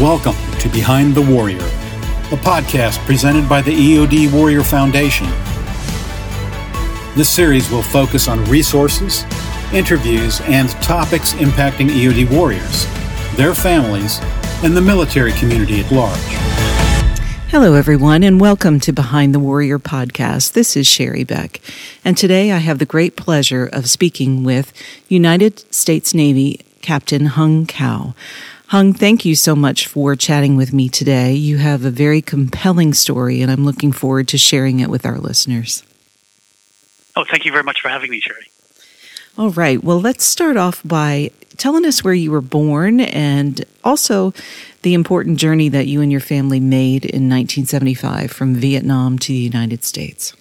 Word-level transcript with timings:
Welcome 0.00 0.36
to 0.60 0.68
Behind 0.68 1.12
the 1.12 1.22
Warrior, 1.22 1.58
a 1.58 2.38
podcast 2.38 3.04
presented 3.04 3.48
by 3.48 3.60
the 3.60 3.72
EOD 3.72 4.32
Warrior 4.32 4.62
Foundation. 4.62 5.26
This 7.16 7.28
series 7.28 7.68
will 7.68 7.82
focus 7.82 8.28
on 8.28 8.44
resources, 8.44 9.24
interviews, 9.72 10.40
and 10.42 10.70
topics 10.82 11.32
impacting 11.32 11.88
EOD 11.88 12.30
warriors, 12.30 12.86
their 13.36 13.56
families, 13.56 14.20
and 14.62 14.76
the 14.76 14.80
military 14.80 15.32
community 15.32 15.80
at 15.80 15.90
large. 15.90 16.16
Hello, 17.50 17.74
everyone, 17.74 18.22
and 18.22 18.40
welcome 18.40 18.78
to 18.78 18.92
Behind 18.92 19.34
the 19.34 19.40
Warrior 19.40 19.80
podcast. 19.80 20.52
This 20.52 20.76
is 20.76 20.86
Sherry 20.86 21.24
Beck, 21.24 21.60
and 22.04 22.16
today 22.16 22.52
I 22.52 22.58
have 22.58 22.78
the 22.78 22.86
great 22.86 23.16
pleasure 23.16 23.66
of 23.66 23.90
speaking 23.90 24.44
with 24.44 24.72
United 25.08 25.74
States 25.74 26.14
Navy 26.14 26.60
Captain 26.82 27.26
Hung 27.26 27.66
Cao. 27.66 28.14
Hung, 28.68 28.92
thank 28.92 29.24
you 29.24 29.34
so 29.34 29.56
much 29.56 29.86
for 29.86 30.14
chatting 30.14 30.54
with 30.54 30.74
me 30.74 30.90
today. 30.90 31.32
You 31.32 31.56
have 31.56 31.86
a 31.86 31.90
very 31.90 32.20
compelling 32.20 32.92
story, 32.92 33.40
and 33.40 33.50
I'm 33.50 33.64
looking 33.64 33.92
forward 33.92 34.28
to 34.28 34.36
sharing 34.36 34.80
it 34.80 34.90
with 34.90 35.06
our 35.06 35.18
listeners. 35.18 35.82
Oh, 37.16 37.24
thank 37.24 37.46
you 37.46 37.50
very 37.50 37.64
much 37.64 37.80
for 37.80 37.88
having 37.88 38.10
me, 38.10 38.20
Sherry. 38.20 38.50
All 39.38 39.48
right. 39.52 39.82
Well, 39.82 39.98
let's 39.98 40.26
start 40.26 40.58
off 40.58 40.82
by 40.84 41.30
telling 41.56 41.86
us 41.86 42.04
where 42.04 42.12
you 42.12 42.30
were 42.30 42.42
born 42.42 43.00
and 43.00 43.64
also 43.84 44.34
the 44.82 44.92
important 44.92 45.38
journey 45.38 45.70
that 45.70 45.86
you 45.86 46.02
and 46.02 46.12
your 46.12 46.20
family 46.20 46.60
made 46.60 47.06
in 47.06 47.26
1975 47.26 48.30
from 48.30 48.54
Vietnam 48.54 49.18
to 49.20 49.28
the 49.28 49.38
United 49.38 49.82
States. 49.82 50.34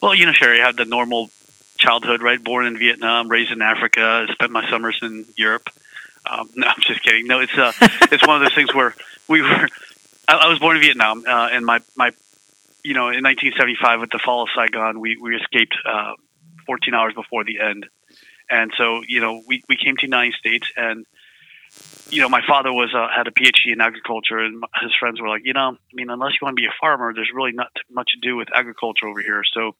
Well, 0.00 0.14
you 0.14 0.26
know, 0.26 0.32
Sherry, 0.32 0.62
I 0.62 0.66
had 0.66 0.76
the 0.76 0.84
normal 0.84 1.28
childhood, 1.76 2.22
right? 2.22 2.42
Born 2.42 2.66
in 2.66 2.78
Vietnam, 2.78 3.28
raised 3.28 3.50
in 3.50 3.62
Africa, 3.62 4.28
spent 4.30 4.52
my 4.52 4.70
summers 4.70 5.00
in 5.02 5.24
Europe. 5.36 5.68
Um, 6.28 6.50
no, 6.56 6.66
I'm 6.68 6.80
just 6.80 7.02
kidding. 7.02 7.26
No, 7.26 7.40
it's 7.40 7.56
uh, 7.56 7.72
it's 7.80 8.26
one 8.26 8.36
of 8.36 8.42
those 8.42 8.54
things 8.54 8.74
where 8.74 8.94
we 9.28 9.42
were. 9.42 9.68
I, 10.28 10.34
I 10.34 10.48
was 10.48 10.58
born 10.58 10.76
in 10.76 10.82
Vietnam, 10.82 11.24
uh, 11.26 11.48
and 11.52 11.64
my 11.66 11.80
my, 11.96 12.12
you 12.84 12.94
know, 12.94 13.08
in 13.08 13.22
1975 13.24 14.00
with 14.00 14.10
the 14.10 14.18
fall 14.18 14.42
of 14.42 14.48
Saigon, 14.54 15.00
we 15.00 15.16
we 15.16 15.36
escaped 15.36 15.76
uh, 15.86 16.14
14 16.66 16.94
hours 16.94 17.14
before 17.14 17.44
the 17.44 17.60
end, 17.60 17.86
and 18.48 18.72
so 18.76 19.02
you 19.06 19.20
know 19.20 19.42
we 19.46 19.62
we 19.68 19.76
came 19.76 19.96
to 19.96 20.00
the 20.02 20.06
United 20.06 20.34
States, 20.34 20.70
and 20.76 21.06
you 22.10 22.20
know 22.20 22.28
my 22.28 22.42
father 22.46 22.72
was 22.72 22.94
uh, 22.94 23.08
had 23.14 23.26
a 23.26 23.32
PhD 23.32 23.72
in 23.72 23.80
agriculture, 23.80 24.38
and 24.38 24.62
his 24.80 24.94
friends 24.98 25.20
were 25.20 25.28
like, 25.28 25.42
you 25.44 25.52
know, 25.52 25.76
I 25.76 25.94
mean, 25.94 26.10
unless 26.10 26.32
you 26.32 26.38
want 26.42 26.56
to 26.56 26.60
be 26.60 26.66
a 26.66 26.74
farmer, 26.80 27.12
there's 27.14 27.30
really 27.34 27.52
not 27.52 27.72
much 27.90 28.12
to 28.12 28.20
do 28.20 28.36
with 28.36 28.48
agriculture 28.54 29.08
over 29.08 29.20
here. 29.20 29.42
So 29.52 29.74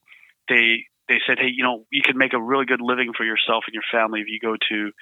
they 0.48 0.86
they 1.08 1.20
said, 1.26 1.38
hey, 1.38 1.48
you 1.48 1.62
know, 1.62 1.84
you 1.90 2.02
can 2.02 2.16
make 2.16 2.32
a 2.32 2.40
really 2.40 2.64
good 2.64 2.80
living 2.80 3.12
for 3.16 3.24
yourself 3.24 3.64
and 3.66 3.74
your 3.74 3.82
family 3.90 4.20
if 4.20 4.28
you 4.28 4.38
go 4.40 4.56
to 4.68 4.92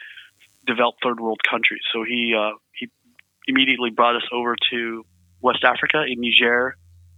developed 0.66 1.00
third 1.03 1.20
world 1.20 1.41
countries. 1.48 1.83
So 1.92 2.05
he 2.05 2.34
uh, 2.39 2.53
he 2.72 2.89
immediately 3.47 3.91
brought 3.91 4.16
us 4.16 4.28
over 4.33 4.56
to 4.70 5.05
West 5.41 5.64
Africa 5.64 6.05
in 6.06 6.20
Niger. 6.20 6.77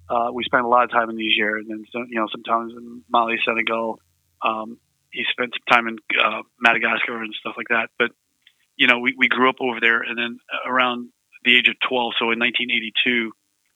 Uh, 0.08 0.30
we 0.32 0.44
spent 0.44 0.64
a 0.64 0.68
lot 0.68 0.84
of 0.84 0.90
time 0.90 1.10
in 1.10 1.16
Niger, 1.16 1.56
and 1.56 1.68
then 1.68 1.84
you 2.08 2.18
know 2.18 2.26
sometimes 2.30 2.72
in 2.76 3.02
Mali, 3.08 3.36
Senegal. 3.44 3.98
Um, 4.42 4.78
he 5.10 5.24
spent 5.30 5.52
some 5.52 5.74
time 5.74 5.88
in 5.88 5.98
uh, 6.18 6.42
Madagascar 6.58 7.22
and 7.22 7.34
stuff 7.38 7.54
like 7.56 7.68
that. 7.68 7.90
But 7.98 8.10
you 8.76 8.86
know, 8.86 8.98
we, 8.98 9.14
we 9.16 9.28
grew 9.28 9.48
up 9.48 9.56
over 9.60 9.78
there, 9.80 10.00
and 10.00 10.18
then 10.18 10.38
around 10.66 11.10
the 11.44 11.56
age 11.56 11.68
of 11.68 11.76
12, 11.88 12.14
so 12.18 12.30
in 12.30 12.38
1982, 12.38 13.32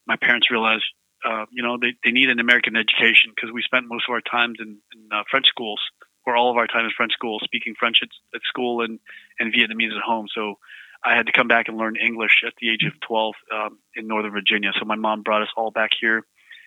my 0.06 0.16
parents 0.16 0.50
realized, 0.50 0.84
uh, 1.24 1.44
you 1.50 1.62
know, 1.62 1.76
they, 1.80 1.94
they 2.04 2.12
need 2.12 2.30
an 2.30 2.38
American 2.38 2.76
education 2.76 3.32
because 3.34 3.50
we 3.52 3.62
spent 3.62 3.86
most 3.88 4.04
of 4.08 4.12
our 4.12 4.20
times 4.22 4.58
in, 4.60 4.78
in 4.94 5.00
uh, 5.12 5.22
French 5.30 5.46
schools 5.46 5.80
for 6.26 6.36
all 6.36 6.50
of 6.50 6.56
our 6.56 6.66
time 6.66 6.84
in 6.84 6.90
French 6.96 7.12
school, 7.12 7.38
speaking 7.44 7.74
French 7.78 7.98
at, 8.02 8.08
at 8.34 8.40
school 8.48 8.82
and, 8.82 8.98
and 9.38 9.54
Vietnamese 9.54 9.94
at 9.94 10.02
home. 10.04 10.26
So 10.34 10.56
I 11.04 11.14
had 11.14 11.26
to 11.26 11.32
come 11.32 11.46
back 11.46 11.68
and 11.68 11.78
learn 11.78 11.94
English 11.94 12.42
at 12.44 12.54
the 12.60 12.68
age 12.68 12.82
of 12.84 12.98
12 13.06 13.34
um, 13.54 13.78
in 13.94 14.08
Northern 14.08 14.32
Virginia. 14.32 14.72
So 14.76 14.84
my 14.84 14.96
mom 14.96 15.22
brought 15.22 15.42
us 15.42 15.48
all 15.56 15.70
back 15.70 15.90
here, 16.00 16.26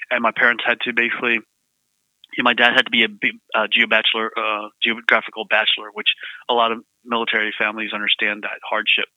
and 0.10 0.22
my 0.22 0.32
parents 0.32 0.64
had 0.66 0.80
to 0.86 0.94
basically. 0.94 1.40
You 2.38 2.44
know, 2.44 2.48
my 2.48 2.54
dad 2.54 2.74
had 2.76 2.86
to 2.86 2.92
be 2.92 3.04
a 3.04 3.08
uh, 3.58 3.66
geo-bachelor, 3.74 4.30
uh, 4.38 4.70
geographical 4.84 5.46
bachelor, 5.50 5.90
which 5.92 6.10
a 6.48 6.54
lot 6.54 6.72
of 6.72 6.84
military 7.04 7.52
families 7.58 7.90
understand 7.92 8.44
that 8.44 8.62
hardship. 8.64 9.10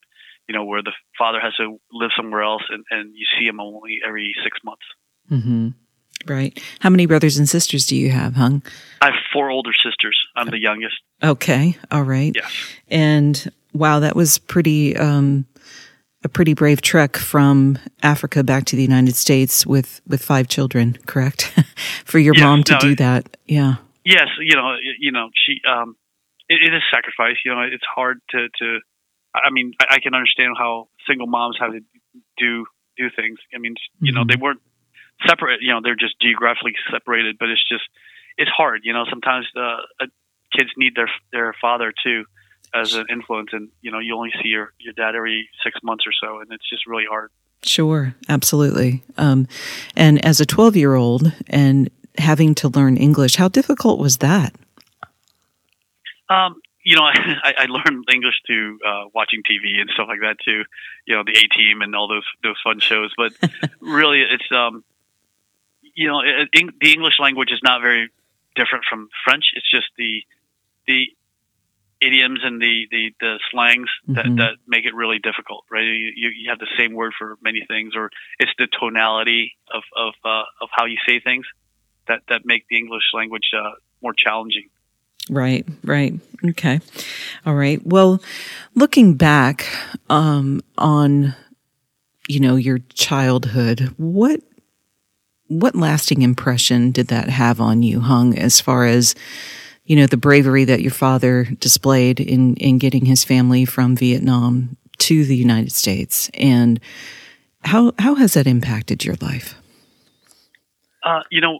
You 0.49 0.55
know, 0.55 0.65
where 0.65 0.83
the 0.83 0.93
father 1.19 1.39
has 1.39 1.55
to 1.57 1.79
live 1.93 2.11
somewhere 2.17 2.43
else, 2.43 2.63
and, 2.71 2.85
and 2.91 3.13
you 3.15 3.27
see 3.39 3.45
him 3.45 3.61
only 3.61 4.01
every 4.05 4.33
six 4.43 4.59
months. 4.65 4.87
Mm-hmm. 5.31 5.69
Right. 6.27 6.61
How 6.81 6.91
many 6.91 7.07
brothers 7.07 7.39
and 7.39 7.49
sisters 7.49 7.87
do 7.87 7.97
you 7.97 8.11
have, 8.11 8.35
Hung? 8.35 8.63
I 9.01 9.07
have 9.07 9.15
four 9.33 9.51
older 9.51 9.73
sisters. 9.73 10.19
I'm 10.37 10.49
the 10.49 10.61
youngest. 10.61 10.97
Okay. 11.23 11.77
All 11.91 12.03
right. 12.03 12.33
Yes. 12.35 12.53
And 12.89 13.53
wow, 13.73 14.01
that 14.01 14.15
was 14.15 14.39
pretty, 14.39 14.97
um, 14.97 15.47
a 16.25 16.29
pretty 16.29 16.55
brave 16.55 16.81
trek 16.81 17.17
from 17.17 17.79
Africa 18.03 18.45
back 18.45 18.65
to 18.67 18.77
the 18.77 18.83
United 18.83 19.17
States 19.17 19.67
with, 19.67 20.01
with 20.07 20.23
five 20.23 20.47
children, 20.47 20.97
correct? 21.07 21.53
For 22.05 22.19
your 22.19 22.35
yes, 22.35 22.43
mom 22.43 22.63
to 22.65 22.75
no, 22.75 22.79
do 22.79 22.97
that. 22.97 23.37
Yeah. 23.47 23.77
Yes. 24.05 24.29
You 24.41 24.57
know, 24.57 24.77
you 24.99 25.11
know, 25.11 25.31
she, 25.35 25.61
um, 25.69 25.97
it, 26.49 26.61
it 26.69 26.75
is 26.75 26.83
sacrifice. 26.93 27.37
You 27.45 27.55
know, 27.55 27.63
it's 27.63 27.85
hard 27.93 28.21
to, 28.31 28.49
to, 28.61 28.79
I 29.35 29.51
mean, 29.51 29.73
I, 29.81 29.97
I 29.97 29.99
can 29.99 30.15
understand 30.15 30.55
how 30.57 30.89
single 31.09 31.27
moms 31.27 31.57
have 31.61 31.73
to 31.73 31.81
do, 32.39 32.67
do 32.97 33.11
things. 33.17 33.39
I 33.55 33.59
mean, 33.59 33.75
you 34.01 34.13
mm-hmm. 34.13 34.21
know, 34.21 34.25
they 34.29 34.41
weren't 34.41 34.61
separate. 35.27 35.61
You 35.63 35.73
know, 35.73 35.81
they're 35.83 35.97
just 35.97 36.21
geographically 36.21 36.75
separated, 36.91 37.37
but 37.39 37.49
it's 37.49 37.67
just 37.69 37.85
it's 38.37 38.51
hard. 38.51 38.81
You 38.85 38.93
know, 38.93 39.05
sometimes 39.09 39.47
uh, 39.57 40.07
kids 40.57 40.71
need 40.77 40.95
their 40.95 41.11
their 41.33 41.55
father 41.61 41.93
too 42.03 42.25
as 42.75 42.95
an 42.95 43.07
influence, 43.11 43.51
and 43.53 43.69
you 43.81 43.91
know, 43.91 43.99
you 43.99 44.17
only 44.17 44.33
see 44.43 44.49
your 44.49 44.73
your 44.79 44.93
dad 44.93 45.15
every 45.15 45.49
six 45.65 45.79
months 45.83 46.05
or 46.07 46.13
so, 46.21 46.41
and 46.41 46.51
it's 46.53 46.69
just 46.69 46.87
really 46.87 47.07
hard. 47.09 47.31
Sure, 47.65 48.15
absolutely. 48.29 49.03
Um, 49.17 49.47
and 49.97 50.25
as 50.25 50.41
a 50.41 50.47
twelve 50.47 50.77
year 50.77 50.95
old 50.95 51.33
and 51.47 51.91
having 52.19 52.55
to 52.57 52.69
learn 52.69 52.97
English, 52.97 53.37
how 53.37 53.49
difficult 53.49 53.99
was 53.99 54.19
that? 54.19 54.55
Um, 56.29 56.61
you 56.85 56.97
know, 56.97 57.03
I, 57.05 57.55
I 57.59 57.67
learned 57.67 58.05
English 58.13 58.35
through 58.47 58.79
uh, 58.87 59.05
watching 59.15 59.43
TV 59.43 59.81
and 59.81 59.91
stuff 59.95 60.07
like 60.09 60.21
that 60.21 60.37
too. 60.45 60.65
You 61.07 61.17
know, 61.17 61.23
the 61.25 61.33
A 61.33 61.57
Team 61.57 61.83
and 61.83 61.95
all 61.95 62.09
those 62.09 62.27
those 62.43 62.57
fun 62.63 62.81
shows. 62.81 63.13
But 63.17 63.33
really, 63.81 64.23
it's 64.23 64.51
um, 64.51 64.85
you 65.95 66.09
know, 66.09 66.21
in, 66.53 66.73
the 66.81 66.93
English 66.93 67.19
language 67.19 67.51
is 67.51 67.61
not 67.63 67.81
very 67.81 68.11
different 68.55 68.85
from 68.89 69.09
French. 69.25 69.45
It's 69.55 69.71
just 69.71 69.87
the 69.97 70.23
the 70.87 71.07
idioms 72.01 72.41
and 72.43 72.61
the 72.61 72.87
the, 72.91 73.15
the 73.21 73.39
slangs 73.51 73.89
that, 74.09 74.25
mm-hmm. 74.25 74.37
that 74.37 74.55
make 74.67 74.85
it 74.85 74.95
really 74.95 75.19
difficult, 75.19 75.65
right? 75.71 75.85
You, 75.85 76.29
you 76.29 76.51
have 76.51 76.59
the 76.59 76.69
same 76.77 76.95
word 76.95 77.13
for 77.19 77.39
many 77.43 77.65
things, 77.67 77.95
or 77.97 78.11
it's 78.39 78.53
the 78.59 78.67
tonality 78.67 79.55
of 79.73 79.83
of 79.97 80.15
uh, 80.25 80.45
of 80.61 80.69
how 80.73 80.85
you 80.85 80.97
say 81.07 81.21
things 81.21 81.47
that 82.09 82.23
that 82.29 82.43
make 82.45 82.67
the 82.69 82.77
English 82.77 83.05
language 83.15 83.51
uh, 83.57 83.73
more 84.03 84.15
challenging. 84.17 84.69
Right, 85.31 85.65
right. 85.85 86.15
Okay. 86.45 86.81
All 87.47 87.55
right. 87.55 87.81
Well, 87.87 88.21
looking 88.75 89.15
back 89.15 89.67
um, 90.11 90.63
on 90.77 91.37
you 92.29 92.41
know 92.41 92.57
your 92.57 92.79
childhood, 92.95 93.95
what 93.97 94.41
what 95.61 95.75
lasting 95.75 96.23
impression 96.23 96.91
did 96.91 97.09
that 97.09 97.29
have 97.29 97.61
on 97.61 97.83
you, 97.83 98.01
Hung, 98.01 98.37
as 98.39 98.61
far 98.61 98.87
as, 98.87 99.15
you 99.85 99.97
know, 99.97 100.07
the 100.07 100.17
bravery 100.17 100.65
that 100.65 100.81
your 100.81 100.91
father 100.91 101.45
displayed 101.59 102.21
in, 102.21 102.57
in 102.57 102.79
getting 102.79 103.05
his 103.05 103.25
family 103.25 103.65
from 103.65 103.97
Vietnam 103.97 104.77
to 104.99 105.25
the 105.25 105.37
United 105.37 105.73
States? 105.73 106.31
And 106.35 106.81
how, 107.65 107.93
how 107.99 108.15
has 108.17 108.35
that 108.35 108.47
impacted 108.47 109.05
your 109.05 109.17
life? 109.21 109.55
Uh, 111.03 111.23
you 111.31 111.41
know, 111.41 111.59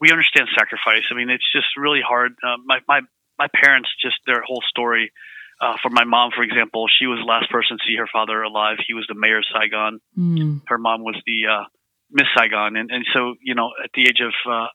we 0.00 0.10
understand 0.10 0.48
sacrifice. 0.56 1.04
I 1.10 1.14
mean, 1.14 1.30
it's 1.30 1.50
just 1.52 1.66
really 1.76 2.02
hard. 2.06 2.32
Uh, 2.42 2.56
my, 2.64 2.80
my, 2.86 3.00
my 3.38 3.48
parents, 3.54 3.88
just 4.02 4.16
their 4.26 4.42
whole 4.42 4.62
story, 4.68 5.12
uh, 5.60 5.76
for 5.80 5.88
my 5.88 6.04
mom, 6.04 6.30
for 6.34 6.42
example, 6.42 6.86
she 6.88 7.06
was 7.06 7.18
the 7.20 7.24
last 7.24 7.50
person 7.50 7.78
to 7.78 7.84
see 7.86 7.96
her 7.96 8.08
father 8.12 8.42
alive. 8.42 8.78
He 8.86 8.92
was 8.92 9.06
the 9.08 9.14
mayor 9.14 9.38
of 9.38 9.44
Saigon. 9.52 10.00
Mm. 10.18 10.62
Her 10.66 10.78
mom 10.78 11.02
was 11.02 11.16
the 11.26 11.46
uh, 11.46 11.64
Miss 12.10 12.26
Saigon, 12.36 12.76
and 12.76 12.90
and 12.90 13.04
so 13.12 13.34
you 13.42 13.54
know 13.54 13.70
at 13.82 13.90
the 13.94 14.02
age 14.02 14.20
of 14.20 14.34
uh, 14.50 14.66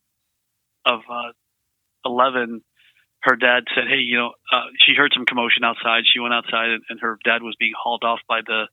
of 0.85 1.01
uh, 1.09 1.31
eleven, 2.05 2.61
her 3.21 3.35
dad 3.35 3.63
said, 3.75 3.85
"Hey, 3.87 3.99
you 3.99 4.17
know," 4.17 4.31
uh, 4.51 4.65
she 4.85 4.93
heard 4.95 5.11
some 5.13 5.25
commotion 5.25 5.63
outside. 5.63 6.03
She 6.11 6.19
went 6.19 6.33
outside, 6.33 6.69
and, 6.69 6.83
and 6.89 6.99
her 7.01 7.17
dad 7.23 7.41
was 7.43 7.55
being 7.59 7.73
hauled 7.77 8.03
off 8.03 8.19
by 8.27 8.41
the 8.45 8.67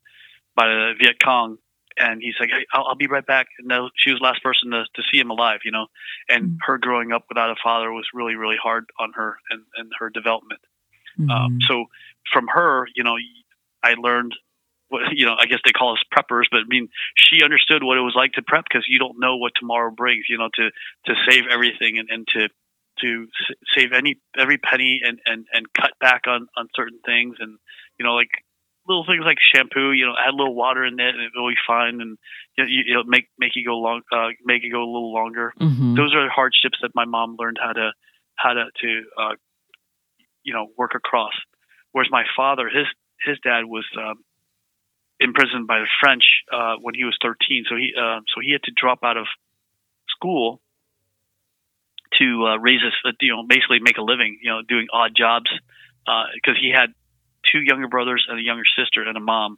by 0.55 0.67
the 0.67 0.93
Viet 0.99 1.17
Cong. 1.23 1.57
And 1.99 2.21
he's 2.21 2.35
like, 2.39 2.49
hey, 2.51 2.63
I'll, 2.73 2.89
I'll 2.89 2.95
be 2.95 3.07
right 3.07 3.25
back. 3.25 3.47
And 3.57 3.67
now 3.67 3.89
she 3.95 4.11
was 4.11 4.19
the 4.19 4.23
last 4.23 4.43
person 4.43 4.69
to, 4.69 4.83
to 4.83 5.01
see 5.11 5.19
him 5.19 5.31
alive, 5.31 5.61
you 5.65 5.71
know. 5.71 5.87
And 6.29 6.43
mm-hmm. 6.43 6.55
her 6.67 6.77
growing 6.77 7.11
up 7.11 7.25
without 7.27 7.49
a 7.49 7.55
father 7.63 7.91
was 7.91 8.05
really, 8.13 8.35
really 8.35 8.57
hard 8.61 8.85
on 8.99 9.13
her 9.15 9.37
and, 9.49 9.63
and 9.75 9.91
her 9.97 10.11
development. 10.11 10.61
Mm-hmm. 11.19 11.31
Um, 11.31 11.57
so 11.67 11.85
from 12.31 12.45
her, 12.53 12.87
you 12.95 13.03
know, 13.03 13.15
I 13.83 13.95
learned 13.95 14.33
you 15.11 15.25
know, 15.25 15.35
I 15.37 15.45
guess 15.45 15.59
they 15.65 15.71
call 15.71 15.93
us 15.93 16.03
preppers, 16.13 16.45
but 16.51 16.61
I 16.61 16.67
mean, 16.67 16.89
she 17.15 17.43
understood 17.43 17.83
what 17.83 17.97
it 17.97 18.01
was 18.01 18.13
like 18.15 18.33
to 18.33 18.41
prep 18.41 18.65
because 18.69 18.85
you 18.87 18.99
don't 18.99 19.19
know 19.19 19.37
what 19.37 19.53
tomorrow 19.59 19.91
brings. 19.91 20.25
You 20.29 20.37
know, 20.37 20.49
to 20.55 20.69
to 21.05 21.13
save 21.29 21.43
everything 21.51 21.97
and, 21.99 22.09
and 22.09 22.27
to 22.33 22.47
to 23.01 23.27
save 23.75 23.91
any 23.93 24.15
every 24.37 24.57
penny 24.57 25.01
and 25.03 25.19
and 25.25 25.45
and 25.51 25.65
cut 25.73 25.91
back 25.99 26.23
on 26.27 26.47
on 26.57 26.67
certain 26.75 26.99
things 27.05 27.37
and 27.39 27.57
you 27.99 28.05
know 28.05 28.13
like 28.13 28.29
little 28.87 29.05
things 29.05 29.23
like 29.25 29.37
shampoo. 29.53 29.91
You 29.91 30.05
know, 30.05 30.13
add 30.17 30.33
a 30.33 30.35
little 30.35 30.55
water 30.55 30.85
in 30.85 30.99
it, 30.99 31.15
and 31.15 31.21
it'll 31.21 31.49
be 31.49 31.55
fine, 31.67 32.01
and 32.01 32.17
you 32.57 32.63
know, 32.63 32.69
you 32.69 32.93
know 32.95 33.03
make 33.05 33.27
make 33.37 33.51
it 33.55 33.65
go 33.65 33.77
long, 33.77 34.01
uh, 34.11 34.29
make 34.45 34.63
it 34.63 34.71
go 34.71 34.79
a 34.79 34.91
little 34.91 35.13
longer. 35.13 35.53
Mm-hmm. 35.59 35.95
Those 35.95 36.15
are 36.15 36.29
hardships 36.29 36.79
that 36.81 36.91
my 36.95 37.05
mom 37.05 37.35
learned 37.37 37.57
how 37.61 37.73
to 37.73 37.91
how 38.35 38.53
to 38.53 38.65
to 38.81 39.01
uh, 39.19 39.35
you 40.43 40.53
know 40.53 40.67
work 40.77 40.91
across. 40.95 41.33
Whereas 41.91 42.09
my 42.11 42.23
father, 42.35 42.69
his 42.69 42.85
his 43.25 43.37
dad 43.43 43.65
was 43.65 43.85
um, 43.97 44.23
imprisoned 45.19 45.67
by 45.67 45.79
the 45.79 45.87
French 45.99 46.23
uh, 46.51 46.75
when 46.81 46.95
he 46.95 47.03
was 47.03 47.17
13, 47.21 47.65
so 47.69 47.75
he 47.75 47.93
uh, 47.97 48.19
so 48.33 48.41
he 48.41 48.51
had 48.51 48.63
to 48.63 48.71
drop 48.75 48.99
out 49.03 49.17
of 49.17 49.27
school 50.09 50.61
to 52.19 52.47
uh, 52.47 52.57
raise 52.57 52.81
his, 52.81 52.93
you 53.21 53.35
know, 53.35 53.43
basically 53.47 53.79
make 53.79 53.97
a 53.97 54.01
living, 54.01 54.39
you 54.41 54.49
know, 54.49 54.61
doing 54.67 54.87
odd 54.91 55.11
jobs 55.15 55.49
because 56.05 56.55
uh, 56.55 56.61
he 56.61 56.71
had 56.71 56.93
two 57.51 57.59
younger 57.59 57.87
brothers 57.87 58.25
and 58.29 58.39
a 58.39 58.43
younger 58.43 58.63
sister 58.77 59.03
and 59.03 59.17
a 59.17 59.19
mom. 59.19 59.57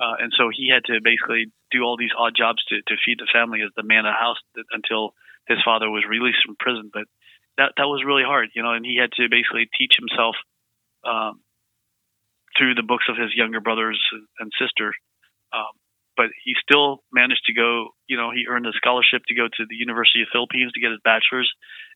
Uh, 0.00 0.14
and 0.18 0.32
so 0.36 0.50
he 0.50 0.70
had 0.72 0.84
to 0.84 1.00
basically 1.02 1.46
do 1.70 1.82
all 1.82 1.96
these 1.96 2.14
odd 2.16 2.34
jobs 2.36 2.62
to, 2.66 2.76
to 2.86 2.94
feed 3.04 3.18
the 3.18 3.28
family 3.32 3.60
as 3.62 3.70
the 3.76 3.82
man 3.82 4.06
of 4.06 4.14
the 4.14 4.18
house 4.18 4.38
until 4.72 5.14
his 5.46 5.58
father 5.64 5.90
was 5.90 6.04
released 6.08 6.38
from 6.44 6.56
prison. 6.58 6.90
But 6.92 7.04
that 7.58 7.72
that 7.76 7.86
was 7.86 8.02
really 8.04 8.24
hard, 8.24 8.50
you 8.54 8.62
know, 8.62 8.72
and 8.72 8.84
he 8.84 8.96
had 8.98 9.12
to 9.12 9.28
basically 9.28 9.68
teach 9.78 9.94
himself 9.98 10.36
um, 11.04 11.40
through 12.56 12.74
the 12.74 12.82
books 12.82 13.06
of 13.08 13.16
his 13.16 13.34
younger 13.34 13.60
brothers 13.60 14.00
and 14.38 14.50
sister. 14.58 14.94
Um, 15.52 15.72
but 16.16 16.28
he 16.44 16.54
still 16.60 17.02
managed 17.12 17.44
to 17.46 17.54
go. 17.54 17.88
You 18.06 18.16
know, 18.16 18.30
he 18.30 18.44
earned 18.48 18.66
a 18.66 18.72
scholarship 18.76 19.22
to 19.28 19.34
go 19.34 19.48
to 19.48 19.62
the 19.68 19.76
University 19.76 20.22
of 20.22 20.28
Philippines 20.32 20.72
to 20.72 20.80
get 20.80 20.90
his 20.90 21.00
bachelor's, 21.04 21.50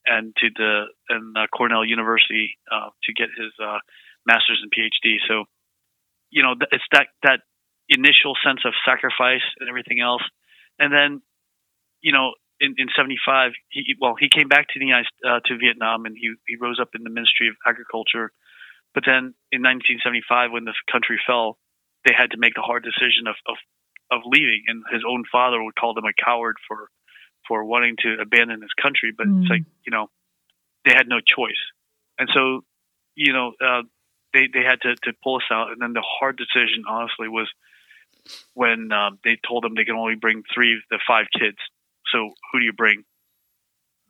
and 0.07 0.35
to 0.41 0.49
the 0.57 0.85
and 1.09 1.37
uh, 1.37 1.47
Cornell 1.53 1.85
University 1.85 2.57
uh, 2.71 2.91
to 3.05 3.13
get 3.13 3.29
his 3.37 3.53
uh, 3.61 3.79
master's 4.25 4.61
and 4.63 4.73
PhD. 4.73 5.17
So, 5.29 5.45
you 6.31 6.43
know, 6.43 6.55
it's 6.73 6.89
that 6.93 7.09
that 7.23 7.41
initial 7.89 8.35
sense 8.45 8.61
of 8.65 8.73
sacrifice 8.85 9.45
and 9.61 9.69
everything 9.69 10.01
else, 10.01 10.25
and 10.79 10.93
then, 10.93 11.23
you 12.01 12.13
know, 12.13 12.33
in, 12.61 12.75
in 12.79 12.89
'75, 12.97 13.53
he 13.69 13.95
well, 14.01 14.15
he 14.19 14.29
came 14.33 14.49
back 14.49 14.69
to 14.73 14.79
the 14.79 14.87
United, 14.87 15.13
uh, 15.29 15.41
to 15.45 15.59
Vietnam, 15.59 16.07
and 16.07 16.17
he 16.17 16.33
he 16.49 16.57
rose 16.57 16.81
up 16.81 16.91
in 16.95 17.05
the 17.05 17.11
Ministry 17.11 17.49
of 17.49 17.57
Agriculture. 17.67 18.33
But 18.97 19.05
then 19.05 19.37
in 19.53 19.61
1975, 19.61 20.57
when 20.57 20.65
the 20.65 20.73
country 20.91 21.21
fell, 21.29 21.61
they 22.09 22.17
had 22.17 22.33
to 22.33 22.41
make 22.41 22.55
the 22.57 22.65
hard 22.65 22.83
decision 22.83 23.29
of, 23.29 23.37
of 23.47 23.61
of 24.09 24.23
leaving, 24.25 24.63
and 24.69 24.85
his 24.91 25.03
own 25.07 25.25
father 25.31 25.63
would 25.63 25.75
call 25.75 25.93
them 25.93 26.07
a 26.07 26.17
coward 26.17 26.57
for 26.67 26.89
for 27.47 27.63
wanting 27.65 27.97
to 28.01 28.17
abandon 28.23 28.63
his 28.63 28.73
country. 28.81 29.13
But 29.13 29.27
mm. 29.27 29.43
it's 29.43 29.51
like 29.51 29.65
you 29.85 29.93
know 29.93 30.09
they 30.87 30.93
had 30.97 31.09
no 31.09 31.21
choice, 31.21 31.61
and 32.19 32.31
so 32.33 32.65
you 33.15 33.35
know 33.35 33.53
uh, 33.61 33.83
they 34.33 34.49
they 34.49 34.65
had 34.65 34.81
to 34.81 34.97
to 35.05 35.13
pull 35.23 35.37
us 35.37 35.49
out. 35.53 35.73
And 35.73 35.83
then 35.83 35.93
the 35.93 36.03
hard 36.03 36.41
decision, 36.41 36.85
honestly, 36.89 37.29
was 37.29 37.53
when 38.55 38.93
um, 38.93 39.19
they 39.25 39.37
told 39.47 39.63
them 39.63 39.75
they 39.77 39.85
can 39.85 39.97
only 39.97 40.17
bring 40.17 40.43
three 40.55 40.73
of 40.73 40.81
the 40.89 41.01
five 41.07 41.27
kids. 41.39 41.59
So 42.13 42.33
who 42.51 42.61
do 42.61 42.65
you 42.65 42.73
bring? 42.73 43.05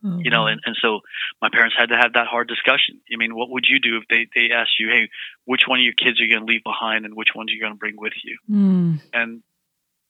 Mm-hmm. 0.03 0.21
You 0.23 0.29
know, 0.29 0.45
and, 0.45 0.61
and 0.63 0.77
so 0.79 0.99
my 1.41 1.49
parents 1.49 1.75
had 1.77 1.89
to 1.89 1.97
have 1.97 2.13
that 2.13 2.27
hard 2.27 2.47
discussion. 2.47 3.01
I 3.11 3.17
mean, 3.17 3.35
what 3.35 3.49
would 3.49 3.65
you 3.67 3.79
do 3.79 3.97
if 3.97 4.03
they, 4.09 4.27
they 4.35 4.53
asked 4.53 4.79
you, 4.79 4.89
hey, 4.89 5.09
which 5.45 5.61
one 5.65 5.79
of 5.79 5.83
your 5.83 5.97
kids 5.97 6.21
are 6.21 6.23
you 6.23 6.31
going 6.31 6.45
to 6.45 6.51
leave 6.51 6.63
behind 6.63 7.05
and 7.05 7.15
which 7.15 7.29
ones 7.33 7.49
are 7.49 7.55
you 7.55 7.61
going 7.61 7.73
to 7.73 7.79
bring 7.79 7.95
with 7.97 8.13
you? 8.23 8.37
Mm. 8.49 9.01
And 9.11 9.41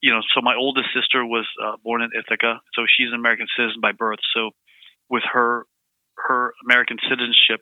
you 0.01 0.11
know, 0.11 0.21
so 0.33 0.41
my 0.41 0.55
oldest 0.55 0.89
sister 0.93 1.25
was 1.25 1.47
uh, 1.63 1.77
born 1.83 2.01
in 2.01 2.11
Ithaca, 2.17 2.61
so 2.73 2.83
she's 2.85 3.09
an 3.09 3.15
American 3.15 3.47
citizen 3.57 3.81
by 3.81 3.91
birth. 3.93 4.19
So 4.35 4.51
with 5.09 5.23
her 5.31 5.65
her 6.17 6.53
American 6.65 6.97
citizenship, 7.09 7.61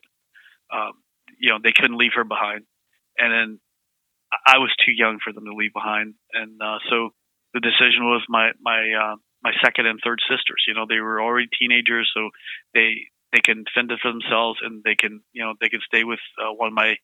um, 0.73 0.93
you 1.39 1.49
know, 1.49 1.59
they 1.63 1.71
couldn't 1.71 1.97
leave 1.97 2.11
her 2.15 2.23
behind. 2.23 2.63
And 3.17 3.31
then 3.31 3.59
I 4.45 4.57
was 4.57 4.73
too 4.85 4.91
young 4.91 5.19
for 5.23 5.31
them 5.31 5.45
to 5.45 5.53
leave 5.53 5.73
behind, 5.73 6.15
and 6.33 6.61
uh, 6.61 6.79
so 6.89 7.11
the 7.53 7.61
decision 7.61 8.03
was 8.03 8.21
my 8.27 8.51
my 8.59 8.81
uh, 8.91 9.15
my 9.45 9.51
second 9.63 9.85
and 9.85 9.99
third 10.03 10.19
sisters. 10.27 10.65
You 10.67 10.73
know, 10.73 10.87
they 10.89 10.99
were 10.99 11.21
already 11.21 11.47
teenagers, 11.47 12.11
so 12.13 12.31
they 12.73 13.07
they 13.31 13.41
can 13.41 13.63
fend 13.75 13.91
for 14.01 14.11
themselves, 14.11 14.59
and 14.63 14.83
they 14.83 14.95
can 14.95 15.21
you 15.33 15.43
know 15.43 15.53
they 15.61 15.69
can 15.69 15.81
stay 15.85 16.03
with 16.03 16.19
uh, 16.41 16.51
one 16.51 16.67
of 16.67 16.73
my 16.73 16.95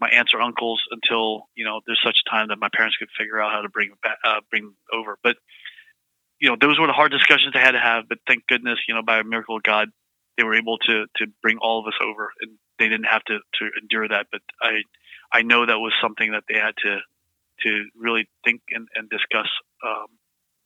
my 0.00 0.08
aunts 0.08 0.32
or 0.34 0.40
uncles 0.40 0.80
until 0.90 1.48
you 1.54 1.64
know 1.64 1.82
there's 1.86 2.00
such 2.02 2.16
a 2.26 2.30
time 2.30 2.48
that 2.48 2.58
my 2.58 2.70
parents 2.74 2.96
could 2.96 3.08
figure 3.16 3.40
out 3.40 3.52
how 3.52 3.60
to 3.60 3.68
bring 3.68 3.90
back, 4.02 4.16
uh, 4.24 4.40
bring 4.50 4.72
over. 4.92 5.18
But 5.22 5.36
you 6.40 6.48
know 6.48 6.56
those 6.58 6.80
were 6.80 6.86
the 6.86 6.94
hard 6.94 7.12
discussions 7.12 7.52
they 7.52 7.60
had 7.60 7.72
to 7.72 7.78
have. 7.78 8.08
But 8.08 8.18
thank 8.26 8.46
goodness, 8.46 8.78
you 8.88 8.94
know, 8.94 9.02
by 9.02 9.18
a 9.18 9.24
miracle 9.24 9.56
of 9.56 9.62
God, 9.62 9.88
they 10.38 10.44
were 10.44 10.54
able 10.54 10.78
to 10.78 11.04
to 11.16 11.26
bring 11.42 11.58
all 11.58 11.78
of 11.78 11.86
us 11.86 11.98
over, 12.02 12.32
and 12.40 12.52
they 12.78 12.88
didn't 12.88 13.12
have 13.12 13.22
to 13.24 13.38
to 13.60 13.68
endure 13.80 14.08
that. 14.08 14.28
But 14.32 14.40
I 14.62 14.80
I 15.30 15.42
know 15.42 15.66
that 15.66 15.78
was 15.78 15.92
something 16.00 16.32
that 16.32 16.44
they 16.48 16.58
had 16.58 16.72
to 16.84 17.00
to 17.64 17.84
really 17.94 18.30
think 18.44 18.62
and, 18.70 18.88
and 18.94 19.10
discuss 19.10 19.48
um, 19.86 20.06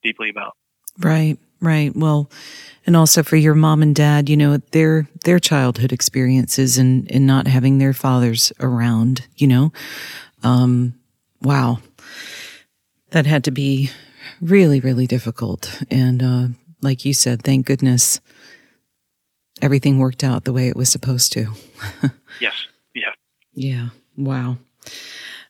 deeply 0.04 0.30
about. 0.30 0.54
Right, 0.98 1.38
right. 1.60 1.94
Well, 1.94 2.30
and 2.86 2.96
also 2.96 3.22
for 3.22 3.36
your 3.36 3.54
mom 3.54 3.82
and 3.82 3.94
dad, 3.94 4.28
you 4.28 4.36
know, 4.36 4.58
their 4.70 5.08
their 5.24 5.38
childhood 5.38 5.92
experiences 5.92 6.78
and 6.78 7.10
and 7.10 7.26
not 7.26 7.46
having 7.46 7.78
their 7.78 7.92
fathers 7.92 8.52
around, 8.60 9.26
you 9.36 9.46
know. 9.46 9.72
Um 10.42 10.94
wow. 11.42 11.78
That 13.10 13.26
had 13.26 13.44
to 13.44 13.50
be 13.50 13.90
really 14.40 14.80
really 14.80 15.06
difficult 15.06 15.82
and 15.90 16.22
uh 16.22 16.48
like 16.82 17.04
you 17.04 17.14
said, 17.14 17.42
thank 17.42 17.66
goodness 17.66 18.20
everything 19.62 19.98
worked 19.98 20.22
out 20.22 20.44
the 20.44 20.52
way 20.52 20.68
it 20.68 20.76
was 20.76 20.88
supposed 20.88 21.32
to. 21.32 21.52
yes. 22.40 22.54
Yeah. 22.94 23.12
Yeah. 23.54 23.88
Wow. 24.16 24.58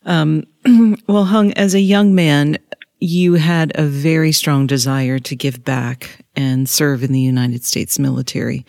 Um, 0.04 0.44
well, 1.08 1.25
Hung, 1.25 1.52
as 1.54 1.75
a 1.75 1.81
young 1.81 2.14
man, 2.14 2.58
you 2.98 3.34
had 3.34 3.72
a 3.75 3.84
very 3.84 4.32
strong 4.32 4.66
desire 4.66 5.19
to 5.19 5.37
give 5.37 5.64
back 5.64 6.25
and 6.34 6.69
serve 6.69 7.02
in 7.02 7.12
the 7.12 7.20
United 7.20 7.64
States 7.64 7.98
military. 7.98 8.64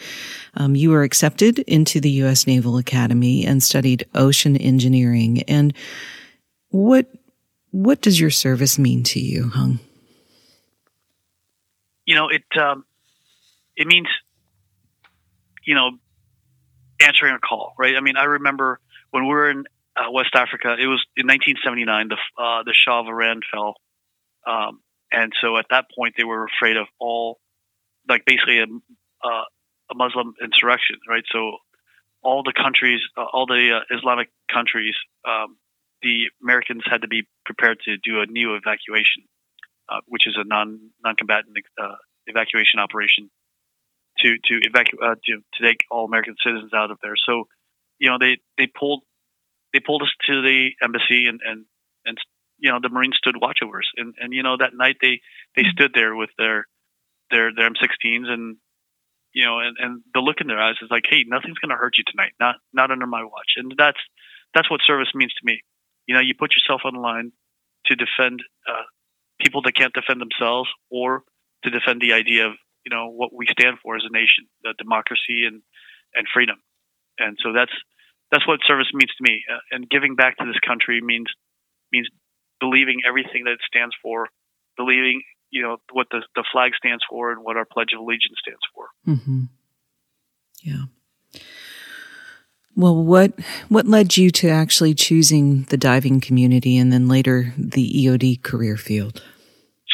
Um, 0.56 0.76
you 0.76 0.90
were 0.90 1.04
accepted 1.04 1.60
into 1.60 2.02
the 2.02 2.10
U.S. 2.12 2.46
Naval 2.46 2.78
Academy 2.78 3.46
and 3.46 3.64
studied 3.64 4.06
ocean 4.14 4.58
engineering. 4.58 5.44
And 5.44 5.74
what 6.70 7.08
what 7.72 8.02
does 8.02 8.20
your 8.20 8.30
service 8.30 8.80
mean 8.80 9.04
to 9.04 9.20
you, 9.20 9.50
Hung? 9.50 9.80
You 12.06 12.16
know, 12.16 12.30
it 12.30 12.44
um, 12.60 12.86
it 13.76 13.88
means 13.88 14.08
you 15.66 15.76
know 15.76 15.92
answering 17.00 17.36
a 17.36 17.40
call, 17.40 17.76
right? 17.78 17.96
I 17.96 18.02
mean, 18.02 18.18
I 18.18 18.26
remember 18.26 18.80
when 19.12 19.24
we 19.24 19.30
were 19.30 19.50
in 19.50 19.66
uh, 19.96 20.12
West 20.12 20.36
Africa. 20.36 20.76
It 20.80 20.88
was 20.88 21.06
in 21.16 21.28
1979. 21.28 22.10
The 22.10 22.18
uh, 22.42 22.64
the 22.64 22.74
Shah 22.74 23.02
of 23.02 23.08
Iran 23.08 23.42
fell 23.52 23.76
um, 24.48 24.80
and 25.12 25.34
so 25.42 25.58
at 25.58 25.66
that 25.70 25.86
point, 25.96 26.16
they 26.18 26.24
were 26.24 26.46
afraid 26.46 26.78
of 26.78 26.88
all, 27.00 27.40
like 28.08 28.24
basically 28.26 28.60
a, 28.60 28.64
uh, 28.64 29.44
a 29.92 29.96
Muslim 29.96 30.34
insurrection, 30.42 30.98
right? 31.08 31.24
So 31.32 31.58
all 32.24 32.44
the 32.44 32.54
countries, 32.54 33.02
uh, 33.18 33.26
all 33.32 33.46
the 33.46 33.80
uh, 33.80 33.96
Islamic 33.96 34.30
countries, 34.52 34.96
um, 35.28 35.58
the 36.02 36.26
Americans 36.42 36.84
had 36.90 37.02
to 37.02 37.08
be 37.08 37.28
prepared 37.46 37.80
to 37.86 37.98
do 37.98 38.22
a 38.22 38.26
new 38.26 38.56
evacuation, 38.56 39.24
uh, 39.90 40.02
which 40.08 40.28
is 40.28 40.36
a 40.38 40.44
non 40.44 40.92
non-combatant 41.04 41.56
uh, 41.82 41.96
evacuation 42.28 42.80
operation 42.80 43.30
to 44.20 44.36
to 44.46 44.60
evacuate 44.64 45.02
uh, 45.04 45.16
to, 45.26 45.38
to 45.54 45.64
take 45.64 45.86
all 45.90 46.06
American 46.06 46.36
citizens 46.44 46.74
out 46.74 46.92
of 46.92 46.98
there. 47.02 47.16
So, 47.26 47.48
you 48.00 48.10
know, 48.10 48.18
they 48.20 48.38
they 48.58 48.68
pulled 48.68 49.04
they 49.74 49.80
pulled 49.80 50.04
us 50.04 50.14
to 50.28 50.42
the 50.42 50.70
embassy 50.84 51.28
and 51.28 51.40
and 51.44 51.66
and 52.06 52.18
you 52.60 52.72
know 52.72 52.80
the 52.82 52.90
Marines 52.90 53.18
stood 53.18 53.36
watch 53.40 53.58
watchovers, 53.62 53.88
and 53.96 54.16
and 54.20 54.34
you 54.34 54.44
know 54.44 54.58
that 54.58 54.74
night 54.74 54.98
they 55.02 55.22
they 55.56 55.64
mm-hmm. 55.64 55.72
stood 55.72 55.92
there 55.94 56.16
with 56.16 56.30
their 56.38 56.66
their 57.32 57.54
their 57.54 57.70
M16s, 57.70 58.28
and 58.28 58.58
you 59.34 59.46
know, 59.46 59.60
and 59.60 59.76
and 59.80 60.02
the 60.14 60.20
look 60.20 60.42
in 60.42 60.48
their 60.48 60.60
eyes 60.60 60.76
is 60.82 60.90
like, 60.90 61.04
hey, 61.10 61.24
nothing's 61.28 61.60
going 61.60 61.70
to 61.70 61.78
hurt 61.78 61.98
you 61.98 62.04
tonight, 62.08 62.34
not 62.40 62.56
not 62.74 62.92
under 62.92 63.08
my 63.08 63.24
watch, 63.24 63.54
and 63.58 63.74
that's 63.78 64.00
that's 64.54 64.70
what 64.70 64.82
service 64.86 65.14
means 65.14 65.34
to 65.34 65.46
me. 65.46 65.62
You 66.08 66.16
know, 66.16 66.22
you 66.22 66.34
put 66.38 66.56
yourself 66.56 66.82
on 66.86 66.94
the 66.94 67.00
line 67.00 67.32
to 67.88 67.96
defend 67.96 68.42
uh, 68.68 68.88
people 69.42 69.62
that 69.64 69.76
can't 69.76 69.94
defend 69.94 70.22
themselves, 70.22 70.70
or 70.90 71.24
to 71.64 71.70
defend 71.70 72.02
the 72.02 72.14
idea 72.14 72.48
of 72.48 72.54
you 72.86 72.90
know 72.90 73.10
what 73.10 73.34
we 73.34 73.46
stand 73.52 73.78
for 73.84 73.96
as 73.96 74.04
a 74.08 74.12
nation, 74.12 74.48
the 74.64 74.74
democracy 74.78 75.46
and 75.46 75.62
and 76.16 76.26
freedom, 76.34 76.58
and 77.20 77.38
so 77.44 77.54
that's 77.54 77.74
that's 78.32 78.48
what 78.48 78.60
service 78.66 78.90
means 78.94 79.12
to 79.18 79.24
me. 79.24 79.44
Uh, 79.52 79.60
and 79.72 79.90
giving 79.90 80.16
back 80.16 80.38
to 80.38 80.46
this 80.46 80.60
country 80.66 81.02
means 81.02 81.28
means 81.92 82.10
believing 82.60 83.02
everything 83.08 83.44
that 83.46 83.54
it 83.54 83.60
stands 83.68 83.96
for, 84.02 84.28
believing 84.76 85.24
you 85.50 85.62
know 85.62 85.78
what 85.92 86.08
the 86.12 86.24
the 86.36 86.44
flag 86.52 86.74
stands 86.76 87.04
for 87.10 87.32
and 87.32 87.44
what 87.44 87.58
our 87.58 87.66
Pledge 87.66 87.94
of 87.94 88.00
Allegiance 88.00 88.38
stands 88.40 88.62
for. 88.74 88.88
Mm-hmm. 89.08 89.44
Yeah. 90.62 90.86
Well, 92.76 92.96
what 93.04 93.34
what 93.70 93.88
led 93.88 94.18
you 94.18 94.30
to 94.32 94.50
actually 94.50 94.94
choosing 94.94 95.64
the 95.64 95.78
diving 95.78 96.22
community 96.22 96.78
and 96.78 96.94
then 96.94 97.08
later 97.08 97.54
the 97.58 97.90
EOD 97.90 98.44
career 98.44 98.78
field? 98.78 99.24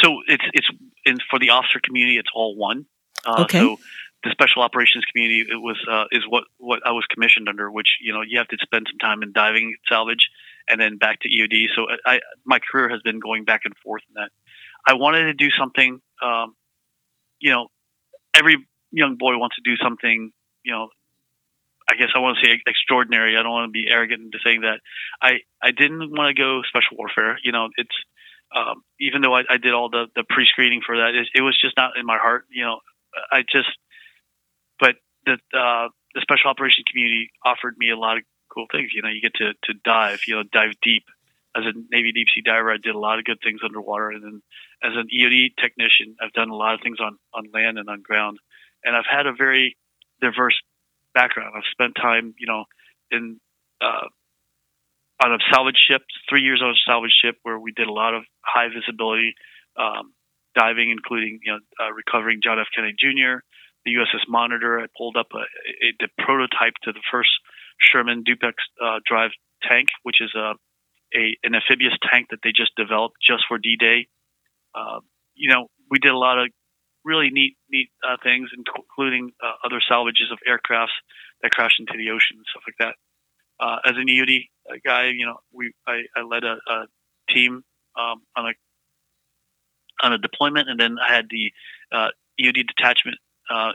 So 0.01 0.21
it's 0.27 0.43
it's 0.53 0.67
in, 1.05 1.17
for 1.29 1.39
the 1.39 1.51
officer 1.51 1.79
community. 1.81 2.17
It's 2.17 2.29
all 2.35 2.55
one. 2.55 2.85
Uh, 3.25 3.43
okay. 3.43 3.59
So 3.59 3.77
the 4.23 4.31
special 4.31 4.61
operations 4.61 5.05
community 5.05 5.41
it 5.49 5.61
was 5.61 5.77
uh, 5.89 6.05
is 6.11 6.23
what 6.27 6.43
what 6.57 6.85
I 6.85 6.91
was 6.91 7.05
commissioned 7.09 7.47
under, 7.47 7.71
which 7.71 7.97
you 8.01 8.11
know 8.11 8.21
you 8.21 8.37
have 8.37 8.49
to 8.49 8.57
spend 8.61 8.87
some 8.89 8.97
time 8.97 9.23
in 9.23 9.31
diving 9.31 9.75
salvage 9.87 10.29
and 10.69 10.79
then 10.79 10.97
back 10.97 11.19
to 11.21 11.29
EOD. 11.29 11.67
So 11.75 11.87
I, 12.05 12.19
my 12.45 12.59
career 12.59 12.89
has 12.89 13.01
been 13.01 13.19
going 13.19 13.45
back 13.45 13.61
and 13.65 13.73
forth 13.83 14.01
in 14.09 14.21
that. 14.21 14.29
I 14.85 14.93
wanted 14.93 15.25
to 15.25 15.33
do 15.33 15.49
something, 15.57 16.01
um, 16.21 16.55
you 17.39 17.51
know, 17.51 17.67
every 18.35 18.57
young 18.91 19.15
boy 19.15 19.37
wants 19.37 19.55
to 19.55 19.61
do 19.63 19.75
something, 19.77 20.31
you 20.63 20.71
know, 20.71 20.89
I 21.89 21.95
guess 21.95 22.09
I 22.15 22.19
want 22.19 22.37
to 22.37 22.45
say 22.45 22.61
extraordinary. 22.65 23.37
I 23.37 23.43
don't 23.43 23.51
want 23.51 23.67
to 23.67 23.71
be 23.71 23.89
arrogant 23.89 24.21
into 24.21 24.39
saying 24.43 24.61
that. 24.61 24.79
I, 25.21 25.39
I 25.61 25.71
didn't 25.71 26.11
want 26.11 26.35
to 26.35 26.41
go 26.41 26.61
special 26.67 26.97
warfare. 26.97 27.37
You 27.43 27.51
know, 27.51 27.69
it's, 27.75 27.95
um, 28.55 28.83
even 28.99 29.21
though 29.21 29.35
I, 29.35 29.43
I 29.49 29.57
did 29.57 29.73
all 29.73 29.89
the, 29.89 30.07
the 30.15 30.23
pre-screening 30.29 30.81
for 30.85 30.97
that, 30.97 31.15
it, 31.15 31.27
it 31.35 31.41
was 31.41 31.57
just 31.59 31.75
not 31.75 31.97
in 31.97 32.05
my 32.05 32.17
heart. 32.17 32.45
You 32.49 32.63
know, 32.63 32.79
I 33.31 33.41
just, 33.41 33.69
but 34.79 34.95
the, 35.25 35.33
uh, 35.57 35.89
the 36.13 36.21
special 36.21 36.49
operations 36.49 36.85
community 36.89 37.31
offered 37.43 37.75
me 37.77 37.89
a 37.89 37.97
lot 37.97 38.17
of 38.17 38.23
cool 38.53 38.67
things. 38.71 38.91
You 38.93 39.01
know, 39.01 39.09
you 39.09 39.21
get 39.21 39.35
to, 39.35 39.53
to 39.53 39.79
dive, 39.83 40.21
you 40.27 40.35
know, 40.35 40.43
dive 40.51 40.73
deep. 40.81 41.03
As 41.55 41.63
a 41.65 41.73
Navy 41.91 42.11
deep 42.11 42.27
sea 42.33 42.41
diver, 42.41 42.71
I 42.71 42.77
did 42.81 42.95
a 42.95 42.99
lot 42.99 43.19
of 43.19 43.25
good 43.25 43.37
things 43.43 43.61
underwater. 43.63 44.09
And 44.09 44.23
then 44.23 44.41
as 44.83 44.93
an 44.95 45.07
EOD 45.13 45.55
technician, 45.61 46.15
I've 46.21 46.33
done 46.33 46.49
a 46.49 46.55
lot 46.55 46.73
of 46.73 46.81
things 46.81 46.97
on, 46.99 47.17
on 47.33 47.51
land 47.53 47.77
and 47.77 47.89
on 47.89 48.01
ground. 48.01 48.39
And 48.83 48.95
I've 48.95 49.09
had 49.09 49.27
a 49.27 49.33
very 49.33 49.77
diverse 50.19 50.59
background. 51.13 51.53
I've 51.55 51.69
spent 51.71 51.93
time, 51.95 52.33
you 52.39 52.47
know, 52.47 52.65
in, 53.11 53.39
uh, 53.81 54.07
on 55.23 55.31
a 55.31 55.37
salvage 55.53 55.77
ship, 55.87 56.01
three 56.27 56.41
years 56.41 56.61
on 56.63 56.71
a 56.71 56.79
salvage 56.89 57.13
ship 57.23 57.37
where 57.43 57.59
we 57.59 57.71
did 57.71 57.87
a 57.87 57.93
lot 57.93 58.15
of 58.15 58.23
high 58.41 58.67
visibility 58.73 59.35
um, 59.77 60.13
diving, 60.55 60.91
including, 60.91 61.39
you 61.43 61.53
know, 61.53 61.59
uh, 61.79 61.91
recovering 61.93 62.41
John 62.43 62.59
F. 62.59 62.67
Kennedy 62.75 62.95
Jr., 62.97 63.45
the 63.85 63.93
USS 63.93 64.27
Monitor. 64.27 64.79
I 64.79 64.87
pulled 64.97 65.17
up 65.17 65.27
a, 65.33 65.45
a, 65.45 65.87
the 65.99 66.09
prototype 66.23 66.73
to 66.83 66.91
the 66.91 67.01
first 67.11 67.31
Sherman 67.79 68.23
Duplex 68.23 68.55
uh, 68.83 68.99
drive 69.05 69.31
tank, 69.61 69.87
which 70.03 70.21
is 70.21 70.31
a, 70.35 70.53
a, 71.15 71.37
an 71.43 71.55
amphibious 71.55 71.93
tank 72.09 72.27
that 72.31 72.39
they 72.43 72.51
just 72.51 72.71
developed 72.75 73.15
just 73.25 73.43
for 73.47 73.57
D-Day. 73.57 74.07
Uh, 74.75 74.99
you 75.35 75.49
know, 75.49 75.67
we 75.89 75.99
did 75.99 76.11
a 76.11 76.17
lot 76.17 76.37
of 76.39 76.49
really 77.05 77.29
neat 77.29 77.57
neat 77.69 77.89
uh, 78.07 78.17
things, 78.23 78.49
including 78.55 79.31
uh, 79.43 79.53
other 79.65 79.81
salvages 79.87 80.31
of 80.31 80.39
aircrafts 80.47 80.95
that 81.41 81.51
crashed 81.51 81.79
into 81.79 81.93
the 81.97 82.09
ocean 82.09 82.37
and 82.37 82.45
stuff 82.49 82.63
like 82.67 82.75
that. 82.79 82.95
Uh, 83.59 83.77
as 83.85 83.97
an 83.97 84.07
EOD 84.07 84.47
guy, 84.85 85.09
you 85.09 85.25
know, 85.25 85.37
we 85.51 85.73
I, 85.87 86.03
I 86.15 86.21
led 86.23 86.43
a, 86.43 86.57
a 86.67 86.85
team 87.29 87.63
um, 87.97 88.21
on 88.35 88.47
a 88.47 88.53
on 90.05 90.13
a 90.13 90.17
deployment, 90.17 90.69
and 90.69 90.79
then 90.79 90.97
I 90.99 91.13
had 91.13 91.25
the 91.29 91.51
uh, 91.91 92.07
EOD 92.41 92.67
detachment 92.67 93.17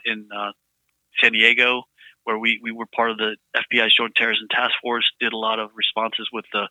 in 0.05 0.29
San 1.21 1.33
Diego, 1.33 1.83
where 2.29 2.39
we, 2.39 2.61
we 2.63 2.73
were 2.73 2.85
part 2.85 3.11
of 3.11 3.17
the 3.17 3.37
FBI's 3.57 3.95
Joint 3.95 4.15
Terrorism 4.15 4.49
Task 4.51 4.75
Force, 4.83 5.11
did 5.19 5.33
a 5.33 5.37
lot 5.39 5.59
of 5.59 5.71
responses 5.75 6.29
with 6.31 6.45
the 6.53 6.69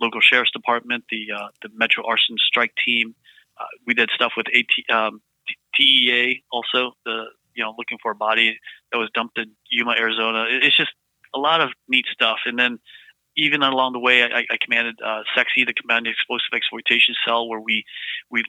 local 0.00 0.20
sheriff's 0.20 0.52
department, 0.52 1.02
the 1.10 1.32
uh, 1.36 1.48
the 1.62 1.68
Metro 1.74 2.06
Arson 2.06 2.36
Strike 2.38 2.72
Team. 2.86 3.16
Uh, 3.58 3.64
we 3.88 3.94
did 3.94 4.08
stuff 4.14 4.34
with 4.36 4.46
AT, 4.54 4.96
um, 4.96 5.20
TEA 5.74 6.44
also, 6.52 6.92
the 7.04 7.24
you 7.56 7.64
know 7.64 7.74
looking 7.76 7.98
for 8.00 8.12
a 8.12 8.14
body 8.14 8.56
that 8.92 8.98
was 8.98 9.10
dumped 9.14 9.36
in 9.36 9.50
Yuma, 9.68 9.96
Arizona. 9.98 10.46
It's 10.48 10.76
just 10.76 10.92
a 11.34 11.40
lot 11.40 11.60
of 11.60 11.70
neat 11.88 12.06
stuff, 12.12 12.38
and 12.46 12.56
then 12.56 12.78
even 13.36 13.64
along 13.64 13.94
the 13.94 13.98
way, 13.98 14.22
I, 14.22 14.44
I 14.48 14.58
commanded 14.62 15.00
uh, 15.04 15.22
SEXI, 15.36 15.66
the 15.66 15.74
Command 15.74 16.06
Explosive 16.06 16.54
Exploitation 16.54 17.16
Cell, 17.26 17.48
where 17.48 17.58
we 17.58 17.84
we 18.30 18.44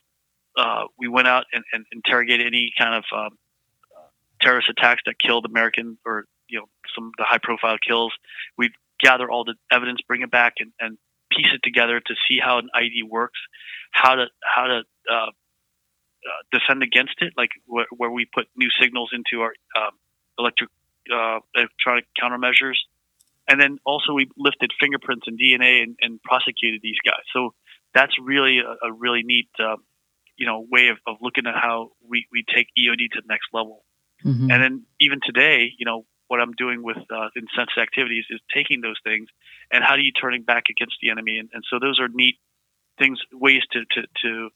uh, 0.56 0.84
we 1.00 1.08
went 1.08 1.28
out 1.28 1.46
and, 1.52 1.64
and 1.74 1.88
interrogated 1.92 2.46
any 2.46 2.72
kind 2.78 2.94
of 2.94 3.04
um, 3.18 3.38
terrorist 4.42 4.70
attacks 4.70 5.02
that 5.08 5.18
killed 5.18 5.46
American 5.46 5.98
or 6.06 6.26
you 6.48 6.60
know 6.60 6.66
some 6.96 7.08
of 7.08 7.14
the 7.18 7.26
high 7.28 7.40
profile 7.42 7.78
kills. 7.86 8.14
We 8.58 8.72
gather 9.00 9.30
all 9.30 9.44
the 9.44 9.56
evidence, 9.72 10.00
bring 10.08 10.22
it 10.22 10.32
back, 10.32 10.56
and, 10.60 10.72
and 10.80 10.98
piece 11.32 11.50
it 11.54 11.62
together 11.64 12.00
to 12.00 12.16
see 12.28 12.40
how 12.44 12.60
an 12.60 12.70
IED 12.76 13.10
works, 13.10 13.40
how 13.92 14.16
to 14.16 14.26
how 14.42 14.68
to 14.68 14.84
uh, 15.12 15.30
uh, 16.26 16.42
defend 16.52 16.84
against 16.84 17.16
it, 17.20 17.34
like 17.38 17.52
wh- 17.68 17.92
where 18.00 18.12
we 18.12 18.26
put 18.26 18.48
new 18.56 18.70
signals 18.82 19.12
into 19.14 19.44
our 19.44 19.54
um, 19.76 19.92
electric 20.40 20.70
uh, 21.14 21.40
electronic 21.56 22.06
countermeasures, 22.22 22.78
and 23.48 23.60
then 23.60 23.80
also 23.86 24.14
we 24.14 24.30
lifted 24.38 24.72
fingerprints 24.80 25.28
and 25.28 25.40
DNA 25.40 25.84
and, 25.84 25.96
and 26.02 26.22
prosecuted 26.24 26.82
these 26.82 26.98
guys. 27.06 27.24
So 27.34 27.54
that's 27.94 28.14
really 28.22 28.60
a, 28.60 28.88
a 28.88 28.92
really 28.92 29.24
neat, 29.24 29.50
uh, 29.60 29.78
you 30.36 30.46
know, 30.46 30.66
way 30.70 30.90
of, 30.90 30.98
of 31.08 31.18
looking 31.22 31.46
at 31.48 31.56
how 31.56 31.92
we, 32.08 32.26
we 32.32 32.44
take 32.54 32.68
EOD 32.78 33.12
to 33.14 33.22
the 33.22 33.28
next 33.28 33.48
level. 33.54 33.84
Mm-hmm. 34.24 34.52
And 34.52 34.64
then 34.64 34.86
even 35.00 35.20
today, 35.24 35.72
you 35.78 35.86
know, 35.86 36.06
what 36.28 36.40
I'm 36.40 36.54
doing 36.54 36.84
with 36.84 36.98
uh, 36.98 37.30
activities 37.80 38.26
is 38.30 38.40
taking 38.54 38.82
those 38.82 38.98
things 39.04 39.30
and 39.72 39.84
how 39.84 39.96
do 39.96 40.02
you 40.02 40.12
turn 40.12 40.34
it 40.34 40.46
back 40.46 40.66
against 40.70 40.96
the 41.02 41.10
enemy? 41.10 41.38
And, 41.38 41.50
and 41.54 41.64
so 41.70 41.78
those 41.80 42.00
are 42.00 42.08
neat 42.08 42.36
things, 42.98 43.20
ways 43.32 43.62
to, 43.72 43.82
to, 43.82 44.02
to 44.24 44.50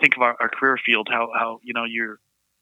think 0.00 0.16
of 0.16 0.22
our, 0.22 0.36
our 0.38 0.48
career 0.48 0.78
field, 0.84 1.08
how, 1.10 1.30
how, 1.34 1.60
you 1.62 1.74
know, 1.74 1.84
you're, 1.84 2.18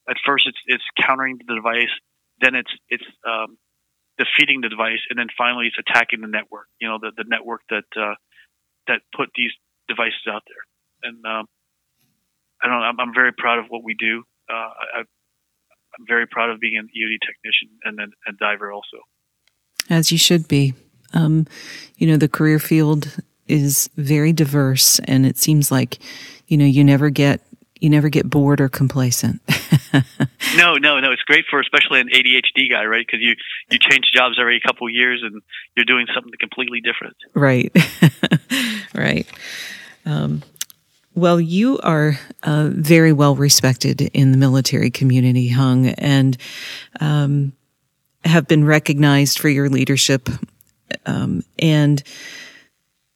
at 0.08 0.16
first 0.24 0.46
it's, 0.46 0.58
it's 0.66 0.84
countering 1.00 1.38
the 1.46 1.54
device, 1.54 1.92
then 2.40 2.54
it's, 2.54 2.70
it's, 2.88 3.04
um, 3.26 3.58
defeating 4.18 4.60
the 4.60 4.68
device, 4.68 5.02
and 5.10 5.18
then 5.18 5.26
finally 5.36 5.66
it's 5.66 5.78
attacking 5.78 6.20
the 6.20 6.28
network. 6.28 6.68
You 6.80 6.88
know, 6.88 6.98
the, 7.00 7.12
the 7.16 7.24
network 7.26 7.62
that 7.70 7.84
uh, 7.96 8.14
that 8.86 9.00
put 9.16 9.30
these 9.34 9.50
devices 9.88 10.26
out 10.30 10.42
there. 10.46 11.10
And 11.10 11.24
um, 11.24 11.46
I 12.62 12.68
don't 12.68 12.80
know. 12.80 12.84
I'm, 12.84 13.00
I'm, 13.00 13.14
very 13.14 13.32
proud 13.32 13.58
of 13.58 13.66
what 13.68 13.82
we 13.82 13.94
do. 13.94 14.24
Uh, 14.48 14.70
I, 15.00 15.02
I'm 15.98 16.06
very 16.06 16.26
proud 16.26 16.50
of 16.50 16.60
being 16.60 16.76
an 16.76 16.88
EOD 16.88 17.18
technician 17.20 17.68
and 17.84 17.98
then 17.98 18.12
a 18.28 18.32
diver 18.32 18.72
also. 18.72 18.98
As 19.90 20.10
you 20.10 20.18
should 20.18 20.48
be. 20.48 20.74
Um, 21.12 21.46
you 21.96 22.06
know, 22.06 22.16
the 22.16 22.28
career 22.28 22.58
field 22.58 23.16
is 23.46 23.88
very 23.96 24.32
diverse, 24.32 24.98
and 25.00 25.26
it 25.26 25.36
seems 25.36 25.70
like, 25.70 25.98
you 26.48 26.56
know, 26.56 26.64
you 26.64 26.82
never 26.82 27.10
get 27.10 27.40
you 27.80 27.90
never 27.90 28.08
get 28.08 28.30
bored 28.30 28.62
or 28.62 28.68
complacent. 28.70 29.42
no, 30.56 30.76
no, 30.76 31.00
no. 31.00 31.12
It's 31.12 31.22
great 31.22 31.44
for 31.50 31.60
especially 31.60 32.00
an 32.00 32.08
ADHD 32.08 32.70
guy, 32.70 32.84
right? 32.86 33.04
Because 33.06 33.20
you 33.20 33.34
you 33.70 33.78
change 33.78 34.06
jobs 34.12 34.38
every 34.40 34.60
couple 34.60 34.86
of 34.86 34.92
years, 34.94 35.22
and 35.22 35.42
you're 35.76 35.84
doing 35.84 36.06
something 36.14 36.32
completely 36.40 36.80
different. 36.80 37.16
Right, 37.34 37.70
right. 38.94 39.26
Um, 40.06 40.42
well, 41.14 41.40
you 41.40 41.78
are 41.78 42.18
uh, 42.42 42.70
very 42.72 43.12
well 43.12 43.36
respected 43.36 44.00
in 44.00 44.32
the 44.32 44.38
military 44.38 44.90
community, 44.90 45.48
Hung, 45.48 45.88
and 45.88 46.36
um, 47.00 47.52
have 48.24 48.48
been 48.48 48.64
recognized 48.64 49.38
for 49.38 49.48
your 49.48 49.68
leadership. 49.68 50.28
Um, 51.06 51.44
and 51.58 52.02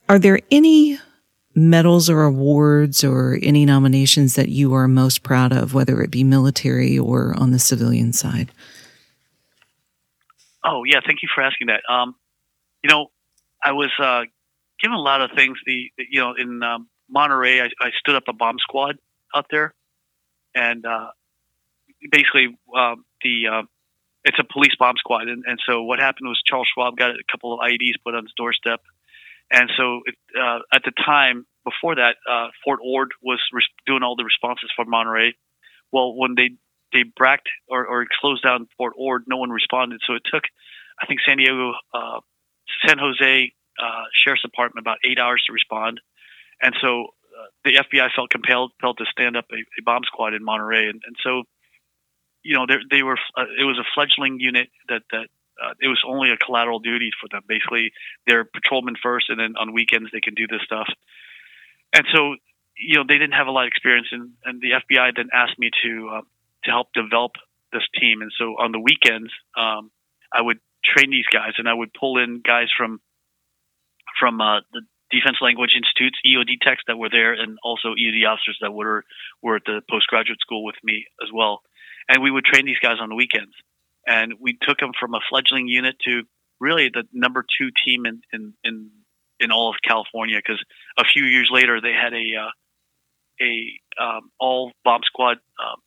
are 0.08 0.18
there 0.18 0.40
any 0.50 0.98
medals 1.54 2.08
or 2.08 2.22
awards 2.22 3.02
or 3.02 3.38
any 3.42 3.66
nominations 3.66 4.36
that 4.36 4.48
you 4.48 4.74
are 4.74 4.86
most 4.86 5.22
proud 5.22 5.52
of, 5.52 5.74
whether 5.74 6.00
it 6.00 6.10
be 6.10 6.22
military 6.22 6.98
or 6.98 7.34
on 7.36 7.50
the 7.50 7.58
civilian 7.58 8.12
side? 8.12 8.50
Oh 10.64 10.84
yeah, 10.84 11.00
thank 11.04 11.22
you 11.22 11.28
for 11.34 11.42
asking 11.42 11.68
that. 11.68 11.82
Um, 11.92 12.14
you 12.82 12.90
know, 12.90 13.06
I 13.62 13.72
was 13.72 13.90
uh, 13.98 14.22
given 14.80 14.94
a 14.94 15.00
lot 15.00 15.20
of 15.20 15.30
things. 15.34 15.58
The 15.66 15.90
you 16.10 16.20
know 16.20 16.34
in 16.34 16.62
um, 16.62 16.88
Monterey, 17.10 17.60
I, 17.60 17.68
I, 17.80 17.90
stood 17.98 18.16
up 18.16 18.24
a 18.28 18.32
bomb 18.32 18.58
squad 18.58 18.96
out 19.34 19.46
there, 19.50 19.74
and 20.54 20.84
uh, 20.84 21.08
basically 22.10 22.56
um, 22.76 23.04
the 23.22 23.48
uh, 23.50 23.62
it's 24.24 24.38
a 24.38 24.44
police 24.44 24.74
bomb 24.78 24.96
squad. 24.98 25.28
And, 25.28 25.44
and, 25.46 25.58
so 25.66 25.82
what 25.82 25.98
happened 25.98 26.28
was 26.28 26.40
Charles 26.44 26.68
Schwab 26.72 26.96
got 26.96 27.10
a 27.10 27.22
couple 27.30 27.54
of 27.54 27.60
IEDs 27.60 27.94
put 28.04 28.14
on 28.14 28.24
his 28.24 28.32
doorstep, 28.36 28.80
and 29.50 29.70
so 29.76 30.00
it, 30.06 30.14
uh, 30.38 30.60
at 30.72 30.82
the 30.84 30.92
time 31.04 31.46
before 31.64 31.96
that, 31.96 32.16
uh, 32.30 32.48
Fort 32.64 32.80
Ord 32.84 33.12
was 33.22 33.40
doing 33.86 34.02
all 34.02 34.16
the 34.16 34.24
responses 34.24 34.70
for 34.76 34.84
Monterey. 34.84 35.34
Well, 35.92 36.14
when 36.14 36.34
they 36.36 36.50
they 36.92 37.02
bracked 37.02 37.48
or, 37.68 37.86
or 37.86 38.06
closed 38.20 38.42
down 38.42 38.68
Fort 38.76 38.94
Ord, 38.96 39.24
no 39.26 39.36
one 39.36 39.50
responded. 39.50 40.00
So 40.06 40.14
it 40.14 40.22
took, 40.30 40.44
I 41.00 41.06
think, 41.06 41.20
San 41.26 41.36
Diego, 41.36 41.72
uh, 41.92 42.20
San 42.86 42.98
Jose 42.98 43.52
uh, 43.78 44.04
Sheriff's 44.12 44.42
Department 44.42 44.84
about 44.84 44.98
eight 45.04 45.18
hours 45.18 45.42
to 45.46 45.52
respond. 45.52 46.00
And 46.60 46.74
so 46.80 47.14
uh, 47.38 47.46
the 47.64 47.74
FBI 47.76 48.08
felt 48.14 48.30
compelled 48.30 48.72
felt 48.80 48.98
to 48.98 49.04
stand 49.10 49.36
up 49.36 49.46
a, 49.52 49.56
a 49.56 49.82
bomb 49.84 50.02
squad 50.04 50.34
in 50.34 50.44
Monterey, 50.44 50.88
and, 50.88 51.02
and 51.06 51.16
so 51.22 51.44
you 52.42 52.54
know 52.54 52.66
they 52.90 53.02
were 53.02 53.18
uh, 53.36 53.46
it 53.60 53.64
was 53.64 53.78
a 53.78 53.86
fledgling 53.94 54.40
unit 54.40 54.68
that 54.88 55.02
that 55.12 55.28
uh, 55.62 55.74
it 55.80 55.88
was 55.88 56.02
only 56.06 56.30
a 56.30 56.36
collateral 56.36 56.78
duty 56.78 57.10
for 57.20 57.28
them. 57.30 57.42
Basically, 57.48 57.92
they're 58.26 58.44
patrolmen 58.44 58.94
first, 59.00 59.28
and 59.28 59.38
then 59.38 59.54
on 59.58 59.72
weekends 59.72 60.10
they 60.12 60.20
can 60.20 60.34
do 60.34 60.46
this 60.46 60.62
stuff. 60.64 60.88
And 61.92 62.04
so 62.14 62.36
you 62.76 62.96
know 62.96 63.04
they 63.06 63.18
didn't 63.18 63.34
have 63.34 63.46
a 63.46 63.50
lot 63.50 63.64
of 63.64 63.68
experience, 63.68 64.08
and, 64.12 64.32
and 64.44 64.60
the 64.60 64.72
FBI 64.72 65.16
then 65.16 65.28
asked 65.32 65.58
me 65.58 65.70
to 65.82 66.08
uh, 66.12 66.20
to 66.64 66.70
help 66.70 66.88
develop 66.92 67.32
this 67.72 67.82
team. 68.00 68.22
And 68.22 68.32
so 68.38 68.56
on 68.58 68.72
the 68.72 68.80
weekends, 68.80 69.30
um, 69.56 69.90
I 70.32 70.42
would 70.42 70.58
train 70.84 71.10
these 71.10 71.26
guys, 71.32 71.52
and 71.58 71.68
I 71.68 71.74
would 71.74 71.92
pull 71.92 72.18
in 72.18 72.40
guys 72.44 72.68
from 72.76 73.00
from 74.18 74.40
uh, 74.40 74.60
the 74.72 74.82
Defense 75.10 75.38
Language 75.40 75.72
Institute's 75.76 76.18
EOD 76.26 76.60
techs 76.60 76.82
that 76.86 76.98
were 76.98 77.10
there, 77.10 77.32
and 77.32 77.58
also 77.62 77.94
EOD 77.94 78.28
officers 78.28 78.58
that 78.60 78.72
were 78.72 79.04
were 79.42 79.56
at 79.56 79.62
the 79.64 79.80
postgraduate 79.90 80.40
school 80.40 80.64
with 80.64 80.76
me 80.82 81.06
as 81.22 81.30
well. 81.32 81.62
And 82.08 82.22
we 82.22 82.30
would 82.30 82.44
train 82.44 82.66
these 82.66 82.78
guys 82.80 82.98
on 83.00 83.08
the 83.08 83.14
weekends, 83.14 83.54
and 84.06 84.34
we 84.40 84.58
took 84.60 84.78
them 84.78 84.92
from 84.98 85.14
a 85.14 85.20
fledgling 85.28 85.68
unit 85.68 85.96
to 86.04 86.22
really 86.60 86.90
the 86.92 87.04
number 87.12 87.44
two 87.58 87.70
team 87.84 88.06
in 88.06 88.20
in, 88.32 88.54
in 88.64 88.90
in 89.40 89.50
all 89.50 89.70
of 89.70 89.76
California 89.86 90.38
because 90.38 90.62
a 90.98 91.04
few 91.04 91.24
years 91.24 91.48
later 91.52 91.80
they 91.80 91.92
had 91.92 92.12
a 92.12 92.26
uh, 92.36 92.50
a 93.40 94.02
um, 94.02 94.30
all 94.38 94.72
bomb 94.84 95.02
squad 95.04 95.38
um, 95.62 95.80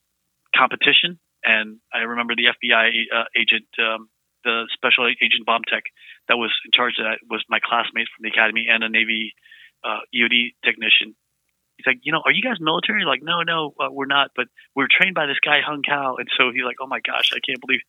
competition, 0.55 1.19
and 1.43 1.79
I 1.93 1.99
remember 1.99 2.35
the 2.35 2.45
FBI 2.45 2.89
uh, 3.13 3.23
agent, 3.37 3.67
um, 3.79 4.09
the 4.43 4.67
special 4.73 5.07
agent 5.07 5.45
bomb 5.45 5.61
tech 5.67 5.83
that 6.27 6.37
was 6.37 6.51
in 6.65 6.71
charge 6.73 6.95
of 6.99 7.05
that 7.05 7.19
was 7.29 7.43
my 7.49 7.59
classmate 7.63 8.07
from 8.15 8.23
the 8.23 8.29
academy 8.29 8.67
and 8.69 8.83
a 8.83 8.89
Navy 8.89 9.33
uh, 9.83 9.99
EOD 10.13 10.55
technician. 10.63 11.15
He's 11.77 11.85
like, 11.85 11.99
you 12.03 12.11
know, 12.11 12.21
are 12.23 12.31
you 12.31 12.43
guys 12.43 12.57
military? 12.59 13.05
Like, 13.05 13.23
no, 13.23 13.41
no, 13.41 13.73
uh, 13.79 13.89
we're 13.89 14.05
not, 14.05 14.31
but 14.35 14.47
we're 14.75 14.87
trained 14.89 15.15
by 15.15 15.25
this 15.25 15.39
guy 15.43 15.61
Hung 15.65 15.81
Cao, 15.81 16.15
and 16.19 16.29
so 16.37 16.51
he's 16.53 16.63
like, 16.63 16.77
oh 16.81 16.87
my 16.87 16.99
gosh, 16.99 17.31
I 17.33 17.39
can't 17.39 17.59
believe 17.59 17.81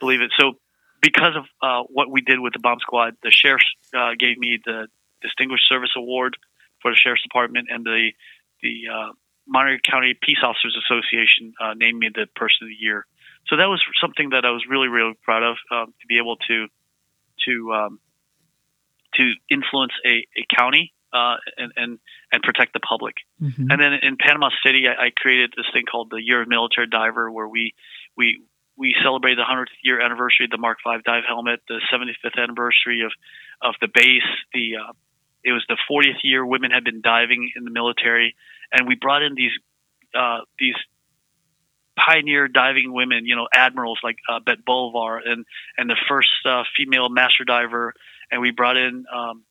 believe 0.00 0.20
it. 0.20 0.32
So 0.38 0.54
because 1.00 1.36
of 1.36 1.44
uh, 1.60 1.86
what 1.88 2.10
we 2.10 2.22
did 2.22 2.40
with 2.40 2.54
the 2.54 2.58
bomb 2.58 2.80
squad, 2.80 3.16
the 3.22 3.30
sheriff 3.30 3.62
uh, 3.94 4.12
gave 4.18 4.38
me 4.38 4.58
the 4.64 4.88
Distinguished 5.20 5.68
Service 5.68 5.90
Award 5.96 6.36
for 6.80 6.90
the 6.90 6.96
Sheriff's 6.96 7.22
Department, 7.22 7.68
and 7.70 7.84
the 7.84 8.12
the 8.62 8.88
uh, 8.92 9.12
Monterey 9.46 9.80
County 9.84 10.14
Peace 10.20 10.38
Officers 10.42 10.76
Association 10.84 11.52
uh, 11.60 11.74
named 11.74 11.98
me 11.98 12.08
the 12.14 12.26
Person 12.34 12.64
of 12.64 12.68
the 12.68 12.76
Year. 12.78 13.06
So 13.48 13.56
that 13.56 13.66
was 13.66 13.82
something 14.00 14.30
that 14.30 14.44
I 14.44 14.50
was 14.50 14.64
really, 14.68 14.88
really 14.88 15.14
proud 15.22 15.42
of 15.42 15.56
um, 15.70 15.94
to 16.00 16.06
be 16.08 16.18
able 16.18 16.36
to 16.48 16.66
to 17.46 17.72
um, 17.72 18.00
to 19.14 19.32
influence 19.50 19.92
a, 20.04 20.26
a 20.36 20.46
county 20.56 20.92
uh, 21.12 21.36
and, 21.56 21.72
and 21.76 21.98
and 22.32 22.42
protect 22.42 22.72
the 22.72 22.80
public. 22.80 23.16
Mm-hmm. 23.40 23.70
And 23.70 23.80
then 23.80 23.92
in 24.02 24.16
Panama 24.18 24.50
City, 24.64 24.84
I, 24.88 25.06
I, 25.06 25.10
created 25.10 25.52
this 25.56 25.66
thing 25.72 25.84
called 25.90 26.10
the 26.10 26.20
Year 26.22 26.42
of 26.42 26.48
Military 26.48 26.88
Diver, 26.88 27.30
where 27.30 27.48
we 27.48 27.74
we 28.16 28.42
we 28.76 28.94
celebrated 29.02 29.38
the 29.38 29.44
100th 29.48 29.66
year 29.82 30.00
anniversary 30.00 30.46
of 30.46 30.50
the 30.50 30.58
Mark 30.58 30.78
V 30.84 30.96
dive 31.04 31.22
helmet, 31.26 31.60
the 31.68 31.80
75th 31.92 32.42
anniversary 32.42 33.02
of 33.02 33.12
of 33.62 33.74
the 33.80 33.88
base. 33.92 34.26
The 34.52 34.76
uh, 34.76 34.92
it 35.44 35.52
was 35.52 35.64
the 35.68 35.76
40th 35.90 36.24
year 36.24 36.44
women 36.44 36.70
had 36.70 36.84
been 36.84 37.00
diving 37.00 37.52
in 37.54 37.64
the 37.64 37.70
military, 37.70 38.34
and 38.72 38.88
we 38.88 38.96
brought 38.96 39.22
in 39.22 39.34
these 39.34 39.52
uh, 40.18 40.40
these 40.58 40.74
pioneer 41.96 42.48
diving 42.48 42.92
women, 42.92 43.26
you 43.26 43.36
know, 43.36 43.48
admirals 43.52 43.98
like 44.02 44.16
uh, 44.28 44.40
Bette 44.40 44.62
Bolivar 44.66 45.18
and 45.18 45.44
and 45.78 45.88
the 45.88 45.96
first 46.08 46.30
uh, 46.44 46.62
female 46.76 47.08
master 47.08 47.44
diver, 47.44 47.94
and 48.30 48.40
we 48.40 48.50
brought 48.50 48.76
in 48.76 49.04
um, 49.14 49.44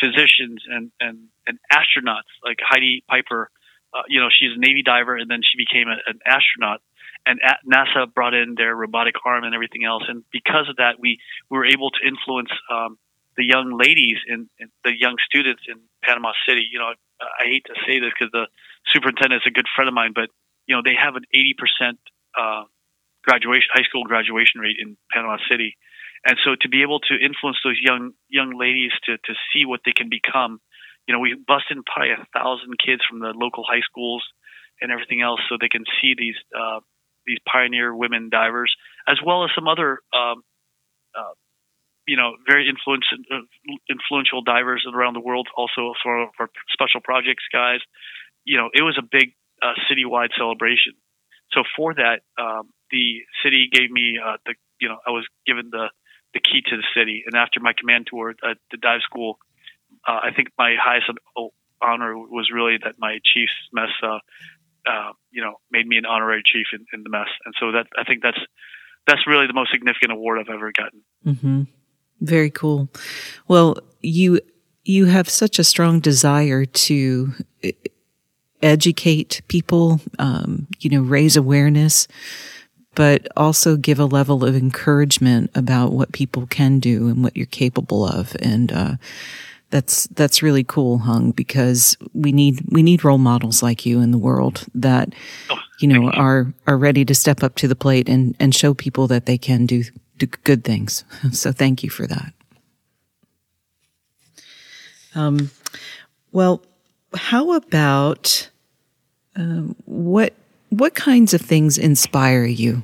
physicians 0.00 0.62
and 0.68 0.90
and 1.00 1.28
and 1.46 1.58
astronauts 1.72 2.30
like 2.44 2.58
Heidi 2.60 3.04
Piper. 3.08 3.50
Uh, 3.94 4.02
you 4.08 4.20
know, 4.20 4.28
she's 4.28 4.50
a 4.54 4.58
Navy 4.58 4.82
diver, 4.82 5.16
and 5.16 5.30
then 5.30 5.40
she 5.42 5.56
became 5.56 5.88
a, 5.88 5.96
an 6.10 6.18
astronaut 6.26 6.82
and 7.26 7.40
NASA 7.66 8.12
brought 8.12 8.34
in 8.34 8.54
their 8.56 8.74
robotic 8.74 9.14
arm 9.24 9.44
and 9.44 9.54
everything 9.54 9.84
else. 9.84 10.04
And 10.08 10.24
because 10.32 10.68
of 10.68 10.76
that, 10.76 10.98
we, 10.98 11.18
we 11.50 11.58
were 11.58 11.66
able 11.66 11.90
to 11.90 12.06
influence 12.06 12.50
um, 12.72 12.98
the 13.36 13.44
young 13.44 13.76
ladies 13.76 14.16
and, 14.26 14.48
the 14.84 14.92
young 14.96 15.16
students 15.28 15.62
in 15.68 15.76
Panama 16.02 16.32
City. 16.48 16.64
You 16.70 16.78
know, 16.78 16.92
I 17.20 17.44
hate 17.44 17.64
to 17.66 17.74
say 17.86 18.00
this 18.00 18.10
because 18.18 18.32
the 18.32 18.46
superintendent 18.92 19.42
is 19.44 19.50
a 19.50 19.52
good 19.52 19.66
friend 19.74 19.88
of 19.88 19.94
mine, 19.94 20.12
but 20.14 20.30
you 20.68 20.76
know 20.76 20.82
they 20.84 20.94
have 20.94 21.16
an 21.16 21.24
80% 21.34 21.96
uh, 22.36 22.64
graduation 23.24 23.68
high 23.72 23.88
school 23.88 24.04
graduation 24.04 24.60
rate 24.60 24.76
in 24.78 24.96
Panama 25.10 25.38
City, 25.50 25.76
and 26.24 26.36
so 26.44 26.54
to 26.60 26.68
be 26.68 26.82
able 26.82 27.00
to 27.08 27.14
influence 27.16 27.58
those 27.64 27.80
young 27.80 28.12
young 28.28 28.52
ladies 28.52 28.92
to 29.08 29.16
to 29.16 29.32
see 29.50 29.64
what 29.64 29.80
they 29.84 29.92
can 29.92 30.08
become, 30.12 30.60
you 31.08 31.14
know, 31.14 31.20
we 31.20 31.34
busted 31.34 31.78
in 31.78 31.82
probably 31.82 32.12
a 32.12 32.26
thousand 32.36 32.76
kids 32.78 33.00
from 33.08 33.18
the 33.18 33.32
local 33.34 33.64
high 33.66 33.80
schools 33.80 34.22
and 34.80 34.92
everything 34.92 35.22
else, 35.22 35.40
so 35.48 35.56
they 35.58 35.72
can 35.72 35.84
see 36.00 36.14
these 36.16 36.36
uh, 36.54 36.80
these 37.26 37.38
pioneer 37.50 37.94
women 37.94 38.28
divers, 38.30 38.74
as 39.08 39.18
well 39.24 39.44
as 39.44 39.50
some 39.54 39.68
other, 39.68 40.00
um, 40.16 40.42
uh, 41.16 41.34
you 42.06 42.16
know, 42.16 42.36
very 42.48 42.68
influential 42.68 43.18
uh, 43.32 43.44
influential 43.88 44.42
divers 44.42 44.86
around 44.86 45.14
the 45.14 45.20
world. 45.20 45.48
Also, 45.56 45.94
for 46.02 46.28
our 46.38 46.48
special 46.72 47.00
projects 47.02 47.44
guys, 47.52 47.80
you 48.44 48.56
know, 48.56 48.70
it 48.72 48.82
was 48.82 48.96
a 48.98 49.02
big 49.04 49.32
uh, 49.62 49.74
citywide 49.90 50.30
celebration. 50.36 50.94
So 51.52 51.62
for 51.76 51.94
that, 51.94 52.20
um, 52.40 52.70
the 52.90 53.22
city 53.42 53.68
gave 53.72 53.90
me 53.90 54.18
uh, 54.22 54.36
the, 54.44 54.54
you 54.80 54.88
know, 54.88 54.98
I 55.06 55.10
was 55.10 55.26
given 55.46 55.70
the 55.70 55.88
the 56.34 56.40
key 56.40 56.60
to 56.68 56.76
the 56.76 56.84
city, 56.94 57.24
and 57.24 57.34
after 57.34 57.58
my 57.58 57.72
command 57.72 58.06
tour 58.10 58.30
at 58.30 58.58
the 58.70 58.76
dive 58.76 59.00
school, 59.00 59.38
uh, 60.06 60.20
I 60.22 60.30
think 60.36 60.48
my 60.58 60.76
highest 60.78 61.06
honor 61.80 62.18
was 62.18 62.50
really 62.52 62.76
that 62.84 62.96
my 62.98 63.18
chief's 63.24 63.54
mess 63.72 63.88
uh, 64.02 64.18
uh, 64.88 65.12
you 65.30 65.42
know, 65.42 65.54
made 65.70 65.86
me 65.86 65.96
an 65.96 66.06
honorary 66.06 66.42
chief 66.44 66.66
in, 66.72 66.86
in, 66.92 67.02
the 67.02 67.10
mess. 67.10 67.28
And 67.44 67.54
so 67.60 67.72
that 67.72 67.86
I 67.98 68.04
think 68.04 68.22
that's 68.22 68.38
that's 69.06 69.26
really 69.26 69.46
the 69.46 69.52
most 69.52 69.70
significant 69.70 70.12
award 70.12 70.38
I've 70.38 70.52
ever 70.52 70.72
gotten. 70.72 71.02
Mm-hmm. 71.26 71.62
Very 72.20 72.50
cool. 72.50 72.88
Well, 73.46 73.76
you 74.00 74.40
you 74.84 75.06
have 75.06 75.28
such 75.28 75.58
a 75.58 75.64
strong 75.64 76.00
desire 76.00 76.64
to 76.64 77.32
educate 78.62 79.42
people, 79.48 80.00
um, 80.18 80.66
you 80.80 80.90
know, 80.90 81.02
raise 81.02 81.36
awareness, 81.36 82.08
but 82.94 83.28
also 83.36 83.76
give 83.76 83.98
a 84.00 84.04
level 84.04 84.44
of 84.44 84.56
encouragement 84.56 85.50
about 85.54 85.92
what 85.92 86.12
people 86.12 86.46
can 86.46 86.80
do 86.80 87.08
and 87.08 87.22
what 87.22 87.36
you're 87.36 87.46
capable 87.46 88.04
of. 88.04 88.36
And 88.40 88.72
uh, 88.72 88.96
that's 89.70 90.06
that's 90.08 90.42
really 90.42 90.64
cool, 90.64 90.98
Hung, 90.98 91.30
because 91.30 91.96
we 92.14 92.32
need 92.32 92.60
we 92.70 92.82
need 92.82 93.04
role 93.04 93.18
models 93.18 93.62
like 93.62 93.84
you 93.84 94.00
in 94.00 94.10
the 94.10 94.18
world 94.18 94.66
that 94.74 95.14
you 95.78 95.86
know 95.88 96.10
are 96.10 96.52
are 96.66 96.78
ready 96.78 97.04
to 97.04 97.14
step 97.14 97.42
up 97.42 97.54
to 97.56 97.68
the 97.68 97.76
plate 97.76 98.08
and 98.08 98.34
and 98.40 98.54
show 98.54 98.74
people 98.74 99.06
that 99.08 99.26
they 99.26 99.38
can 99.38 99.66
do 99.66 99.84
do 100.16 100.26
good 100.26 100.64
things. 100.64 101.04
So 101.32 101.52
thank 101.52 101.82
you 101.82 101.90
for 101.90 102.06
that. 102.06 102.32
Um, 105.14 105.50
well, 106.32 106.62
how 107.14 107.54
about 107.54 108.50
um, 109.36 109.76
what 109.84 110.34
what 110.70 110.94
kinds 110.94 111.32
of 111.34 111.40
things 111.40 111.78
inspire 111.78 112.44
you 112.44 112.82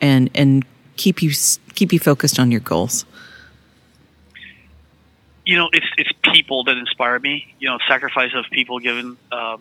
and 0.00 0.30
and 0.34 0.64
keep 0.96 1.22
you 1.22 1.32
keep 1.74 1.92
you 1.92 1.98
focused 1.98 2.38
on 2.38 2.50
your 2.50 2.60
goals? 2.60 3.04
you 5.50 5.56
know, 5.56 5.68
it's 5.72 5.86
it's 5.98 6.10
people 6.22 6.62
that 6.64 6.76
inspire 6.76 7.18
me. 7.18 7.52
You 7.58 7.68
know, 7.68 7.78
sacrifice 7.88 8.30
of 8.34 8.44
people 8.52 8.78
given, 8.78 9.16
uh, 9.32 9.56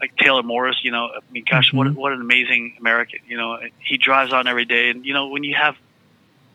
like 0.00 0.16
Taylor 0.16 0.42
Morris. 0.42 0.76
You 0.82 0.90
know, 0.90 1.10
I 1.14 1.18
mean, 1.30 1.44
gosh, 1.48 1.68
mm-hmm. 1.68 1.76
what 1.76 1.94
what 1.94 2.12
an 2.12 2.22
amazing 2.22 2.76
American. 2.80 3.20
You 3.28 3.36
know, 3.36 3.58
he 3.78 3.98
drives 3.98 4.32
on 4.32 4.48
every 4.48 4.64
day, 4.64 4.88
and 4.88 5.04
you 5.04 5.12
know, 5.12 5.28
when 5.28 5.44
you 5.44 5.54
have 5.54 5.76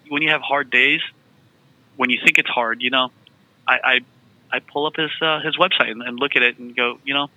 when 0.10 0.24
you 0.24 0.30
have 0.30 0.42
hard 0.42 0.72
days, 0.72 1.02
when 1.98 2.10
you 2.10 2.20
think 2.24 2.40
it's 2.40 2.50
hard, 2.50 2.82
you 2.82 2.90
know, 2.90 3.12
I 3.68 4.00
I, 4.54 4.60
pull 4.60 4.86
up 4.86 4.96
his 4.96 5.12
uh, 5.22 5.40
his 5.42 5.58
website 5.58 5.92
and, 5.92 6.02
and, 6.02 6.20
look 6.20 6.36
at 6.36 6.44
it 6.44 6.58
and 6.58 6.76
go, 6.76 7.00
you 7.04 7.14
know, 7.14 7.30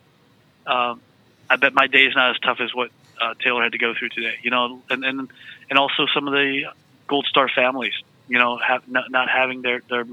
uh, 0.67 0.95
I 1.49 1.57
bet 1.57 1.75
my 1.75 1.87
day 1.87 2.05
is 2.05 2.15
not 2.15 2.31
as 2.31 2.39
tough 2.41 2.59
as 2.61 2.75
what 2.75 2.91
uh, 3.21 3.35
Taylor 3.43 3.63
had 3.63 3.73
to 3.73 3.79
go 3.79 3.95
through 3.99 4.11
today. 4.11 4.37
You 4.43 4.51
know, 4.51 4.83
and 4.91 5.05
and 5.05 5.31
and 5.71 5.79
also 5.79 6.07
some 6.15 6.27
of 6.27 6.33
the 6.33 6.73
Gold 7.09 7.27
Star 7.27 7.49
families. 7.49 7.95
You 8.29 8.39
know, 8.39 8.57
have 8.57 8.89
not, 8.89 9.11
not 9.11 9.29
having 9.29 9.63
their 9.63 9.81
their 9.89 10.05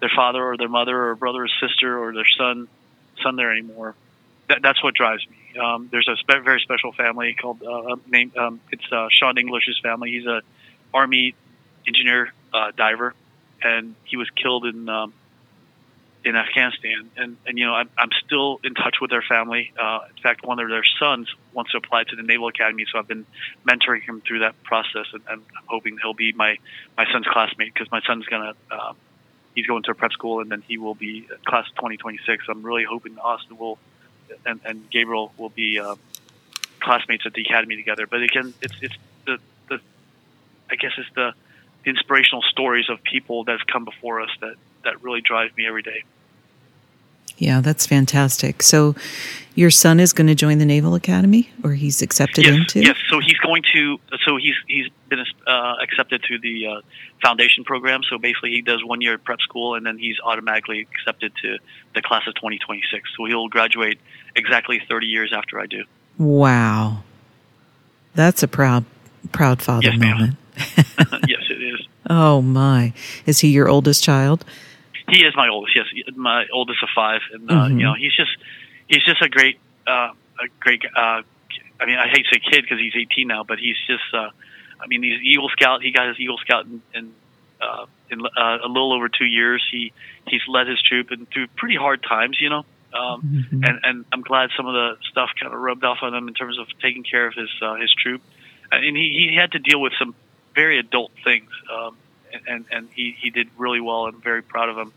their 0.00 0.10
father 0.14 0.44
or 0.44 0.56
their 0.56 0.68
mother 0.68 1.08
or 1.08 1.14
brother 1.14 1.44
or 1.44 1.48
sister 1.60 1.98
or 1.98 2.12
their 2.12 2.28
son 2.36 2.68
son 3.22 3.36
there 3.36 3.52
anymore. 3.52 3.94
That, 4.48 4.62
that's 4.62 4.82
what 4.82 4.94
drives 4.94 5.26
me. 5.28 5.58
Um, 5.58 5.88
there's 5.90 6.08
a 6.08 6.16
spe- 6.16 6.44
very 6.44 6.60
special 6.60 6.92
family 6.92 7.34
called 7.34 7.62
uh, 7.62 7.96
named 8.06 8.36
um, 8.36 8.60
it's 8.70 8.84
uh, 8.92 9.08
Sean 9.10 9.38
English's 9.38 9.78
family. 9.82 10.10
He's 10.10 10.26
a 10.26 10.42
army 10.92 11.34
engineer 11.86 12.32
uh, 12.52 12.70
diver, 12.76 13.14
and 13.62 13.94
he 14.04 14.16
was 14.16 14.28
killed 14.30 14.66
in 14.66 14.88
um, 14.88 15.12
in 16.24 16.36
Afghanistan. 16.36 17.10
And 17.16 17.36
and 17.46 17.58
you 17.58 17.66
know 17.66 17.74
I'm, 17.74 17.88
I'm 17.96 18.10
still 18.24 18.60
in 18.64 18.74
touch 18.74 18.96
with 19.00 19.10
their 19.10 19.22
family. 19.22 19.72
Uh, 19.78 20.00
in 20.14 20.22
fact, 20.22 20.44
one 20.44 20.58
of 20.58 20.68
their 20.68 20.84
sons 20.98 21.28
wants 21.52 21.72
to 21.72 21.78
apply 21.78 22.04
to 22.04 22.16
the 22.16 22.22
Naval 22.22 22.48
Academy, 22.48 22.84
so 22.90 22.98
I've 22.98 23.08
been 23.08 23.26
mentoring 23.68 24.02
him 24.02 24.20
through 24.26 24.40
that 24.40 24.62
process, 24.62 25.06
and, 25.12 25.22
and 25.28 25.42
I'm 25.56 25.64
hoping 25.66 25.98
he'll 26.02 26.14
be 26.14 26.32
my 26.32 26.58
my 26.96 27.06
son's 27.12 27.26
classmate 27.26 27.72
because 27.72 27.90
my 27.90 28.00
son's 28.06 28.26
gonna 28.26 28.54
uh, 28.70 28.92
he's 29.54 29.66
going 29.66 29.82
to 29.84 29.92
a 29.92 29.94
prep 29.94 30.12
school, 30.12 30.40
and 30.40 30.50
then 30.50 30.62
he 30.66 30.78
will 30.78 30.94
be 30.94 31.26
class 31.46 31.66
of 31.68 31.74
2026. 31.76 32.44
I'm 32.48 32.62
really 32.62 32.84
hoping 32.84 33.18
Austin 33.18 33.56
will 33.58 33.78
and, 34.46 34.60
and 34.64 34.90
Gabriel 34.90 35.32
will 35.36 35.48
be 35.48 35.78
uh, 35.78 35.96
classmates 36.80 37.24
at 37.26 37.34
the 37.34 37.42
academy 37.42 37.76
together. 37.76 38.06
But 38.06 38.22
again, 38.22 38.54
it's 38.60 38.74
it's 38.80 38.94
the 39.26 39.38
the 39.68 39.80
I 40.70 40.76
guess 40.76 40.92
it's 40.98 41.10
the 41.14 41.34
inspirational 41.84 42.42
stories 42.42 42.88
of 42.90 43.02
people 43.02 43.44
that 43.44 43.58
have 43.58 43.66
come 43.66 43.84
before 43.84 44.20
us 44.20 44.30
that 44.40 44.56
that 44.84 45.02
really 45.02 45.20
drive 45.20 45.56
me 45.56 45.66
every 45.66 45.82
day. 45.82 46.04
Yeah, 47.38 47.60
that's 47.60 47.86
fantastic. 47.86 48.62
So, 48.62 48.96
your 49.54 49.70
son 49.70 49.98
is 49.98 50.12
going 50.12 50.28
to 50.28 50.36
join 50.36 50.58
the 50.58 50.64
Naval 50.64 50.94
Academy, 50.94 51.50
or 51.64 51.72
he's 51.72 52.00
accepted 52.00 52.44
yes, 52.44 52.54
into? 52.54 52.80
Yes. 52.80 52.96
So 53.10 53.18
he's 53.18 53.38
going 53.38 53.62
to. 53.72 53.98
So 54.24 54.36
he's 54.36 54.54
he's 54.68 54.86
been 55.08 55.24
uh, 55.48 55.74
accepted 55.82 56.22
to 56.28 56.38
the 56.38 56.66
uh, 56.66 56.80
foundation 57.22 57.64
program. 57.64 58.02
So 58.08 58.18
basically, 58.18 58.50
he 58.50 58.62
does 58.62 58.84
one 58.84 59.00
year 59.00 59.18
prep 59.18 59.40
school, 59.40 59.74
and 59.74 59.84
then 59.84 59.98
he's 59.98 60.16
automatically 60.22 60.80
accepted 60.80 61.32
to 61.42 61.58
the 61.94 62.02
class 62.02 62.22
of 62.28 62.34
2026. 62.36 63.08
So 63.16 63.24
he'll 63.24 63.48
graduate 63.48 63.98
exactly 64.36 64.80
30 64.88 65.06
years 65.06 65.32
after 65.32 65.58
I 65.58 65.66
do. 65.66 65.84
Wow, 66.18 67.02
that's 68.14 68.44
a 68.44 68.48
proud 68.48 68.84
proud 69.32 69.60
father 69.60 69.90
yes, 69.90 69.98
moment. 69.98 70.36
yes, 70.56 71.42
it 71.50 71.62
is. 71.62 71.86
Oh 72.08 72.42
my! 72.42 72.92
Is 73.26 73.40
he 73.40 73.48
your 73.48 73.68
oldest 73.68 74.04
child? 74.04 74.44
He 75.08 75.24
is 75.24 75.34
my 75.36 75.48
oldest. 75.48 75.76
Yes, 75.76 75.86
my 76.16 76.46
oldest 76.52 76.82
of 76.82 76.88
five, 76.94 77.20
and 77.32 77.50
uh, 77.50 77.54
mm-hmm. 77.54 77.78
you 77.78 77.84
know 77.84 77.94
he's 77.94 78.14
just 78.14 78.30
he's 78.86 79.04
just 79.04 79.22
a 79.22 79.28
great 79.28 79.58
uh, 79.86 80.12
a 80.40 80.48
great. 80.60 80.82
Uh, 80.84 81.22
I 81.80 81.86
mean, 81.86 81.98
I 81.98 82.08
hate 82.08 82.26
to 82.26 82.34
say 82.34 82.40
kid 82.40 82.62
because 82.62 82.78
he's 82.78 82.94
18 82.96 83.28
now, 83.28 83.44
but 83.44 83.58
he's 83.58 83.76
just. 83.86 84.04
Uh, 84.12 84.30
I 84.80 84.86
mean, 84.86 85.02
he's 85.02 85.20
Eagle 85.22 85.48
Scout. 85.48 85.82
He 85.82 85.92
got 85.92 86.08
his 86.08 86.20
Eagle 86.20 86.38
Scout 86.38 86.66
in, 86.66 86.82
in, 86.94 87.12
uh, 87.60 87.86
in 88.10 88.20
uh, 88.20 88.58
a 88.64 88.68
little 88.68 88.92
over 88.92 89.08
two 89.08 89.24
years. 89.24 89.64
He 89.70 89.92
he's 90.26 90.42
led 90.46 90.68
his 90.68 90.80
troop 90.82 91.10
and 91.10 91.28
through 91.30 91.48
pretty 91.56 91.76
hard 91.76 92.02
times, 92.02 92.38
you 92.40 92.50
know. 92.50 92.64
Um, 92.92 93.22
mm-hmm. 93.22 93.64
And 93.64 93.80
and 93.82 94.04
I'm 94.12 94.22
glad 94.22 94.50
some 94.56 94.66
of 94.66 94.74
the 94.74 94.96
stuff 95.10 95.30
kind 95.40 95.52
of 95.52 95.60
rubbed 95.60 95.84
off 95.84 95.98
on 96.02 96.14
him 96.14 96.28
in 96.28 96.34
terms 96.34 96.58
of 96.58 96.66
taking 96.80 97.02
care 97.02 97.26
of 97.26 97.34
his 97.34 97.50
uh, 97.60 97.74
his 97.74 97.92
troop, 97.94 98.22
and 98.70 98.96
he 98.96 99.28
he 99.30 99.36
had 99.36 99.52
to 99.52 99.58
deal 99.58 99.80
with 99.80 99.92
some 99.98 100.14
very 100.54 100.78
adult 100.78 101.12
things. 101.24 101.50
Um, 101.72 101.96
and 102.46 102.64
and 102.70 102.88
he 102.94 103.16
he 103.18 103.30
did 103.30 103.48
really 103.56 103.80
well. 103.80 104.06
I'm 104.06 104.20
very 104.20 104.42
proud 104.42 104.68
of 104.68 104.76
him. 104.76 104.92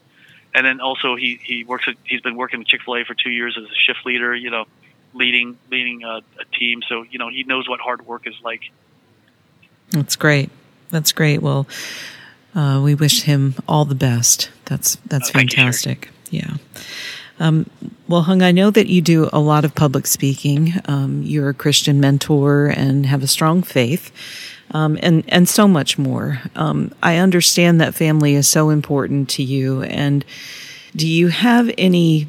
And 0.53 0.65
then 0.65 0.81
also 0.81 1.15
he 1.15 1.39
he 1.41 1.63
works 1.63 1.85
at, 1.87 1.95
he's 2.03 2.21
been 2.21 2.35
working 2.35 2.61
at 2.61 2.67
Chick 2.67 2.81
Fil 2.83 2.97
A 2.97 3.05
for 3.05 3.13
two 3.13 3.29
years 3.29 3.57
as 3.57 3.63
a 3.63 3.75
shift 3.75 4.05
leader. 4.05 4.35
You 4.35 4.49
know, 4.49 4.65
leading 5.13 5.57
leading 5.69 6.03
a, 6.03 6.21
a 6.39 6.45
team. 6.57 6.81
So 6.87 7.03
you 7.03 7.19
know 7.19 7.29
he 7.29 7.43
knows 7.43 7.69
what 7.69 7.79
hard 7.79 8.05
work 8.05 8.27
is 8.27 8.35
like. 8.43 8.61
That's 9.91 10.15
great. 10.15 10.49
That's 10.89 11.11
great. 11.11 11.41
Well, 11.41 11.67
uh, 12.55 12.81
we 12.83 12.95
wish 12.95 13.23
him 13.23 13.55
all 13.67 13.85
the 13.85 13.95
best. 13.95 14.49
That's 14.65 14.95
that's 15.07 15.29
uh, 15.29 15.39
fantastic. 15.39 16.09
You, 16.29 16.39
yeah. 16.39 16.57
Um, 17.39 17.69
well, 18.07 18.21
Hung, 18.21 18.43
I 18.43 18.51
know 18.51 18.69
that 18.69 18.87
you 18.87 19.01
do 19.01 19.27
a 19.33 19.39
lot 19.39 19.65
of 19.65 19.73
public 19.73 20.05
speaking. 20.05 20.73
Um, 20.85 21.23
you're 21.23 21.49
a 21.49 21.53
Christian 21.55 21.99
mentor 21.99 22.67
and 22.67 23.07
have 23.07 23.23
a 23.23 23.27
strong 23.27 23.63
faith 23.63 24.11
um, 24.71 24.97
and 25.01 25.23
and 25.27 25.47
so 25.47 25.67
much 25.67 25.97
more. 25.97 26.41
Um, 26.55 26.93
I 27.03 27.17
understand 27.17 27.79
that 27.81 27.93
family 27.93 28.35
is 28.35 28.47
so 28.47 28.69
important 28.69 29.29
to 29.31 29.43
you. 29.43 29.83
And 29.83 30.25
do 30.95 31.07
you 31.07 31.27
have 31.27 31.71
any, 31.77 32.27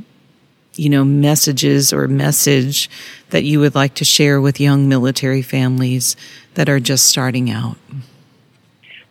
you 0.74 0.90
know, 0.90 1.05
messages 1.05 1.92
or 1.92 2.09
message 2.09 2.90
that 3.31 3.44
you 3.44 3.61
would 3.61 3.74
like 3.74 3.94
to 3.94 4.05
share 4.05 4.40
with 4.40 4.61
young 4.61 4.88
military 4.88 5.42
families 5.42 6.16
that 6.55 6.68
are 6.68 6.81
just 6.81 7.07
starting 7.07 7.50
out? 7.50 7.76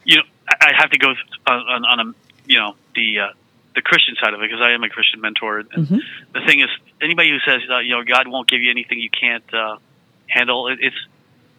You 0.04 0.18
know, 0.18 0.24
I 0.48 0.72
have 0.78 0.90
to 0.92 0.98
go 0.98 1.14
on, 1.48 1.86
on 1.86 2.00
a 2.00 2.14
you 2.46 2.58
know 2.58 2.76
the 2.96 3.20
uh, 3.20 3.28
the 3.76 3.82
Christian 3.82 4.16
side 4.22 4.34
of 4.34 4.42
it 4.42 4.50
because 4.50 4.62
I 4.62 4.72
am 4.72 4.84
a 4.84 4.90
Christian 4.90 5.22
mentor. 5.22 5.60
And 5.60 5.70
mm-hmm. 5.72 5.98
the 6.34 6.46
thing 6.46 6.60
is, 6.60 6.70
anybody 7.02 7.30
who 7.30 7.40
says 7.40 7.62
uh, 7.70 7.80
you 7.80 7.92
know 7.92 8.04
God 8.04 8.28
won't 8.28 8.50
give 8.50 8.62
you 8.62 8.70
anything 8.70 9.00
you 9.00 9.10
can't 9.10 9.54
uh, 9.54 9.78
handle, 10.28 10.68
it, 10.68 10.80
it's 10.82 10.96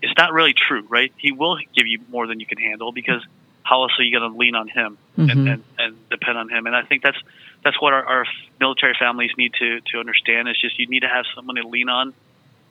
it's 0.02 0.12
not 0.18 0.32
really 0.32 0.52
true, 0.52 0.84
right? 0.88 1.12
He 1.16 1.32
will 1.32 1.56
give 1.74 1.86
you 1.86 2.00
more 2.10 2.26
than 2.26 2.40
you 2.40 2.46
can 2.46 2.58
handle 2.58 2.92
because 2.92 3.24
how 3.62 3.82
else 3.82 3.92
are 3.98 4.02
you 4.02 4.18
going 4.18 4.30
to 4.30 4.36
lean 4.36 4.56
on 4.56 4.68
him 4.68 4.98
mm-hmm. 5.16 5.30
and, 5.30 5.48
and, 5.48 5.64
and 5.78 6.08
depend 6.10 6.36
on 6.36 6.50
him? 6.50 6.66
And 6.66 6.74
I 6.74 6.82
think 6.82 7.02
that's 7.02 7.18
that's 7.64 7.80
what 7.80 7.92
our, 7.92 8.04
our 8.04 8.26
military 8.58 8.94
families 8.98 9.30
need 9.38 9.54
to 9.60 9.80
to 9.92 9.98
understand. 9.98 10.48
Is 10.48 10.60
just 10.60 10.78
you 10.78 10.88
need 10.88 11.00
to 11.00 11.08
have 11.08 11.24
someone 11.34 11.56
to 11.56 11.66
lean 11.66 11.88
on 11.88 12.12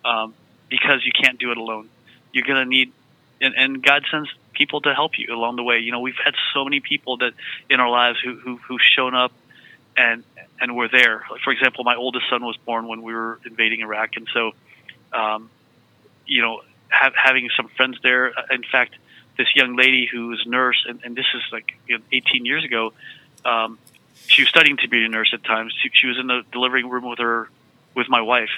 um, 0.04 0.34
because 0.70 1.06
you 1.06 1.12
can't 1.12 1.40
do 1.40 1.52
it 1.52 1.58
alone. 1.58 1.90
You're 2.34 2.46
going 2.46 2.60
to 2.64 2.66
need, 2.66 2.92
and, 3.42 3.54
and 3.56 3.84
God 3.84 4.04
sends 4.12 4.30
people 4.54 4.82
to 4.82 4.94
help 4.94 5.18
you 5.18 5.34
along 5.34 5.56
the 5.56 5.64
way. 5.64 5.80
You 5.80 5.92
know, 5.92 6.02
we've 6.02 6.20
had 6.24 6.36
so 6.54 6.64
many 6.66 6.82
people 6.82 7.18
that 7.18 7.34
in 7.70 7.80
our 7.80 7.90
lives 7.90 8.20
who, 8.24 8.36
who 8.36 8.58
who've 8.58 8.82
shown 8.82 9.16
up 9.16 9.32
and 9.96 10.24
and 10.60 10.76
were 10.76 10.90
there. 10.90 11.24
For 11.44 11.52
example, 11.52 11.86
my 11.86 11.96
oldest 11.96 12.26
son 12.30 12.44
was 12.44 12.58
born 12.58 12.88
when 12.88 13.02
we 13.02 13.14
were 13.14 13.40
invading 13.46 13.80
Iraq, 13.80 14.18
and 14.18 14.28
so 14.34 14.52
um, 15.14 15.50
you 16.26 16.42
know 16.42 16.62
having 16.92 17.50
some 17.56 17.68
friends 17.70 17.98
there. 18.04 18.38
Uh, 18.38 18.44
in 18.52 18.64
fact, 18.64 18.96
this 19.38 19.48
young 19.56 19.76
lady 19.76 20.06
who 20.06 20.28
was 20.28 20.44
a 20.46 20.50
nurse, 20.50 20.86
and, 20.88 21.00
and 21.04 21.16
this 21.16 21.26
is 21.34 21.42
like 21.52 21.74
you 21.88 21.98
know, 21.98 22.04
18 22.12 22.46
years 22.46 22.64
ago, 22.64 22.94
um, 23.46 23.80
she 24.28 24.44
was 24.44 24.50
studying 24.50 24.78
to 24.78 24.88
be 24.88 25.04
a 25.04 25.10
nurse 25.10 25.32
at 25.34 25.44
times. 25.44 25.74
She, 25.82 25.90
she 25.94 26.08
was 26.08 26.18
in 26.20 26.28
the 26.28 26.44
delivery 26.52 26.84
room 26.84 27.10
with 27.10 27.20
her, 27.20 27.50
with 27.96 28.08
my 28.10 28.22
wife, 28.22 28.52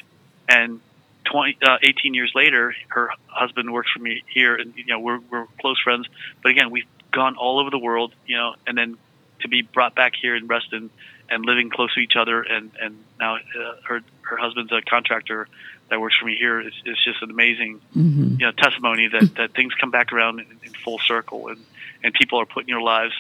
and 0.50 0.82
20, 1.26 1.58
uh, 1.66 1.78
18 1.82 2.14
years 2.14 2.32
later, 2.36 2.76
her 2.90 3.10
husband 3.28 3.72
works 3.72 3.90
for 3.92 4.00
me 4.00 4.24
here, 4.28 4.56
and 4.56 4.74
you 4.76 4.86
know 4.86 5.00
we're 5.00 5.20
we're 5.30 5.46
close 5.62 5.80
friends. 5.80 6.08
But 6.42 6.52
again, 6.52 6.70
we've 6.70 6.88
gone 7.12 7.36
all 7.36 7.60
over 7.60 7.70
the 7.70 7.80
world, 7.80 8.14
you 8.26 8.36
know, 8.36 8.56
and 8.68 8.78
then 8.78 8.98
to 9.42 9.48
be 9.48 9.62
brought 9.62 9.96
back 9.96 10.14
here 10.20 10.36
in 10.36 10.48
Reston 10.48 10.90
and 11.30 11.46
living 11.46 11.70
close 11.70 11.94
to 11.94 12.00
each 12.00 12.16
other, 12.16 12.42
and 12.42 12.72
and 12.82 12.98
now 13.20 13.36
uh, 13.36 13.76
her 13.86 14.02
her 14.22 14.38
husband's 14.38 14.72
a 14.72 14.82
contractor 14.82 15.48
that 15.90 16.00
works 16.00 16.16
for 16.18 16.26
me 16.26 16.36
here 16.36 16.60
is, 16.60 16.74
is 16.86 16.98
just 17.04 17.22
an 17.22 17.30
amazing 17.30 17.80
mm-hmm. 17.96 18.36
you 18.40 18.46
know 18.46 18.52
testimony 18.52 19.08
that, 19.08 19.36
that 19.36 19.54
things 19.54 19.74
come 19.76 19.92
back 19.92 20.12
around 20.12 20.40
in, 20.40 20.48
in, 20.64 20.74
full 20.84 21.00
circle 21.00 21.50
and, 21.50 21.64
and 22.04 22.14
people 22.14 22.40
are 22.40 22.46
putting 22.46 22.70
in 22.70 22.74
your 22.74 22.82
lives 22.82 23.14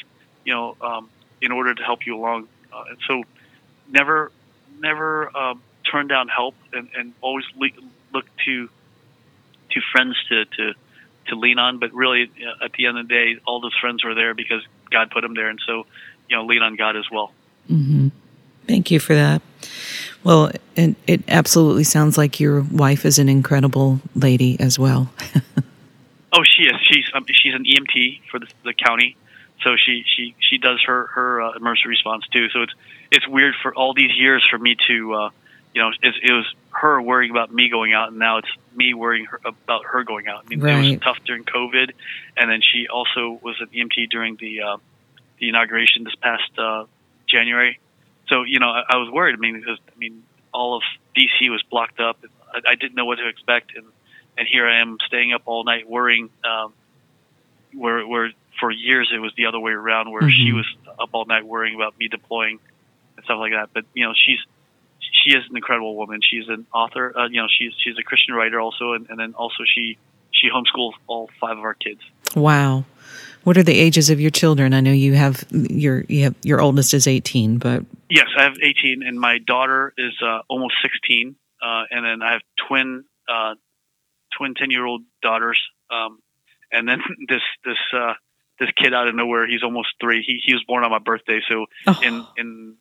you 0.43 0.54
know 0.54 0.76
um, 0.82 1.10
in 1.43 1.52
order 1.52 1.76
to 1.76 1.84
help 1.84 2.06
you 2.06 2.17
along. 2.17 2.47
Uh, 2.71 2.86
and 2.89 2.97
so 3.08 3.23
never 3.91 4.32
never 4.80 5.36
um, 5.38 5.62
turn 5.89 6.08
down 6.08 6.28
help 6.28 6.56
and, 6.71 6.89
and 6.95 7.13
always 7.21 7.45
le- 7.56 7.69
look 8.13 8.26
to 8.45 8.69
to 9.71 9.82
friends 9.91 10.15
to, 10.30 10.45
to 10.45 10.73
to 11.28 11.36
lean 11.36 11.60
on. 11.60 11.80
But 11.80 11.93
really 11.93 12.32
uh, 12.41 12.65
at 12.65 12.73
the 12.73 12.88
end 12.88 12.97
of 12.97 13.08
the 13.08 13.13
day 13.13 13.39
all 13.45 13.60
those 13.60 13.78
friends 13.80 14.04
were 14.04 14.15
there 14.15 14.34
because 14.34 14.63
God 14.89 15.12
put 15.12 15.21
them 15.21 15.36
there. 15.36 15.49
And 15.49 15.60
so 15.67 15.86
you 16.30 16.38
know 16.38 16.45
lean 16.45 16.62
on 16.62 16.76
God 16.76 16.95
as 16.95 17.06
well. 17.12 17.34
Mm-hmm. 17.69 18.10
thank 18.67 18.91
you 18.91 18.99
for 18.99 19.15
that 19.15 19.41
well, 20.23 20.51
it, 20.75 20.95
it 21.05 21.23
absolutely 21.27 21.83
sounds 21.83 22.17
like 22.17 22.39
your 22.39 22.62
wife 22.62 23.05
is 23.05 23.19
an 23.19 23.29
incredible 23.29 23.99
lady 24.15 24.59
as 24.59 24.79
well. 24.79 25.12
oh, 26.33 26.43
she 26.43 26.63
is. 26.63 26.75
She's 26.89 27.05
um, 27.13 27.25
she's 27.27 27.53
an 27.53 27.65
EMT 27.65 28.21
for 28.31 28.39
the, 28.39 28.47
the, 28.63 28.73
county, 28.73 29.17
so 29.63 29.75
she 29.75 30.03
she 30.15 30.36
she 30.39 30.57
does 30.57 30.81
her 30.86 31.07
her 31.07 31.41
uh, 31.41 31.53
emergency 31.53 31.89
response 31.89 32.25
too. 32.31 32.47
So 32.49 32.62
it's 32.62 32.73
it's 33.12 33.27
weird 33.27 33.55
for 33.62 33.75
all 33.75 33.93
these 33.93 34.12
years 34.15 34.45
for 34.49 34.57
me 34.57 34.77
to, 34.88 35.13
uh, 35.13 35.29
you 35.73 35.81
know, 35.81 35.89
it, 35.89 36.15
it 36.23 36.31
was 36.31 36.45
her 36.71 37.01
worrying 37.01 37.31
about 37.31 37.53
me 37.53 37.69
going 37.69 37.93
out, 37.93 38.09
and 38.09 38.17
now 38.17 38.38
it's 38.38 38.47
me 38.75 38.93
worrying 38.93 39.25
her, 39.25 39.41
about 39.45 39.86
her 39.86 40.03
going 40.03 40.27
out. 40.27 40.43
I 40.45 40.49
mean, 40.49 40.62
right. 40.62 40.83
it 40.83 40.89
was 40.89 40.99
tough 41.01 41.17
during 41.25 41.43
COVID, 41.43 41.91
and 42.38 42.49
then 42.49 42.62
she 42.62 42.88
also 42.88 43.39
was 43.43 43.55
an 43.59 43.67
EMT 43.67 44.09
during 44.09 44.38
the 44.38 44.62
uh, 44.62 44.77
the 45.39 45.49
inauguration 45.49 46.05
this 46.05 46.15
past 46.15 46.49
uh, 46.57 46.86
January 47.27 47.79
so 48.27 48.43
you 48.43 48.59
know, 48.59 48.69
I, 48.69 48.83
I 48.89 48.97
was 48.97 49.09
worried. 49.12 49.36
I 49.36 49.38
mean, 49.38 49.59
because 49.59 49.79
I 49.88 49.97
mean, 49.97 50.23
all 50.53 50.77
of 50.77 50.83
DC 51.15 51.49
was 51.49 51.63
blocked 51.69 51.99
up. 51.99 52.17
I, 52.53 52.71
I 52.71 52.75
didn't 52.75 52.95
know 52.95 53.05
what 53.05 53.17
to 53.17 53.27
expect, 53.27 53.75
and 53.75 53.86
and 54.38 54.47
here 54.47 54.67
I 54.67 54.81
am 54.81 54.97
staying 55.07 55.33
up 55.33 55.43
all 55.45 55.63
night 55.63 55.89
worrying. 55.89 56.29
Um, 56.43 56.73
where 57.75 58.05
where 58.05 58.31
for 58.59 58.71
years 58.71 59.12
it 59.13 59.19
was 59.19 59.33
the 59.36 59.47
other 59.47 59.59
way 59.59 59.71
around, 59.71 60.12
where 60.12 60.21
mm-hmm. 60.21 60.45
she 60.45 60.51
was 60.53 60.65
up 60.99 61.09
all 61.13 61.25
night 61.25 61.45
worrying 61.45 61.75
about 61.75 61.97
me 61.97 62.07
deploying 62.07 62.59
and 63.15 63.25
stuff 63.25 63.39
like 63.39 63.51
that. 63.51 63.69
But 63.73 63.86
you 63.93 64.05
know, 64.05 64.13
she's 64.13 64.39
she 65.23 65.31
is 65.31 65.43
an 65.49 65.55
incredible 65.55 65.95
woman. 65.95 66.21
She's 66.21 66.47
an 66.47 66.65
author. 66.73 67.17
Uh, 67.17 67.27
you 67.27 67.41
know, 67.41 67.47
she's 67.49 67.73
she's 67.83 67.97
a 67.97 68.03
Christian 68.03 68.36
writer 68.36 68.59
also, 68.59 68.93
and, 68.93 69.09
and 69.09 69.19
then 69.19 69.33
also 69.33 69.63
she 69.65 69.97
she 70.31 70.49
homeschools 70.49 70.93
all 71.07 71.29
five 71.39 71.57
of 71.57 71.63
our 71.63 71.73
kids. 71.73 72.01
Wow. 72.36 72.86
What 73.43 73.57
are 73.57 73.63
the 73.63 73.77
ages 73.77 74.09
of 74.09 74.21
your 74.21 74.31
children? 74.31 74.73
I 74.73 74.79
know 74.79 74.91
you 74.91 75.13
have 75.13 75.43
your 75.51 76.05
you 76.07 76.23
have, 76.23 76.36
your 76.43 76.62
oldest 76.62 76.93
is 76.93 77.07
18, 77.07 77.57
but 77.57 77.83
yes, 78.13 78.28
I 78.38 78.43
have 78.43 78.58
18, 78.62 79.02
and 79.04 79.19
my 79.19 79.39
daughter 79.39 79.93
is 79.97 80.13
uh, 80.23 80.39
almost 80.47 80.76
16, 80.84 81.36
uh, 81.62 81.84
and 81.89 82.06
then 82.06 82.21
I 82.21 82.34
have 82.34 82.41
twin 82.67 83.06
uh, 83.28 83.56
twin 84.38 84.54
10 84.56 84.69
year 84.71 84.86
old 84.86 85.02
daughters, 85.21 85.60
um, 85.91 86.19
and 86.71 86.88
then 86.88 86.99
this 87.28 87.41
this 87.65 87.78
uh, 87.93 88.13
this 88.60 88.69
kid 88.82 88.93
out 88.93 89.08
of 89.08 89.15
nowhere, 89.15 89.47
he's 89.47 89.63
almost 89.63 89.89
three. 89.99 90.23
He 90.26 90.39
he 90.45 90.54
was 90.54 90.63
born 90.67 90.84
on 90.84 90.91
my 90.91 90.99
birthday, 90.99 91.41
so 91.49 91.65
oh. 91.88 91.99
in 92.04 92.26
in 92.38 92.76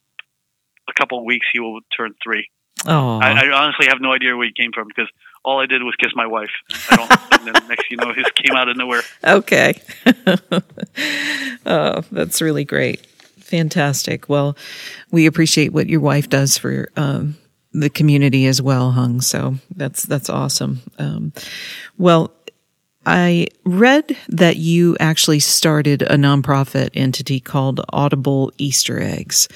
a 0.89 0.93
couple 1.01 1.19
of 1.19 1.25
weeks 1.25 1.47
he 1.53 1.61
will 1.61 1.81
turn 1.97 2.15
three. 2.23 2.49
Oh, 2.85 3.21
I, 3.21 3.47
I 3.47 3.51
honestly 3.53 3.87
have 3.87 4.01
no 4.01 4.13
idea 4.13 4.37
where 4.37 4.47
he 4.47 4.53
came 4.53 4.73
from 4.73 4.89
because 4.89 5.09
all 5.45 5.61
I 5.61 5.67
did 5.67 5.83
was 5.85 5.95
kiss 5.97 6.11
my 6.17 6.27
wife. 6.27 6.51
I 6.91 6.97
don't, 6.97 7.11
and 7.47 7.55
then 7.55 7.69
next, 7.69 7.91
you 7.91 7.97
know, 7.97 8.13
his 8.13 8.27
came 8.35 8.57
out 8.57 8.69
of 8.69 8.77
nowhere. 8.77 9.03
Okay. 9.23 9.81
oh, 11.67 12.03
that's 12.11 12.43
really 12.43 12.65
great. 12.65 13.07
Fantastic. 13.53 14.31
Well, 14.31 14.57
we 15.11 15.27
appreciate 15.27 15.75
what 15.75 15.87
your 15.87 16.01
wife 16.01 16.31
does 16.31 16.57
for 16.57 16.89
um, 16.97 17.37
the 17.75 17.91
community 17.91 18.47
as 18.47 18.63
well, 18.63 18.93
Hung. 18.93 19.21
So 19.21 19.57
that's 19.77 20.05
that's 20.05 20.31
awesome. 20.31 20.81
Um, 20.99 21.35
well, 21.99 22.33
I 23.05 23.49
read 23.67 24.17
that 24.29 24.57
you 24.57 24.97
actually 25.01 25.41
started 25.41 26.01
a 26.01 26.17
nonprofit 26.17 26.93
entity 26.95 27.41
called 27.41 27.83
Audible 27.93 28.51
Easter 28.57 29.03
Eggs. 29.03 29.49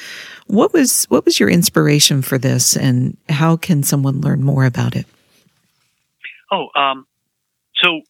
What 0.47 0.75
was 0.75 1.07
what 1.07 1.25
was 1.25 1.41
your 1.41 1.49
inspiration 1.49 2.21
for 2.21 2.37
this, 2.37 2.77
and 2.77 3.17
how 3.31 3.57
can 3.57 3.83
someone 3.83 4.21
learn 4.21 4.43
more 4.43 4.67
about 4.67 4.95
it? 4.95 5.07
Oh, 6.53 6.69
um, 6.79 7.07
so 7.83 8.03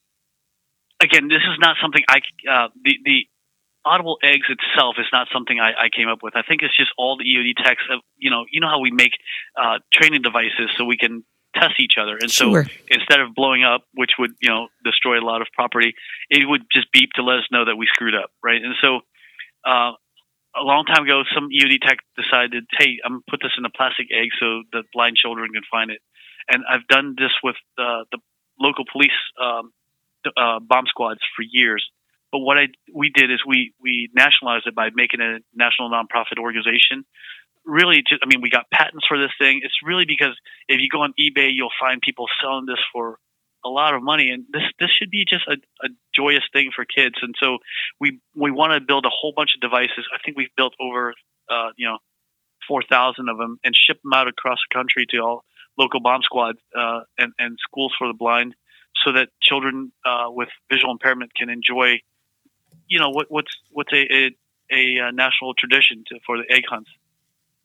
again, 1.00 1.28
this 1.28 1.42
is 1.48 1.60
not 1.60 1.76
something 1.80 2.02
I 2.08 2.18
uh, 2.50 2.68
the 2.82 2.98
the 3.04 3.28
Audible 3.86 4.18
eggs 4.22 4.46
itself 4.48 4.96
is 4.98 5.06
not 5.12 5.28
something 5.32 5.60
I, 5.60 5.86
I, 5.86 5.88
came 5.94 6.08
up 6.08 6.18
with. 6.20 6.34
I 6.34 6.42
think 6.42 6.62
it's 6.62 6.76
just 6.76 6.90
all 6.98 7.16
the 7.16 7.24
EOD 7.24 7.54
techs. 7.64 7.82
Of, 7.88 8.00
you 8.16 8.30
know, 8.30 8.44
you 8.50 8.60
know 8.60 8.68
how 8.68 8.80
we 8.80 8.90
make 8.90 9.12
uh, 9.56 9.78
training 9.94 10.22
devices 10.22 10.74
so 10.76 10.84
we 10.84 10.96
can 10.98 11.24
test 11.54 11.78
each 11.78 11.94
other, 11.96 12.18
and 12.20 12.28
sure. 12.30 12.64
so 12.64 12.70
instead 12.88 13.20
of 13.20 13.34
blowing 13.34 13.62
up, 13.62 13.82
which 13.94 14.10
would 14.18 14.32
you 14.42 14.50
know 14.50 14.66
destroy 14.84 15.20
a 15.20 15.24
lot 15.24 15.40
of 15.40 15.46
property, 15.54 15.94
it 16.28 16.48
would 16.48 16.62
just 16.72 16.90
beep 16.92 17.10
to 17.14 17.22
let 17.22 17.38
us 17.38 17.44
know 17.52 17.64
that 17.64 17.76
we 17.76 17.86
screwed 17.86 18.14
up, 18.14 18.30
right? 18.42 18.60
And 18.60 18.74
so 18.82 19.00
uh, 19.64 19.92
a 20.56 20.64
long 20.64 20.84
time 20.84 21.04
ago, 21.04 21.22
some 21.34 21.48
EOD 21.48 21.80
tech 21.80 21.98
decided, 22.16 22.64
hey, 22.78 22.98
I'm 23.04 23.12
gonna 23.12 23.30
put 23.30 23.40
this 23.42 23.52
in 23.58 23.64
a 23.64 23.70
plastic 23.70 24.08
egg 24.12 24.30
so 24.40 24.62
the 24.72 24.82
blind 24.92 25.16
children 25.16 25.50
can 25.52 25.62
find 25.70 25.90
it. 25.90 26.00
And 26.48 26.64
I've 26.68 26.86
done 26.88 27.14
this 27.18 27.32
with 27.42 27.56
uh, 27.78 28.04
the 28.10 28.18
local 28.58 28.84
police 28.90 29.16
um, 29.42 29.72
uh, 30.36 30.60
bomb 30.60 30.86
squads 30.86 31.20
for 31.34 31.42
years. 31.42 31.84
But 32.36 32.40
what 32.40 32.58
I 32.58 32.66
we 32.92 33.08
did 33.08 33.32
is 33.32 33.40
we 33.46 33.72
we 33.80 34.10
nationalized 34.14 34.66
it 34.66 34.74
by 34.74 34.90
making 34.94 35.20
it 35.22 35.40
a 35.40 35.40
national 35.54 35.88
nonprofit 35.88 36.38
organization. 36.38 37.06
Really, 37.64 38.04
just, 38.06 38.20
I 38.22 38.26
mean, 38.26 38.42
we 38.42 38.50
got 38.50 38.70
patents 38.70 39.06
for 39.08 39.16
this 39.16 39.30
thing. 39.40 39.60
It's 39.62 39.72
really 39.82 40.04
because 40.04 40.36
if 40.68 40.78
you 40.78 40.88
go 40.92 41.00
on 41.00 41.14
eBay, 41.18 41.48
you'll 41.50 41.72
find 41.80 41.98
people 42.02 42.26
selling 42.42 42.66
this 42.66 42.78
for 42.92 43.16
a 43.64 43.70
lot 43.70 43.94
of 43.94 44.02
money, 44.02 44.28
and 44.28 44.44
this 44.52 44.64
this 44.78 44.90
should 44.90 45.08
be 45.08 45.24
just 45.26 45.48
a, 45.48 45.56
a 45.82 45.88
joyous 46.14 46.44
thing 46.52 46.72
for 46.76 46.84
kids. 46.84 47.14
And 47.22 47.34
so 47.40 47.56
we 47.98 48.20
we 48.34 48.50
want 48.50 48.74
to 48.74 48.80
build 48.82 49.06
a 49.06 49.10
whole 49.10 49.32
bunch 49.34 49.52
of 49.54 49.62
devices. 49.62 50.04
I 50.14 50.18
think 50.22 50.36
we've 50.36 50.54
built 50.58 50.74
over 50.78 51.14
uh, 51.48 51.70
you 51.78 51.88
know 51.88 51.96
four 52.68 52.82
thousand 52.82 53.30
of 53.30 53.38
them 53.38 53.58
and 53.64 53.74
ship 53.74 53.96
them 54.02 54.12
out 54.12 54.28
across 54.28 54.58
the 54.68 54.74
country 54.76 55.06
to 55.12 55.18
all 55.20 55.44
local 55.78 56.00
bomb 56.00 56.20
squads 56.20 56.58
uh, 56.78 57.00
and 57.16 57.32
and 57.38 57.56
schools 57.66 57.94
for 57.98 58.06
the 58.06 58.14
blind, 58.14 58.54
so 59.02 59.12
that 59.12 59.30
children 59.40 59.90
uh, 60.04 60.26
with 60.28 60.50
visual 60.70 60.92
impairment 60.92 61.34
can 61.34 61.48
enjoy 61.48 61.98
you 62.88 62.98
know 62.98 63.10
what 63.10 63.26
what's 63.30 63.52
what's 63.70 63.92
a 63.92 64.04
a, 64.14 64.36
a 64.72 65.08
uh, 65.08 65.10
national 65.10 65.54
tradition 65.54 66.04
to, 66.08 66.18
for 66.26 66.38
the 66.38 66.44
egg 66.52 66.64
hunts. 66.68 66.90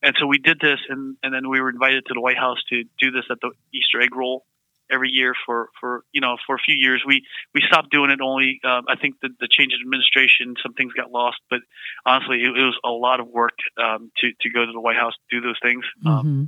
And 0.04 0.16
so 0.20 0.26
we 0.26 0.40
did 0.40 0.60
this, 0.60 0.80
and, 0.90 1.16
and 1.22 1.32
then 1.32 1.48
we 1.48 1.62
were 1.62 1.70
invited 1.70 2.08
to 2.08 2.16
the 2.16 2.22
White 2.22 2.38
House 2.38 2.58
to 2.70 2.84
do 3.00 3.12
this 3.12 3.26
at 3.30 3.38
the 3.40 3.52
Easter 3.72 4.02
egg 4.02 4.16
roll 4.16 4.46
every 4.92 5.10
year 5.10 5.34
for, 5.46 5.70
for 5.80 6.04
you 6.12 6.22
know 6.22 6.38
for 6.46 6.56
a 6.56 6.60
few 6.60 6.76
years. 6.76 7.04
We 7.06 7.24
we 7.54 7.62
stopped 7.68 7.92
doing 7.92 8.12
it 8.12 8.20
only. 8.22 8.60
Um, 8.64 8.86
I 8.90 8.96
think 8.96 9.16
the, 9.22 9.30
the 9.40 9.48
change 9.50 9.74
in 9.74 9.80
administration, 9.82 10.56
some 10.62 10.74
things 10.74 10.94
got 10.94 11.12
lost, 11.12 11.38
but 11.50 11.60
honestly, 12.06 12.44
it, 12.44 12.50
it 12.50 12.64
was 12.64 12.78
a 12.84 12.90
lot 12.90 13.20
of 13.20 13.28
work 13.28 13.58
um, 13.78 14.12
to 14.18 14.32
to 14.42 14.50
go 14.50 14.66
to 14.66 14.72
the 14.72 14.82
White 14.82 14.98
House 14.98 15.14
to 15.30 15.40
do 15.40 15.46
those 15.46 15.60
things. 15.62 15.86
Um, 16.06 16.12
mm-hmm. 16.12 16.44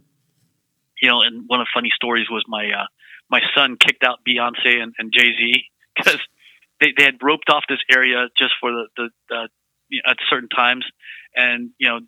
You 1.01 1.09
know, 1.09 1.21
and 1.21 1.43
one 1.47 1.61
of 1.61 1.65
the 1.65 1.71
funny 1.73 1.91
stories 1.95 2.27
was 2.29 2.43
my 2.47 2.71
uh, 2.71 2.85
my 3.29 3.41
son 3.55 3.77
kicked 3.77 4.03
out 4.03 4.19
Beyonce 4.27 4.81
and, 4.81 4.93
and 4.97 5.13
Jay 5.13 5.31
Z 5.37 5.63
because 5.95 6.19
they 6.83 6.93
they 6.95 7.03
had 7.03 7.17
roped 7.21 7.49
off 7.49 7.63
this 7.69 7.79
area 7.91 8.27
just 8.37 8.53
for 8.59 8.71
the 8.71 8.87
the, 8.97 9.09
the 9.29 9.49
you 9.89 10.01
know, 10.03 10.11
at 10.11 10.17
certain 10.29 10.49
times, 10.49 10.85
and 11.35 11.71
you 11.77 11.89
know. 11.89 11.99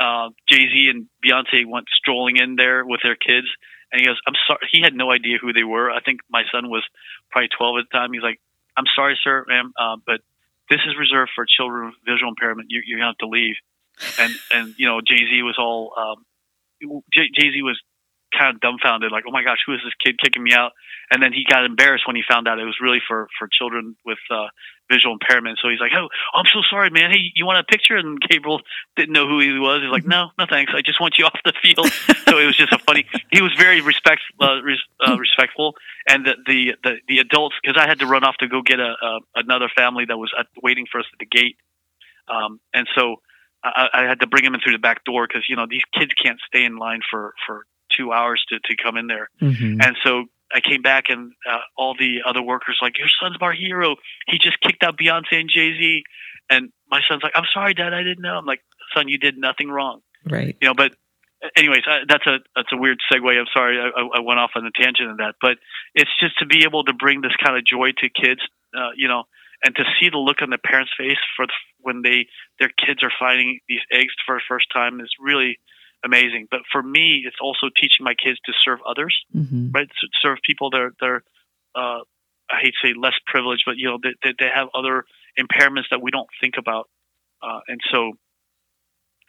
Uh, 0.00 0.30
Jay 0.48 0.60
Z 0.60 0.90
and 0.94 1.08
Beyonce 1.26 1.66
went 1.66 1.86
strolling 1.90 2.36
in 2.36 2.54
there 2.54 2.86
with 2.86 3.00
their 3.02 3.16
kids, 3.16 3.48
and 3.90 4.00
he 4.00 4.06
goes, 4.06 4.16
I'm 4.28 4.34
sorry. 4.46 4.60
He 4.70 4.80
had 4.80 4.94
no 4.94 5.10
idea 5.10 5.38
who 5.42 5.52
they 5.52 5.64
were. 5.64 5.90
I 5.90 5.98
think 5.98 6.20
my 6.30 6.44
son 6.52 6.70
was 6.70 6.84
probably 7.32 7.48
12 7.48 7.78
at 7.78 7.84
the 7.90 7.98
time. 7.98 8.12
He's 8.12 8.22
like, 8.22 8.40
I'm 8.76 8.84
sorry, 8.94 9.18
sir, 9.24 9.44
ma'am, 9.48 9.72
uh, 9.76 9.96
but 10.06 10.20
this 10.70 10.80
is 10.86 10.94
reserved 10.96 11.32
for 11.34 11.46
children 11.48 11.86
with 11.86 11.94
visual 12.06 12.30
impairment. 12.30 12.68
You, 12.70 12.82
you're 12.86 12.98
going 12.98 13.06
to 13.06 13.18
have 13.18 13.18
to 13.18 13.28
leave. 13.28 13.56
And, 14.20 14.32
and, 14.52 14.74
you 14.78 14.86
know, 14.86 15.00
Jay 15.00 15.18
Z 15.18 15.42
was 15.42 15.56
all, 15.58 15.92
um, 15.98 16.24
Jay 17.12 17.50
Z 17.50 17.62
was 17.62 17.80
kind 18.36 18.54
of 18.54 18.60
dumbfounded, 18.60 19.12
like, 19.12 19.24
oh 19.26 19.32
my 19.32 19.42
gosh, 19.42 19.58
who 19.66 19.74
is 19.74 19.80
this 19.84 19.94
kid 20.02 20.18
kicking 20.22 20.42
me 20.42 20.52
out? 20.52 20.72
And 21.10 21.22
then 21.22 21.32
he 21.32 21.44
got 21.48 21.64
embarrassed 21.64 22.06
when 22.06 22.16
he 22.16 22.22
found 22.28 22.46
out 22.46 22.58
it 22.58 22.64
was 22.64 22.78
really 22.80 23.00
for 23.06 23.28
for 23.38 23.48
children 23.48 23.96
with 24.04 24.18
uh, 24.30 24.48
visual 24.90 25.14
impairment. 25.14 25.58
So 25.62 25.68
he's 25.68 25.80
like, 25.80 25.92
oh, 25.96 26.08
I'm 26.34 26.44
so 26.52 26.60
sorry, 26.68 26.90
man. 26.90 27.10
Hey, 27.10 27.32
you 27.34 27.46
want 27.46 27.58
a 27.58 27.64
picture? 27.64 27.96
And 27.96 28.20
Gabriel 28.20 28.60
didn't 28.96 29.12
know 29.12 29.26
who 29.26 29.40
he 29.40 29.58
was. 29.58 29.82
He's 29.82 29.90
like, 29.90 30.06
no, 30.06 30.30
no 30.38 30.46
thanks. 30.48 30.72
I 30.74 30.82
just 30.82 31.00
want 31.00 31.16
you 31.18 31.24
off 31.26 31.38
the 31.44 31.52
field. 31.62 31.90
so 32.26 32.38
it 32.38 32.46
was 32.46 32.56
just 32.56 32.72
a 32.72 32.78
funny. 32.78 33.06
He 33.32 33.42
was 33.42 33.52
very 33.58 33.80
respect 33.80 34.22
uh, 34.40 34.60
res, 34.62 34.78
uh, 35.06 35.16
respectful, 35.18 35.74
and 36.08 36.26
the 36.26 36.34
the 36.46 36.74
the, 36.82 36.94
the 37.08 37.18
adults 37.18 37.56
because 37.62 37.80
I 37.80 37.86
had 37.86 38.00
to 38.00 38.06
run 38.06 38.24
off 38.24 38.36
to 38.40 38.48
go 38.48 38.62
get 38.62 38.80
a, 38.80 38.94
a 39.00 39.18
another 39.36 39.68
family 39.74 40.04
that 40.06 40.18
was 40.18 40.32
at, 40.38 40.46
waiting 40.62 40.86
for 40.90 41.00
us 41.00 41.06
at 41.12 41.18
the 41.18 41.26
gate, 41.26 41.56
um, 42.28 42.60
and 42.72 42.88
so. 42.94 43.16
I, 43.60 43.88
I 43.92 44.02
had 44.04 44.20
to 44.20 44.28
bring 44.28 44.44
him 44.44 44.54
in 44.54 44.60
through 44.60 44.74
the 44.74 44.78
back 44.78 45.04
door 45.04 45.26
because 45.26 45.42
you 45.48 45.56
know 45.56 45.66
these 45.68 45.82
kids 45.92 46.12
can't 46.14 46.38
stay 46.46 46.64
in 46.64 46.76
line 46.76 47.00
for 47.10 47.34
for 47.44 47.66
two 47.98 48.12
hours 48.12 48.44
to, 48.48 48.60
to 48.64 48.82
come 48.82 48.96
in 48.96 49.08
there. 49.08 49.28
Mm-hmm. 49.42 49.80
And 49.82 49.96
so 50.04 50.24
I 50.54 50.60
came 50.60 50.80
back 50.80 51.10
and 51.10 51.32
uh, 51.50 51.58
all 51.76 51.94
the 51.98 52.20
other 52.24 52.40
workers 52.40 52.78
like, 52.80 52.96
your 52.96 53.08
son's 53.20 53.36
our 53.42 53.52
hero. 53.52 53.96
He 54.28 54.38
just 54.38 54.58
kicked 54.60 54.82
out 54.82 54.96
Beyonce 54.96 55.32
and 55.32 55.50
Jay 55.50 55.72
Z. 55.76 56.02
And 56.48 56.70
my 56.90 57.00
son's 57.06 57.22
like, 57.22 57.32
I'm 57.34 57.44
sorry, 57.52 57.74
dad. 57.74 57.92
I 57.92 58.02
didn't 58.02 58.22
know. 58.22 58.38
I'm 58.38 58.46
like, 58.46 58.62
son, 58.94 59.08
you 59.08 59.18
did 59.18 59.36
nothing 59.36 59.68
wrong. 59.68 60.00
Right. 60.24 60.56
You 60.62 60.68
know, 60.68 60.74
but 60.74 60.92
anyways, 61.56 61.82
I, 61.86 61.98
that's 62.08 62.26
a, 62.26 62.38
that's 62.56 62.72
a 62.72 62.78
weird 62.78 62.98
segue. 63.12 63.38
I'm 63.38 63.46
sorry. 63.52 63.78
I, 63.78 64.00
I 64.00 64.20
went 64.20 64.40
off 64.40 64.52
on 64.54 64.64
a 64.64 64.70
tangent 64.70 65.10
of 65.10 65.18
that, 65.18 65.34
but 65.42 65.58
it's 65.94 66.10
just 66.18 66.38
to 66.38 66.46
be 66.46 66.64
able 66.64 66.84
to 66.84 66.94
bring 66.94 67.20
this 67.20 67.36
kind 67.44 67.58
of 67.58 67.66
joy 67.66 67.92
to 67.98 68.08
kids, 68.08 68.40
uh, 68.74 68.92
you 68.96 69.08
know, 69.08 69.24
and 69.62 69.76
to 69.76 69.84
see 70.00 70.08
the 70.08 70.18
look 70.18 70.40
on 70.40 70.50
the 70.50 70.58
parents' 70.58 70.92
face 70.96 71.20
for 71.36 71.46
the, 71.46 71.52
when 71.80 72.00
they, 72.02 72.26
their 72.58 72.70
kids 72.70 73.02
are 73.02 73.12
finding 73.20 73.60
these 73.68 73.84
eggs 73.92 74.14
for 74.24 74.36
the 74.36 74.42
first 74.48 74.66
time 74.72 75.00
is 75.00 75.10
really, 75.20 75.58
amazing. 76.04 76.46
But 76.50 76.60
for 76.70 76.82
me, 76.82 77.24
it's 77.26 77.36
also 77.40 77.68
teaching 77.74 78.04
my 78.04 78.14
kids 78.14 78.38
to 78.46 78.52
serve 78.64 78.78
others, 78.88 79.14
mm-hmm. 79.34 79.70
right? 79.72 79.88
To 79.88 80.06
serve 80.22 80.38
people 80.44 80.70
that 80.70 80.80
are, 80.80 80.92
that 81.00 81.06
are 81.06 81.22
uh, 81.74 82.00
I 82.50 82.60
hate 82.62 82.74
to 82.80 82.88
say 82.88 82.94
less 82.98 83.14
privileged, 83.26 83.64
but 83.66 83.76
you 83.76 83.88
know, 83.88 83.98
they, 84.02 84.14
they, 84.22 84.34
they 84.38 84.50
have 84.52 84.68
other 84.74 85.04
impairments 85.38 85.90
that 85.90 86.00
we 86.00 86.10
don't 86.10 86.28
think 86.40 86.54
about. 86.58 86.88
Uh, 87.42 87.60
and 87.68 87.80
so, 87.92 88.12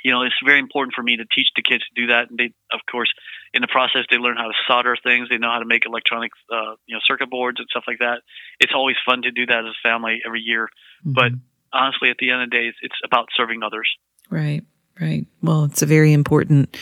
you 0.03 0.11
know, 0.11 0.23
it's 0.23 0.35
very 0.45 0.59
important 0.59 0.93
for 0.95 1.03
me 1.03 1.17
to 1.17 1.25
teach 1.35 1.47
the 1.55 1.61
kids 1.61 1.83
to 1.83 2.01
do 2.01 2.07
that. 2.07 2.29
And 2.29 2.39
they, 2.39 2.51
of 2.71 2.79
course, 2.89 3.11
in 3.53 3.61
the 3.61 3.67
process, 3.67 4.05
they 4.09 4.17
learn 4.17 4.37
how 4.37 4.47
to 4.47 4.53
solder 4.67 4.95
things. 5.03 5.27
They 5.29 5.37
know 5.37 5.51
how 5.51 5.59
to 5.59 5.65
make 5.65 5.85
electronic, 5.85 6.31
uh, 6.51 6.75
you 6.85 6.95
know, 6.95 7.01
circuit 7.05 7.29
boards 7.29 7.59
and 7.59 7.67
stuff 7.69 7.83
like 7.85 7.99
that. 7.99 8.21
It's 8.59 8.71
always 8.73 8.95
fun 9.05 9.23
to 9.23 9.31
do 9.31 9.45
that 9.47 9.59
as 9.65 9.71
a 9.71 9.87
family 9.87 10.21
every 10.25 10.41
year. 10.41 10.69
Mm-hmm. 11.05 11.13
But 11.13 11.31
honestly, 11.73 12.09
at 12.09 12.17
the 12.17 12.31
end 12.31 12.43
of 12.43 12.49
the 12.49 12.55
day, 12.55 12.67
it's, 12.67 12.77
it's 12.81 12.95
about 13.03 13.27
serving 13.35 13.61
others. 13.61 13.89
Right. 14.29 14.63
Right. 14.99 15.25
Well, 15.41 15.65
it's 15.65 15.81
a 15.81 15.85
very 15.85 16.13
important 16.13 16.75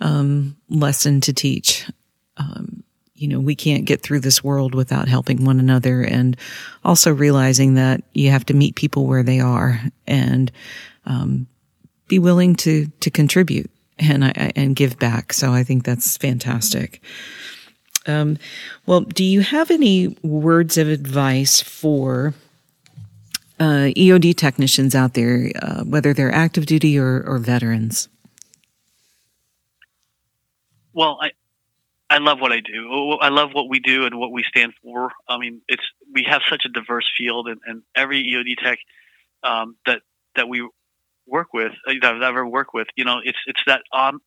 um, 0.00 0.56
lesson 0.68 1.20
to 1.22 1.32
teach. 1.32 1.86
Um, 2.36 2.82
you 3.14 3.28
know, 3.28 3.38
we 3.38 3.54
can't 3.54 3.84
get 3.84 4.02
through 4.02 4.20
this 4.20 4.42
world 4.42 4.74
without 4.74 5.06
helping 5.06 5.44
one 5.44 5.60
another 5.60 6.02
and 6.02 6.36
also 6.84 7.12
realizing 7.12 7.74
that 7.74 8.02
you 8.14 8.30
have 8.30 8.44
to 8.46 8.54
meet 8.54 8.74
people 8.74 9.06
where 9.06 9.22
they 9.22 9.38
are 9.38 9.80
and 10.06 10.50
um, 11.06 11.46
be 12.08 12.18
willing 12.18 12.56
to 12.56 12.88
to 13.00 13.10
contribute 13.10 13.70
and 13.98 14.24
I, 14.24 14.52
and 14.56 14.74
give 14.74 14.98
back. 14.98 15.32
So 15.32 15.52
I 15.52 15.62
think 15.62 15.84
that's 15.84 16.16
fantastic. 16.16 17.00
Um, 18.06 18.38
well, 18.86 19.02
do 19.02 19.22
you 19.22 19.42
have 19.42 19.70
any 19.70 20.16
words 20.22 20.76
of 20.76 20.88
advice 20.88 21.60
for 21.60 22.34
uh, 23.62 23.92
EOD 23.94 24.36
technicians 24.36 24.92
out 24.92 25.14
there, 25.14 25.52
uh, 25.62 25.84
whether 25.84 26.12
they're 26.12 26.34
active 26.34 26.66
duty 26.66 26.98
or, 26.98 27.22
or 27.24 27.38
veterans? 27.38 28.08
Well, 30.92 31.18
I 31.22 31.30
I 32.10 32.18
love 32.18 32.40
what 32.40 32.52
I 32.52 32.60
do. 32.60 33.12
I 33.22 33.28
love 33.28 33.50
what 33.52 33.70
we 33.70 33.78
do 33.78 34.04
and 34.04 34.18
what 34.18 34.32
we 34.32 34.42
stand 34.42 34.74
for. 34.82 35.12
I 35.28 35.38
mean, 35.38 35.62
it's 35.68 35.84
we 36.12 36.24
have 36.28 36.42
such 36.50 36.64
a 36.66 36.68
diverse 36.68 37.08
field, 37.16 37.48
and, 37.48 37.60
and 37.64 37.82
every 37.94 38.22
EOD 38.24 38.62
tech 38.62 38.78
um, 39.44 39.76
that 39.86 40.02
that 40.34 40.48
we 40.48 40.68
work 41.26 41.54
with, 41.54 41.72
uh, 41.86 41.92
that 42.02 42.16
I've 42.16 42.22
ever 42.22 42.46
worked 42.46 42.74
with, 42.74 42.88
you 42.96 43.04
know, 43.04 43.20
it's 43.24 43.38
it's 43.46 43.62
that 43.66 43.82
um, 43.92 44.20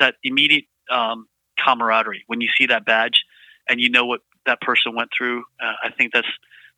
that 0.00 0.16
immediate 0.24 0.64
um, 0.90 1.28
camaraderie 1.58 2.24
when 2.26 2.40
you 2.40 2.48
see 2.58 2.66
that 2.66 2.84
badge 2.84 3.22
and 3.68 3.80
you 3.80 3.88
know 3.88 4.04
what 4.04 4.20
that 4.46 4.60
person 4.60 4.96
went 4.96 5.10
through. 5.16 5.44
Uh, 5.62 5.74
I 5.84 5.90
think 5.90 6.12
that's 6.12 6.28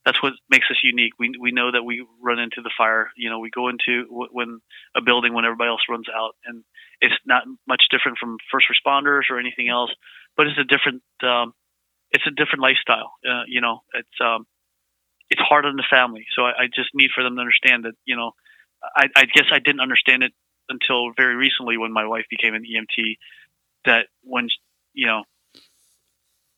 that's 0.05 0.23
what 0.23 0.33
makes 0.51 0.67
us 0.71 0.79
unique. 0.83 1.12
We 1.19 1.33
we 1.41 1.53
know 1.53 1.71
that 1.71 1.85
we 1.85 2.05
run 2.21 2.38
into 2.38 2.61
the 2.62 2.71
fire. 2.77 3.11
You 3.17 3.31
know, 3.31 3.38
we 3.38 3.51
go 3.51 3.69
into 3.69 4.05
when 4.11 4.61
a 4.97 5.01
building 5.01 5.33
when 5.33 5.45
everybody 5.45 5.69
else 5.69 5.83
runs 5.88 6.07
out, 6.09 6.35
and 6.45 6.65
it's 7.01 7.15
not 7.25 7.45
much 7.69 7.83
different 7.91 8.19
from 8.19 8.37
first 8.51 8.67
responders 8.67 9.31
or 9.31 9.38
anything 9.38 9.69
else. 9.69 9.91
But 10.37 10.49
it's 10.49 10.59
a 10.59 10.65
different 10.65 11.03
um, 11.23 11.55
it's 12.11 12.27
a 12.27 12.31
different 12.31 12.62
lifestyle. 12.62 13.12
Uh, 13.27 13.45
you 13.47 13.61
know, 13.61 13.81
it's 13.95 14.21
um, 14.21 14.47
it's 15.31 15.41
hard 15.41 15.67
on 15.67 15.77
the 15.77 15.85
family. 15.88 16.27
So 16.35 16.43
I, 16.43 16.65
I 16.65 16.67
just 16.67 16.91
need 16.95 17.11
for 17.15 17.23
them 17.23 17.37
to 17.37 17.41
understand 17.41 17.85
that. 17.85 17.95
You 18.05 18.17
know, 18.17 18.33
I, 18.97 19.07
I 19.17 19.25
guess 19.27 19.47
I 19.53 19.61
didn't 19.61 19.81
understand 19.81 20.23
it 20.25 20.33
until 20.69 21.12
very 21.17 21.37
recently 21.37 21.77
when 21.77 21.93
my 21.93 22.07
wife 22.07 22.25
became 22.29 22.55
an 22.55 22.65
EMT. 22.65 23.17
That 23.85 24.07
when 24.23 24.49
you 24.95 25.07
know 25.07 25.23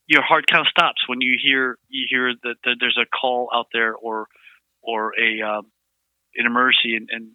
your 0.07 0.23
heart 0.23 0.47
kind 0.51 0.61
of 0.61 0.69
stops 0.69 1.09
when 1.09 1.21
you 1.21 1.37
hear 1.43 1.79
you 1.89 2.07
hear 2.09 2.33
that, 2.43 2.57
that 2.65 2.77
there's 2.81 2.99
a 3.01 3.07
call 3.07 3.49
out 3.55 3.67
there 3.73 3.95
or 3.95 4.27
or 4.83 5.13
a 5.19 5.43
um, 5.43 5.67
an 6.37 6.47
emergency 6.47 6.97
and, 6.97 7.09
and 7.11 7.31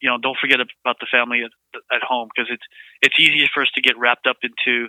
you 0.00 0.08
know 0.08 0.18
don't 0.18 0.36
forget 0.40 0.58
about 0.60 0.96
the 1.00 1.06
family 1.10 1.42
at, 1.44 1.50
at 1.94 2.02
home 2.02 2.28
because 2.34 2.50
it's 2.52 2.64
it's 3.02 3.18
easier 3.18 3.46
for 3.52 3.62
us 3.62 3.70
to 3.74 3.80
get 3.80 3.98
wrapped 3.98 4.26
up 4.26 4.38
into 4.42 4.88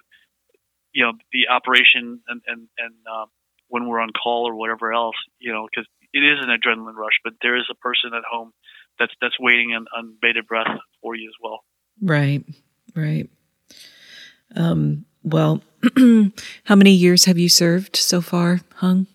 you 0.94 1.04
know 1.04 1.14
the 1.32 1.48
operation 1.50 2.22
and 2.28 2.42
and 2.48 2.68
and 2.78 2.94
uh, 3.12 3.26
when 3.68 3.88
we're 3.88 4.00
on 4.00 4.10
call 4.12 4.48
or 4.48 4.56
whatever 4.56 4.92
else 4.92 5.16
you 5.40 5.52
know 5.52 5.68
because 5.70 5.88
it 6.14 6.20
is 6.20 6.40
an 6.42 6.50
adrenaline 6.50 6.96
rush 6.96 7.20
but 7.24 7.34
there 7.42 7.58
is 7.58 7.66
a 7.70 7.76
person 7.76 8.12
at 8.16 8.24
home 8.30 8.52
that's 8.98 9.14
that's 9.22 9.40
waiting 9.40 9.74
on, 9.74 9.86
on 9.96 10.16
bated 10.22 10.48
breath 10.48 10.68
for 11.02 11.16
you 11.16 11.30
as 11.30 11.36
well. 11.42 11.64
Right 12.02 12.44
right. 12.96 13.30
Um 14.56 15.06
well, 15.24 15.62
how 16.66 16.76
many 16.76 16.92
years 16.92 17.26
have 17.26 17.38
you 17.38 17.50
served 17.50 17.96
so 17.96 18.22
far, 18.22 18.62
Hung? 18.76 19.08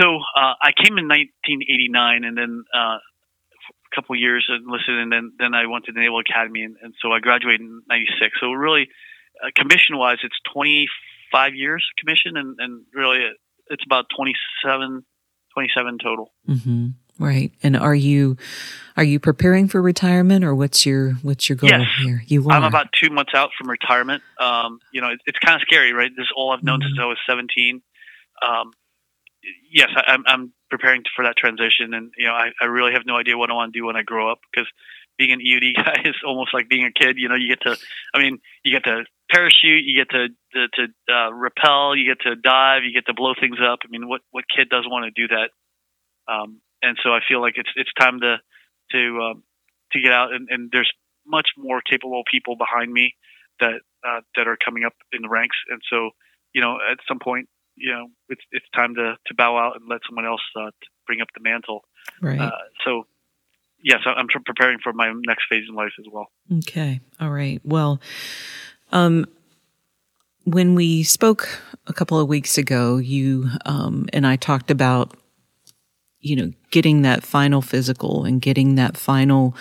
So 0.00 0.16
uh, 0.16 0.54
I 0.62 0.72
came 0.76 0.96
in 0.98 1.08
1989, 1.08 2.24
and 2.24 2.38
then 2.38 2.64
uh, 2.74 2.98
a 2.98 3.94
couple 3.94 4.14
years 4.16 4.48
enlisted, 4.48 4.98
and 4.98 5.10
then 5.10 5.32
then 5.38 5.54
I 5.54 5.66
went 5.66 5.86
to 5.86 5.92
the 5.92 6.00
Naval 6.00 6.20
Academy, 6.20 6.62
and, 6.62 6.76
and 6.82 6.94
so 7.02 7.10
I 7.12 7.20
graduated 7.20 7.60
in 7.60 7.82
'96. 7.88 8.38
So 8.40 8.52
really, 8.52 8.88
uh, 9.42 9.50
commission 9.56 9.96
wise, 9.96 10.18
it's 10.22 10.36
25 10.52 11.54
years 11.54 11.84
commission, 11.98 12.36
and, 12.36 12.56
and 12.58 12.84
really 12.94 13.26
it's 13.70 13.84
about 13.84 14.06
27, 14.16 15.04
27 15.54 15.98
total. 15.98 16.32
Mm-hmm. 16.48 16.88
Right. 17.18 17.52
And 17.62 17.76
are 17.76 17.94
you 17.94 18.36
are 18.96 19.04
you 19.04 19.18
preparing 19.18 19.68
for 19.68 19.82
retirement, 19.82 20.44
or 20.44 20.54
what's 20.54 20.86
your 20.86 21.12
what's 21.22 21.48
your 21.48 21.56
goal 21.56 21.70
yes. 21.70 21.86
here? 22.02 22.22
You 22.26 22.48
are. 22.48 22.52
I'm 22.52 22.64
about 22.64 22.92
two 22.92 23.10
months 23.10 23.32
out 23.34 23.50
from 23.58 23.68
retirement. 23.68 24.22
Um, 24.40 24.80
you 24.92 25.00
know, 25.00 25.08
it, 25.10 25.20
it's 25.26 25.38
kind 25.38 25.56
of 25.56 25.62
scary, 25.62 25.92
right? 25.92 26.10
This 26.16 26.24
is 26.24 26.32
all 26.36 26.52
I've 26.52 26.62
known 26.62 26.80
mm-hmm. 26.80 26.88
since 26.88 26.98
I 27.00 27.06
was 27.06 27.18
17. 27.28 27.82
Um, 28.40 28.72
yes, 29.70 29.88
I, 29.96 30.12
I'm, 30.12 30.24
I'm 30.26 30.52
preparing 30.70 31.02
for 31.14 31.24
that 31.24 31.36
transition, 31.36 31.94
and 31.94 32.12
you 32.16 32.26
know, 32.26 32.34
I, 32.34 32.50
I 32.60 32.66
really 32.66 32.92
have 32.92 33.02
no 33.06 33.16
idea 33.16 33.36
what 33.36 33.50
I 33.50 33.54
want 33.54 33.72
to 33.72 33.78
do 33.78 33.86
when 33.86 33.96
I 33.96 34.02
grow 34.02 34.30
up 34.30 34.38
because 34.52 34.68
being 35.16 35.32
an 35.32 35.40
EOD 35.40 35.74
guy 35.84 36.02
is 36.04 36.16
almost 36.24 36.54
like 36.54 36.68
being 36.68 36.84
a 36.84 36.92
kid. 36.92 37.16
You 37.18 37.28
know, 37.28 37.34
you 37.34 37.48
get 37.48 37.60
to, 37.62 37.76
I 38.14 38.18
mean, 38.18 38.38
you 38.64 38.72
get 38.72 38.84
to 38.84 39.04
parachute, 39.30 39.84
you 39.84 40.04
get 40.04 40.10
to 40.10 40.28
to, 40.54 40.68
to 40.74 41.12
uh, 41.14 41.32
rappel, 41.34 41.96
you 41.96 42.06
get 42.06 42.20
to 42.22 42.36
dive, 42.36 42.84
you 42.84 42.92
get 42.92 43.06
to 43.06 43.14
blow 43.14 43.34
things 43.38 43.58
up. 43.60 43.80
I 43.84 43.88
mean, 43.88 44.08
what 44.08 44.22
what 44.30 44.44
kid 44.54 44.68
doesn't 44.68 44.90
want 44.90 45.04
to 45.04 45.28
do 45.28 45.28
that? 45.34 45.50
Um, 46.32 46.60
and 46.82 46.96
so 47.02 47.10
I 47.10 47.20
feel 47.26 47.40
like 47.40 47.54
it's 47.56 47.70
it's 47.76 47.92
time 47.98 48.20
to 48.20 48.36
to 48.92 49.20
um, 49.22 49.42
to 49.92 50.00
get 50.00 50.12
out, 50.12 50.32
and, 50.32 50.48
and 50.50 50.70
there's 50.72 50.90
much 51.26 51.48
more 51.56 51.80
capable 51.80 52.22
people 52.30 52.56
behind 52.56 52.92
me 52.92 53.14
that 53.60 53.80
uh, 54.06 54.20
that 54.36 54.46
are 54.46 54.56
coming 54.62 54.84
up 54.84 54.94
in 55.12 55.22
the 55.22 55.28
ranks, 55.28 55.56
and 55.68 55.80
so 55.90 56.10
you 56.54 56.60
know, 56.60 56.78
at 56.90 56.98
some 57.06 57.18
point, 57.18 57.48
you 57.76 57.92
know, 57.92 58.06
it's 58.28 58.42
it's 58.50 58.66
time 58.74 58.94
to 58.94 59.16
to 59.26 59.34
bow 59.34 59.56
out 59.56 59.76
and 59.76 59.88
let 59.88 60.00
someone 60.06 60.26
else 60.26 60.42
uh, 60.56 60.70
bring 61.06 61.20
up 61.20 61.28
the 61.34 61.42
mantle. 61.42 61.84
Right. 62.20 62.40
Uh, 62.40 62.50
so 62.84 63.06
yes, 63.82 64.00
I'm 64.06 64.26
preparing 64.44 64.78
for 64.82 64.92
my 64.92 65.12
next 65.26 65.44
phase 65.48 65.64
in 65.68 65.74
life 65.74 65.92
as 65.98 66.06
well. 66.10 66.28
Okay. 66.58 67.00
All 67.20 67.30
right. 67.30 67.60
Well, 67.64 68.00
um, 68.92 69.26
when 70.44 70.74
we 70.74 71.02
spoke 71.02 71.60
a 71.86 71.92
couple 71.92 72.18
of 72.18 72.28
weeks 72.28 72.58
ago, 72.58 72.96
you 72.96 73.50
um, 73.66 74.06
and 74.12 74.26
I 74.26 74.36
talked 74.36 74.70
about, 74.70 75.14
you 76.20 76.36
know, 76.36 76.52
getting 76.70 77.02
that 77.02 77.22
final 77.22 77.62
physical 77.62 78.24
and 78.24 78.40
getting 78.40 78.74
that 78.74 78.96
final 78.96 79.54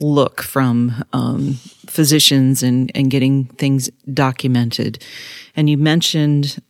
look 0.00 0.42
from 0.42 1.04
um, 1.12 1.54
physicians 1.86 2.62
and 2.62 2.90
and 2.94 3.10
getting 3.10 3.44
things 3.44 3.90
documented. 4.12 5.02
And 5.54 5.68
you 5.68 5.76
mentioned 5.76 6.62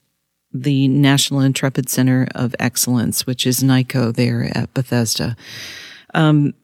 the 0.52 0.88
National 0.88 1.40
Intrepid 1.40 1.88
Center 1.88 2.26
of 2.34 2.54
Excellence, 2.58 3.26
which 3.26 3.46
is 3.46 3.62
NICoE 3.62 4.12
there 4.14 4.50
at 4.56 4.72
Bethesda. 4.74 5.36
Um, 6.14 6.54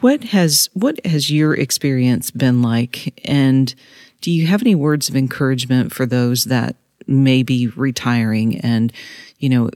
what 0.00 0.24
has 0.24 0.70
what 0.74 1.04
has 1.04 1.30
your 1.30 1.54
experience 1.54 2.30
been 2.30 2.62
like, 2.62 3.20
and 3.28 3.74
do 4.20 4.30
you 4.30 4.46
have 4.46 4.62
any 4.62 4.74
words 4.74 5.08
of 5.08 5.16
encouragement 5.16 5.92
for 5.92 6.06
those 6.06 6.44
that 6.44 6.76
may 7.06 7.42
be 7.42 7.68
retiring 7.68 8.58
and 8.60 8.92
you 9.38 9.48
know 9.48 9.70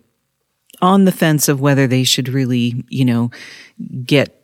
on 0.82 1.04
the 1.04 1.12
fence 1.12 1.48
of 1.48 1.60
whether 1.60 1.86
they 1.86 2.04
should 2.04 2.28
really 2.28 2.84
you 2.88 3.04
know 3.04 3.30
get 4.04 4.40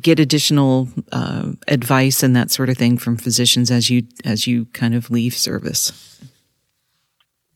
get 0.00 0.18
additional 0.18 0.88
uh, 1.10 1.52
advice 1.68 2.22
and 2.22 2.34
that 2.34 2.50
sort 2.50 2.68
of 2.68 2.76
thing 2.76 2.96
from 2.96 3.16
physicians 3.16 3.70
as 3.70 3.90
you 3.90 4.04
as 4.24 4.46
you 4.46 4.66
kind 4.66 4.94
of 4.94 5.10
leave 5.10 5.34
service? 5.34 6.20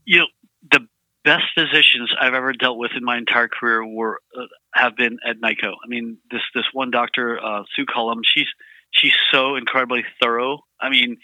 You 0.05 0.21
know, 0.21 0.27
the 0.71 0.87
best 1.25 1.45
physicians 1.55 2.13
I've 2.21 2.35
ever 2.35 2.53
dealt 2.53 2.79
with 2.79 2.93
in 2.97 3.05
my 3.05 3.17
entire 3.17 3.49
career 3.49 3.85
were 3.85 4.21
uh, 4.39 4.47
have 4.75 4.97
been 4.97 5.19
at 5.27 5.41
NICoE. 5.41 5.73
I 5.73 5.89
mean, 5.89 6.19
this 6.31 6.43
this 6.55 6.67
one 6.73 6.91
doctor, 6.91 7.43
uh, 7.43 7.63
Sue 7.75 7.87
Cullum, 7.87 8.21
she's 8.25 8.49
she's 8.91 9.15
so 9.31 9.57
incredibly 9.57 10.05
thorough. 10.21 10.61
I 10.81 10.91
mean, 10.91 11.17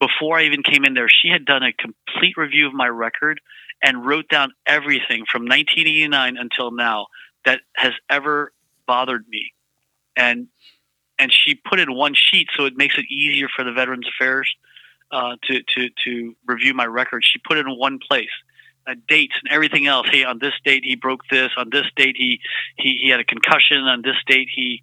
before 0.00 0.38
I 0.38 0.44
even 0.44 0.62
came 0.62 0.84
in 0.84 0.94
there, 0.94 1.08
she 1.08 1.28
had 1.28 1.44
done 1.44 1.62
a 1.62 1.72
complete 1.72 2.36
review 2.36 2.66
of 2.66 2.72
my 2.72 2.88
record 2.88 3.40
and 3.82 4.04
wrote 4.04 4.28
down 4.28 4.52
everything 4.66 5.24
from 5.30 5.42
1989 5.42 6.36
until 6.36 6.70
now 6.70 7.06
that 7.44 7.60
has 7.76 7.92
ever 8.08 8.52
bothered 8.86 9.26
me, 9.28 9.52
and 10.16 10.48
and 11.18 11.32
she 11.32 11.54
put 11.54 11.78
in 11.78 11.94
one 11.94 12.14
sheet 12.14 12.48
so 12.56 12.64
it 12.64 12.76
makes 12.76 12.96
it 12.98 13.04
easier 13.10 13.48
for 13.54 13.64
the 13.64 13.72
Veterans 13.72 14.06
Affairs 14.08 14.50
uh, 15.12 15.36
to 15.44 15.62
to 15.74 15.88
to 16.04 16.34
review 16.46 16.74
my 16.74 16.86
record. 16.86 17.22
She 17.24 17.38
put 17.38 17.58
it 17.58 17.66
in 17.66 17.78
one 17.78 17.98
place 17.98 18.30
uh, 18.86 18.94
dates 19.08 19.34
and 19.42 19.52
everything 19.52 19.86
else. 19.86 20.08
Hey, 20.10 20.24
on 20.24 20.38
this 20.38 20.54
date 20.64 20.84
he 20.84 20.96
broke 20.96 21.20
this. 21.30 21.50
On 21.56 21.68
this 21.70 21.86
date 21.96 22.16
he 22.16 22.40
he, 22.76 23.00
he 23.02 23.10
had 23.10 23.20
a 23.20 23.24
concussion. 23.24 23.78
On 23.78 24.02
this 24.02 24.16
date 24.26 24.48
he, 24.54 24.82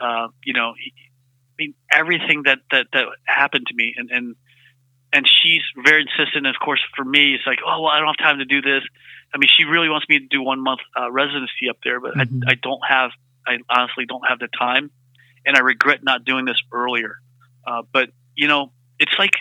uh, 0.00 0.28
you 0.44 0.52
know, 0.52 0.74
he, 0.78 0.92
I 0.96 1.54
mean 1.58 1.74
everything 1.92 2.42
that 2.44 2.58
that 2.70 2.88
that 2.92 3.06
happened 3.24 3.66
to 3.68 3.74
me, 3.74 3.94
and 3.96 4.10
and 4.10 4.36
and 5.16 5.26
she's 5.26 5.62
very 5.82 6.02
insistent. 6.02 6.46
And 6.46 6.54
of 6.54 6.60
course, 6.62 6.80
for 6.94 7.04
me, 7.04 7.34
it's 7.34 7.46
like, 7.46 7.60
oh 7.66 7.80
well, 7.80 7.90
I 7.90 7.98
don't 7.98 8.08
have 8.08 8.18
time 8.18 8.38
to 8.38 8.44
do 8.44 8.60
this. 8.60 8.82
I 9.34 9.38
mean, 9.38 9.48
she 9.56 9.64
really 9.64 9.88
wants 9.88 10.06
me 10.08 10.18
to 10.18 10.26
do 10.26 10.42
one 10.42 10.62
month 10.62 10.80
uh, 10.98 11.10
residency 11.10 11.70
up 11.70 11.78
there, 11.82 12.00
but 12.00 12.14
mm-hmm. 12.14 12.40
I, 12.46 12.52
I 12.52 12.54
don't 12.54 12.82
have. 12.86 13.10
I 13.46 13.58
honestly 13.70 14.04
don't 14.06 14.26
have 14.28 14.38
the 14.38 14.48
time, 14.48 14.90
and 15.46 15.56
I 15.56 15.60
regret 15.60 16.04
not 16.04 16.24
doing 16.24 16.44
this 16.44 16.60
earlier. 16.70 17.16
Uh, 17.66 17.82
but 17.90 18.10
you 18.34 18.46
know, 18.46 18.72
it's 18.98 19.14
like 19.18 19.32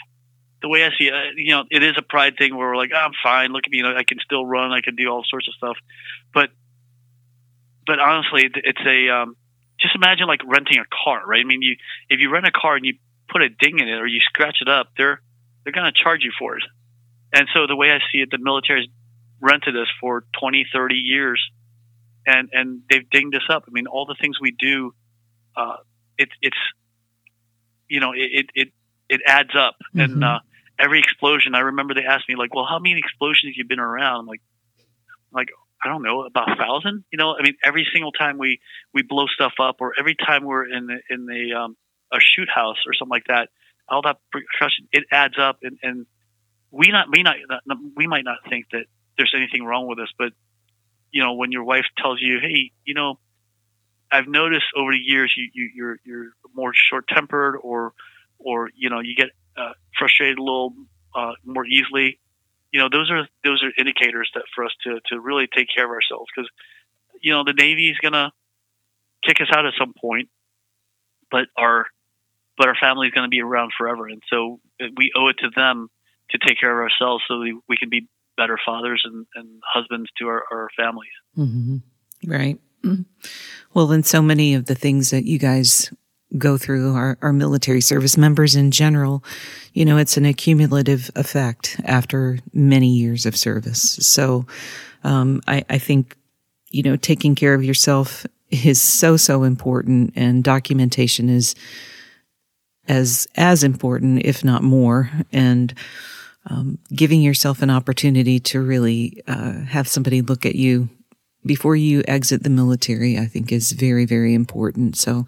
the 0.61 0.69
way 0.69 0.85
I 0.85 0.89
see 0.97 1.07
it, 1.07 1.13
you 1.35 1.51
know, 1.51 1.65
it 1.69 1.83
is 1.83 1.95
a 1.97 2.01
pride 2.01 2.37
thing 2.37 2.55
where 2.55 2.67
we're 2.67 2.77
like, 2.77 2.91
oh, 2.93 2.97
I'm 2.97 3.11
fine. 3.21 3.51
Look 3.51 3.65
at 3.65 3.71
me, 3.71 3.79
you 3.79 3.83
know, 3.83 3.95
I 3.95 4.03
can 4.03 4.19
still 4.23 4.45
run, 4.45 4.71
I 4.71 4.81
can 4.81 4.95
do 4.95 5.07
all 5.09 5.23
sorts 5.27 5.47
of 5.49 5.55
stuff. 5.55 5.77
But, 6.33 6.51
but 7.85 7.99
honestly, 7.99 8.49
it's 8.51 8.81
a 8.85 9.09
um, 9.09 9.35
just 9.79 9.95
imagine 9.95 10.27
like 10.27 10.41
renting 10.47 10.79
a 10.79 10.85
car, 11.03 11.21
right? 11.27 11.41
I 11.41 11.43
mean, 11.43 11.61
you 11.61 11.75
if 12.09 12.21
you 12.21 12.31
rent 12.31 12.47
a 12.47 12.51
car 12.51 12.77
and 12.77 12.85
you 12.85 12.93
put 13.27 13.41
a 13.41 13.49
ding 13.49 13.79
in 13.79 13.87
it 13.87 13.99
or 13.99 14.07
you 14.07 14.21
scratch 14.21 14.57
it 14.61 14.69
up, 14.69 14.87
they're 14.97 15.21
they're 15.65 15.73
going 15.73 15.91
to 15.91 16.03
charge 16.03 16.23
you 16.23 16.31
for 16.39 16.55
it. 16.55 16.63
And 17.33 17.47
so 17.53 17.67
the 17.67 17.75
way 17.75 17.89
I 17.89 17.99
see 18.11 18.19
it, 18.19 18.29
the 18.31 18.37
military's 18.37 18.87
rented 19.41 19.75
us 19.75 19.87
for 19.99 20.23
20, 20.39 20.67
30 20.71 20.95
years, 20.95 21.41
and 22.25 22.49
and 22.53 22.81
they've 22.89 23.09
dinged 23.09 23.35
us 23.35 23.43
up. 23.49 23.65
I 23.67 23.71
mean, 23.71 23.87
all 23.87 24.05
the 24.05 24.15
things 24.19 24.39
we 24.39 24.51
do, 24.51 24.93
uh, 25.57 25.77
it, 26.17 26.29
it's 26.41 26.57
you 27.89 27.99
know, 27.99 28.13
it 28.15 28.47
it 28.55 28.69
it 29.09 29.21
adds 29.27 29.55
up, 29.57 29.75
mm-hmm. 29.89 29.99
and 29.99 30.23
uh, 30.23 30.39
every 30.79 30.99
explosion, 30.99 31.55
I 31.55 31.59
remember 31.59 31.93
they 31.93 32.05
asked 32.05 32.29
me 32.29 32.35
like, 32.35 32.53
"Well, 32.53 32.65
how 32.65 32.79
many 32.79 32.97
explosions 32.97 33.53
have 33.53 33.57
you 33.57 33.65
been 33.67 33.79
around?" 33.79 34.21
I'm 34.21 34.25
like, 34.27 34.41
like 35.33 35.49
I 35.83 35.89
don't 35.89 36.03
know, 36.03 36.23
about 36.23 36.51
a 36.51 36.55
thousand. 36.55 37.03
You 37.11 37.17
know, 37.17 37.35
I 37.37 37.43
mean, 37.43 37.55
every 37.63 37.87
single 37.91 38.11
time 38.11 38.37
we 38.37 38.59
we 38.93 39.03
blow 39.03 39.27
stuff 39.27 39.53
up, 39.61 39.77
or 39.79 39.93
every 39.99 40.15
time 40.15 40.45
we're 40.45 40.65
in 40.65 40.87
the, 40.87 40.99
in 41.09 41.25
the 41.25 41.53
um, 41.53 41.77
a 42.13 42.17
shoot 42.19 42.49
house 42.49 42.77
or 42.87 42.93
something 42.93 43.11
like 43.11 43.27
that, 43.27 43.49
all 43.89 44.01
that 44.03 44.17
percussion 44.31 44.87
it 44.91 45.03
adds 45.11 45.35
up, 45.39 45.59
and, 45.63 45.77
and 45.83 46.05
we 46.71 46.87
not 46.87 47.07
we 47.11 47.23
not 47.23 47.35
we 47.95 48.07
might 48.07 48.25
not 48.25 48.37
think 48.49 48.65
that 48.71 48.85
there's 49.17 49.33
anything 49.35 49.63
wrong 49.63 49.87
with 49.87 49.99
us, 49.99 50.09
but 50.17 50.33
you 51.11 51.23
know, 51.23 51.33
when 51.33 51.51
your 51.51 51.63
wife 51.63 51.85
tells 51.97 52.21
you, 52.21 52.39
"Hey, 52.41 52.71
you 52.83 52.93
know," 52.93 53.19
I've 54.11 54.27
noticed 54.27 54.65
over 54.75 54.91
the 54.91 54.97
years 54.97 55.33
you, 55.37 55.49
you 55.53 55.69
you're 55.73 55.97
you're 56.03 56.31
more 56.53 56.73
short 56.73 57.07
tempered, 57.07 57.55
or 57.61 57.93
or 58.37 58.69
you 58.75 58.89
know 58.89 58.99
you 58.99 59.15
get 59.15 59.29
uh, 59.57 59.71
frustrated 59.97 60.37
a 60.37 60.43
little 60.43 60.73
uh, 61.15 61.33
more 61.45 61.65
easily. 61.65 62.19
You 62.71 62.81
know, 62.81 62.89
those 62.91 63.09
are 63.09 63.27
those 63.43 63.63
are 63.63 63.71
indicators 63.77 64.29
that 64.35 64.43
for 64.53 64.65
us 64.65 64.71
to 64.83 64.99
to 65.07 65.19
really 65.19 65.47
take 65.47 65.67
care 65.73 65.85
of 65.85 65.91
ourselves 65.91 66.29
because 66.35 66.49
you 67.21 67.31
know 67.31 67.43
the 67.45 67.53
Navy 67.53 67.89
is 67.89 67.97
gonna 68.01 68.31
kick 69.23 69.39
us 69.39 69.47
out 69.55 69.65
at 69.65 69.73
some 69.79 69.93
point, 69.93 70.29
but 71.31 71.47
our 71.57 71.87
but 72.57 72.67
our 72.67 72.75
family 72.79 73.07
is 73.07 73.13
going 73.13 73.25
to 73.25 73.29
be 73.29 73.41
around 73.41 73.71
forever, 73.77 74.07
and 74.07 74.21
so 74.29 74.59
we 74.97 75.11
owe 75.15 75.27
it 75.27 75.37
to 75.39 75.49
them 75.55 75.89
to 76.31 76.37
take 76.37 76.59
care 76.59 76.71
of 76.71 76.83
ourselves 76.83 77.23
so 77.27 77.39
we, 77.39 77.59
we 77.69 77.77
can 77.77 77.89
be 77.89 78.07
better 78.37 78.59
fathers 78.65 79.01
and, 79.05 79.25
and 79.35 79.61
husbands 79.63 80.09
to 80.17 80.27
our, 80.27 80.43
our 80.51 80.69
families. 80.75 81.11
Mm-hmm. 81.37 81.77
Right. 82.29 82.59
Mm-hmm. 82.83 83.03
Well, 83.73 83.87
then 83.87 84.03
so 84.03 84.21
many 84.21 84.53
of 84.53 84.65
the 84.65 84.75
things 84.75 85.11
that 85.11 85.25
you 85.25 85.39
guys 85.39 85.93
go 86.37 86.57
through 86.57 86.95
our, 86.95 87.17
our 87.21 87.31
military 87.31 87.81
service 87.81 88.17
members 88.17 88.55
in 88.55 88.71
general, 88.71 89.23
you 89.73 89.85
know, 89.85 89.97
it's 89.97 90.17
an 90.17 90.25
accumulative 90.25 91.09
effect 91.15 91.79
after 91.85 92.39
many 92.53 92.89
years 92.89 93.25
of 93.25 93.37
service. 93.37 93.81
So, 94.01 94.45
um, 95.03 95.41
I, 95.47 95.63
I 95.69 95.77
think, 95.77 96.17
you 96.71 96.83
know, 96.83 96.95
taking 96.95 97.35
care 97.35 97.53
of 97.53 97.63
yourself 97.63 98.25
is 98.49 98.81
so, 98.81 99.17
so 99.17 99.43
important 99.43 100.13
and 100.15 100.43
documentation 100.43 101.29
is 101.29 101.55
as, 102.87 103.27
as 103.35 103.63
important, 103.63 104.23
if 104.25 104.43
not 104.43 104.63
more. 104.63 105.09
And, 105.31 105.73
um, 106.47 106.77
giving 106.93 107.21
yourself 107.21 107.61
an 107.61 107.69
opportunity 107.69 108.39
to 108.39 108.61
really, 108.61 109.23
uh, 109.27 109.61
have 109.61 109.87
somebody 109.87 110.21
look 110.21 110.45
at 110.45 110.55
you 110.55 110.89
before 111.45 111.75
you 111.75 112.03
exit 112.07 112.43
the 112.43 112.49
military, 112.49 113.17
I 113.17 113.25
think 113.25 113.51
is 113.51 113.71
very, 113.71 114.05
very 114.05 114.33
important. 114.33 114.97
So, 114.97 115.25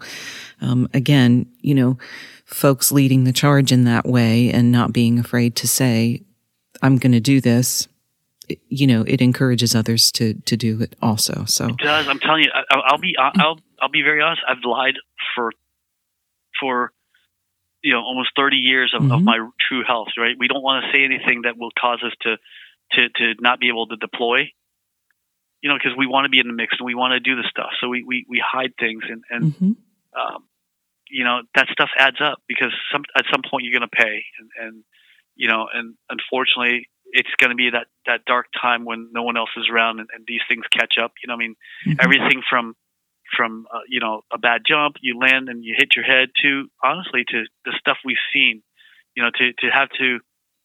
um, 0.60 0.88
again, 0.92 1.46
you 1.60 1.74
know, 1.74 1.98
folks 2.44 2.90
leading 2.90 3.24
the 3.24 3.32
charge 3.32 3.72
in 3.72 3.84
that 3.84 4.06
way 4.06 4.50
and 4.50 4.72
not 4.72 4.92
being 4.92 5.18
afraid 5.18 5.54
to 5.56 5.68
say, 5.68 6.22
I'm 6.82 6.96
going 6.96 7.12
to 7.12 7.20
do 7.20 7.40
this. 7.40 7.88
You 8.68 8.86
know, 8.86 9.04
it 9.06 9.20
encourages 9.20 9.74
others 9.74 10.10
to, 10.12 10.34
to 10.34 10.56
do 10.56 10.80
it 10.80 10.96
also. 11.02 11.44
So 11.46 11.66
it 11.66 11.76
does. 11.76 12.08
I'm 12.08 12.18
telling 12.18 12.44
you, 12.44 12.50
I, 12.52 12.92
will 12.92 12.98
be, 12.98 13.14
I'll, 13.18 13.58
I'll 13.80 13.90
be 13.90 14.02
very 14.02 14.22
honest. 14.22 14.42
I've 14.48 14.64
lied 14.64 14.94
for 15.34 15.52
for 16.58 16.92
you 17.88 17.94
know 17.94 18.02
almost 18.02 18.30
30 18.36 18.56
years 18.56 18.92
of, 18.94 19.02
Mhm. 19.02 19.14
of 19.14 19.22
my 19.24 19.38
true 19.66 19.82
health. 19.90 20.08
Right? 20.18 20.36
We 20.38 20.46
don't 20.46 20.62
want 20.62 20.84
to 20.84 20.92
say 20.92 21.04
anything 21.04 21.42
that 21.42 21.56
will 21.56 21.72
cause 21.84 22.00
us 22.08 22.12
to 22.24 22.36
to 22.92 23.08
to 23.18 23.24
not 23.40 23.60
be 23.60 23.68
able 23.68 23.86
to 23.88 23.96
deploy. 23.96 24.52
You 25.62 25.68
know, 25.70 25.76
because 25.78 25.96
we 25.96 26.06
want 26.06 26.26
to 26.26 26.28
be 26.28 26.38
in 26.38 26.46
the 26.46 26.52
mix 26.52 26.76
and 26.78 26.86
we 26.86 26.94
want 26.94 27.12
to 27.12 27.20
do 27.20 27.34
the 27.34 27.48
stuff, 27.48 27.70
so 27.80 27.88
we 27.88 28.04
we, 28.04 28.26
we 28.28 28.38
hide 28.44 28.74
things 28.78 29.04
and 29.08 29.22
and 29.30 29.54
hmm 29.54 29.72
um, 30.20 30.44
you 31.10 31.24
know 31.24 31.36
that 31.54 31.68
stuff 31.68 31.90
adds 31.98 32.20
up 32.20 32.38
because 32.46 32.72
some 32.92 33.04
at 33.16 33.24
some 33.32 33.42
point 33.48 33.64
you're 33.64 33.78
going 33.78 33.88
to 33.88 33.96
pay 34.04 34.16
and, 34.38 34.48
and 34.60 34.84
you 35.36 35.48
know 35.48 35.66
and 35.72 35.94
unfortunately 36.10 36.88
it's 37.12 37.34
going 37.40 37.50
to 37.50 37.56
be 37.56 37.70
that 37.70 37.86
that 38.06 38.24
dark 38.26 38.46
time 38.60 38.84
when 38.84 39.08
no 39.12 39.22
one 39.22 39.36
else 39.36 39.54
is 39.56 39.66
around 39.72 40.00
and, 40.00 40.08
and 40.14 40.24
these 40.26 40.40
things 40.48 40.64
catch 40.78 40.94
up 41.02 41.12
you 41.22 41.26
know 41.28 41.34
i 41.34 41.36
mean 41.36 41.54
Mhm. 41.86 41.96
everything 42.00 42.42
from 42.50 42.74
from 43.36 43.66
uh, 43.72 43.80
you 43.88 44.00
know 44.00 44.22
a 44.32 44.38
bad 44.38 44.62
jump 44.66 44.96
you 45.00 45.18
land 45.18 45.48
and 45.48 45.64
you 45.64 45.74
hit 45.76 45.96
your 45.96 46.04
head 46.04 46.28
to 46.42 46.68
honestly 46.82 47.24
to 47.28 47.44
the 47.64 47.72
stuff 47.78 47.98
we've 48.04 48.16
seen 48.32 48.62
you 49.14 49.22
know 49.22 49.30
to 49.30 49.52
to 49.58 49.68
have 49.72 49.88
to 49.98 50.18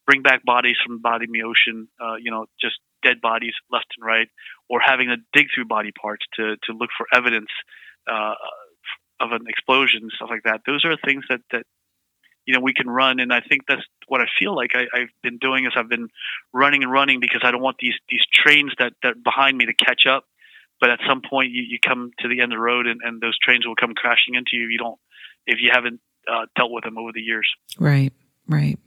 bring 0.06 0.22
back 0.22 0.44
bodies 0.44 0.76
from 0.86 0.96
the 0.96 1.02
bottom 1.02 1.30
of 1.30 1.34
the 1.34 1.44
ocean 1.44 1.88
uh, 2.02 2.16
you 2.16 2.32
know 2.32 2.46
just 2.60 2.76
dead 3.04 3.22
bodies 3.22 3.54
left 3.72 3.88
and 3.98 4.06
right 4.06 4.30
or 4.70 4.80
having 4.80 5.10
to 5.10 5.18
dig 5.34 5.48
through 5.54 5.66
body 5.66 5.92
parts 5.92 6.26
to 6.36 6.56
to 6.64 6.74
look 6.74 6.90
for 6.98 7.06
evidence 7.14 7.50
uh, 8.10 8.34
of 9.20 9.32
an 9.32 9.46
explosion 9.48 10.02
and 10.04 10.12
stuff 10.16 10.30
like 10.30 10.44
that. 10.44 10.62
Those 10.66 10.86
are 10.86 10.96
things 10.98 11.24
that 11.30 11.42
that 11.52 11.66
you 12.46 12.54
know 12.54 12.60
we 12.60 12.74
can 12.74 12.90
run, 12.90 13.20
and 13.20 13.34
I 13.34 13.42
think 13.42 13.62
that's 13.68 13.84
what 14.08 14.22
I 14.22 14.26
feel 14.40 14.56
like 14.56 14.72
I, 14.74 14.84
I've 14.94 15.14
been 15.22 15.38
doing 15.38 15.66
is 15.66 15.74
I've 15.76 15.90
been 15.90 16.10
running 16.54 16.84
and 16.84 16.92
running 16.92 17.20
because 17.20 17.42
I 17.44 17.52
don't 17.52 17.62
want 17.62 17.78
these 17.80 17.96
these 18.10 18.24
trains 18.34 18.74
that 18.80 18.94
that 19.04 19.24
behind 19.24 19.58
me 19.58 19.66
to 19.66 19.74
catch 19.74 20.06
up. 20.08 20.26
But 20.84 20.90
at 20.90 21.00
some 21.08 21.22
point, 21.22 21.52
you, 21.52 21.64
you 21.64 21.80
come 21.80 22.12
to 22.20 22.28
the 22.28 22.42
end 22.42 22.52
of 22.52 22.58
the 22.58 22.62
road, 22.62 22.88
and, 22.88 23.00
and 23.06 23.22
those 23.22 23.38
trains 23.40 23.66
will 23.66 23.74
come 23.74 23.94
crashing 23.94 24.36
into 24.36 24.58
you 24.58 24.66
if 24.66 24.70
you 24.70 24.78
don't 24.78 25.00
if 25.48 25.60
you 25.62 25.72
haven't 25.72 26.02
uh, 26.30 26.46
dealt 26.58 26.74
with 26.74 26.84
them 26.84 26.98
over 26.98 27.14
the 27.14 27.22
years. 27.22 27.50
Right, 27.80 28.12
right. 28.50 28.78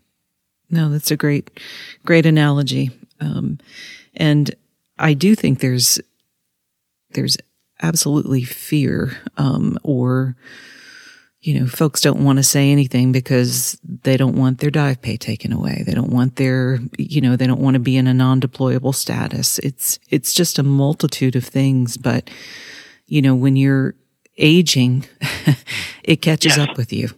No, 0.69 0.91
that's 0.91 1.11
a 1.11 1.17
great, 1.17 1.59
great 2.05 2.27
analogy. 2.27 2.91
Um, 3.19 3.61
and 4.15 4.55
I 4.99 5.15
do 5.15 5.35
think 5.35 5.61
there's, 5.61 5.99
there's 7.13 7.39
absolutely 7.81 8.45
fear, 8.45 9.17
um, 9.39 9.79
or, 9.83 10.37
you 11.47 11.61
know, 11.61 11.67
folks 11.67 12.01
don't 12.01 12.25
want 12.25 12.39
to 12.39 12.43
say 12.43 12.73
anything 12.73 13.13
because 13.13 13.79
they 14.03 14.17
don't 14.17 14.35
want 14.37 14.59
their 14.59 14.71
dive 14.71 15.01
pay 15.01 15.17
taken 15.17 15.53
away. 15.53 15.85
They 15.87 15.95
don't 15.95 16.11
want 16.11 16.35
their, 16.37 16.81
you 16.99 17.21
know, 17.21 17.37
they 17.37 17.47
don't 17.47 17.61
want 17.61 17.75
to 17.75 17.79
be 17.81 17.97
in 17.97 18.09
a 18.09 18.15
non-deployable 18.15 18.95
status. 18.95 19.61
It's, 19.61 20.01
it's 20.11 20.35
just 20.35 20.59
a 20.59 20.65
multitude 20.65 21.37
of 21.37 21.45
things. 21.45 21.97
But, 21.97 22.29
you 23.07 23.23
know, 23.23 23.37
when 23.37 23.55
you're 23.55 23.95
aging, 24.39 25.05
it 26.03 26.21
catches 26.21 26.57
Yes. 26.57 26.69
up 26.69 26.77
with 26.77 26.93
you. 26.93 27.11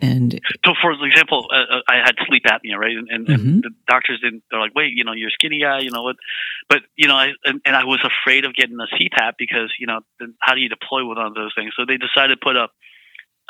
And 0.00 0.40
So, 0.64 0.72
for 0.80 0.92
example, 1.06 1.46
uh, 1.50 1.76
uh, 1.76 1.80
I 1.88 1.96
had 1.96 2.14
sleep 2.26 2.44
apnea, 2.44 2.76
right? 2.78 2.96
And, 2.96 3.08
and, 3.10 3.26
Mhm. 3.28 3.32
and 3.34 3.62
the 3.64 3.70
doctors 3.88 4.20
didn't. 4.22 4.42
They're 4.50 4.60
like, 4.60 4.74
"Wait, 4.74 4.92
you 4.92 5.04
know, 5.04 5.12
you're 5.12 5.28
a 5.28 5.32
skinny 5.32 5.60
guy, 5.60 5.78
you 5.80 5.90
know 5.90 6.02
what?" 6.02 6.16
But 6.68 6.82
you 6.96 7.08
know, 7.08 7.14
I 7.16 7.32
and, 7.46 7.62
and 7.64 7.74
I 7.74 7.84
was 7.84 8.00
afraid 8.04 8.44
of 8.44 8.52
getting 8.54 8.76
a 8.78 8.86
CPAP 8.94 9.32
because 9.38 9.72
you 9.80 9.86
know, 9.86 10.00
then 10.20 10.34
how 10.40 10.54
do 10.54 10.60
you 10.60 10.68
deploy 10.68 11.02
with 11.06 11.16
one 11.16 11.26
of 11.26 11.34
those 11.34 11.52
things? 11.56 11.72
So 11.78 11.86
they 11.86 11.96
decided 11.96 12.34
to 12.38 12.44
put 12.44 12.56
a 12.56 12.68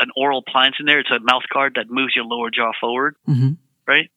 an 0.01 0.11
oral 0.16 0.42
appliance 0.47 0.76
in 0.80 0.86
there. 0.86 1.01
It's 1.01 1.11
a 1.11 1.20
mouth 1.20 1.44
guard 1.53 1.74
that 1.76 1.86
moves 1.90 2.14
your 2.14 2.24
lower 2.24 2.51
jaw 2.51 2.72
forward, 2.80 3.16
mhm. 3.28 3.57
right? 3.86 4.11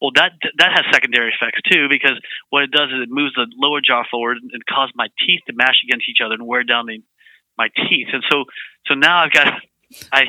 Well, 0.00 0.10
that 0.16 0.32
that 0.58 0.72
has 0.72 0.84
secondary 0.92 1.32
effects 1.32 1.60
too 1.70 1.88
because 1.88 2.20
what 2.50 2.62
it 2.62 2.70
does 2.70 2.90
is 2.90 3.02
it 3.02 3.10
moves 3.10 3.34
the 3.34 3.46
lower 3.56 3.80
jaw 3.80 4.02
forward 4.10 4.36
and, 4.36 4.66
causes 4.66 4.92
my 4.94 5.08
teeth 5.24 5.40
to 5.46 5.54
mash 5.54 5.80
against 5.86 6.08
each 6.08 6.18
other 6.24 6.34
and 6.34 6.46
wear 6.46 6.64
down 6.64 6.86
the, 6.86 7.02
my 7.56 7.68
teeth. 7.68 8.08
And 8.12 8.22
so 8.30 8.44
so 8.86 8.94
now 8.94 9.24
I've 9.24 9.32
got 9.32 9.48
I 10.12 10.24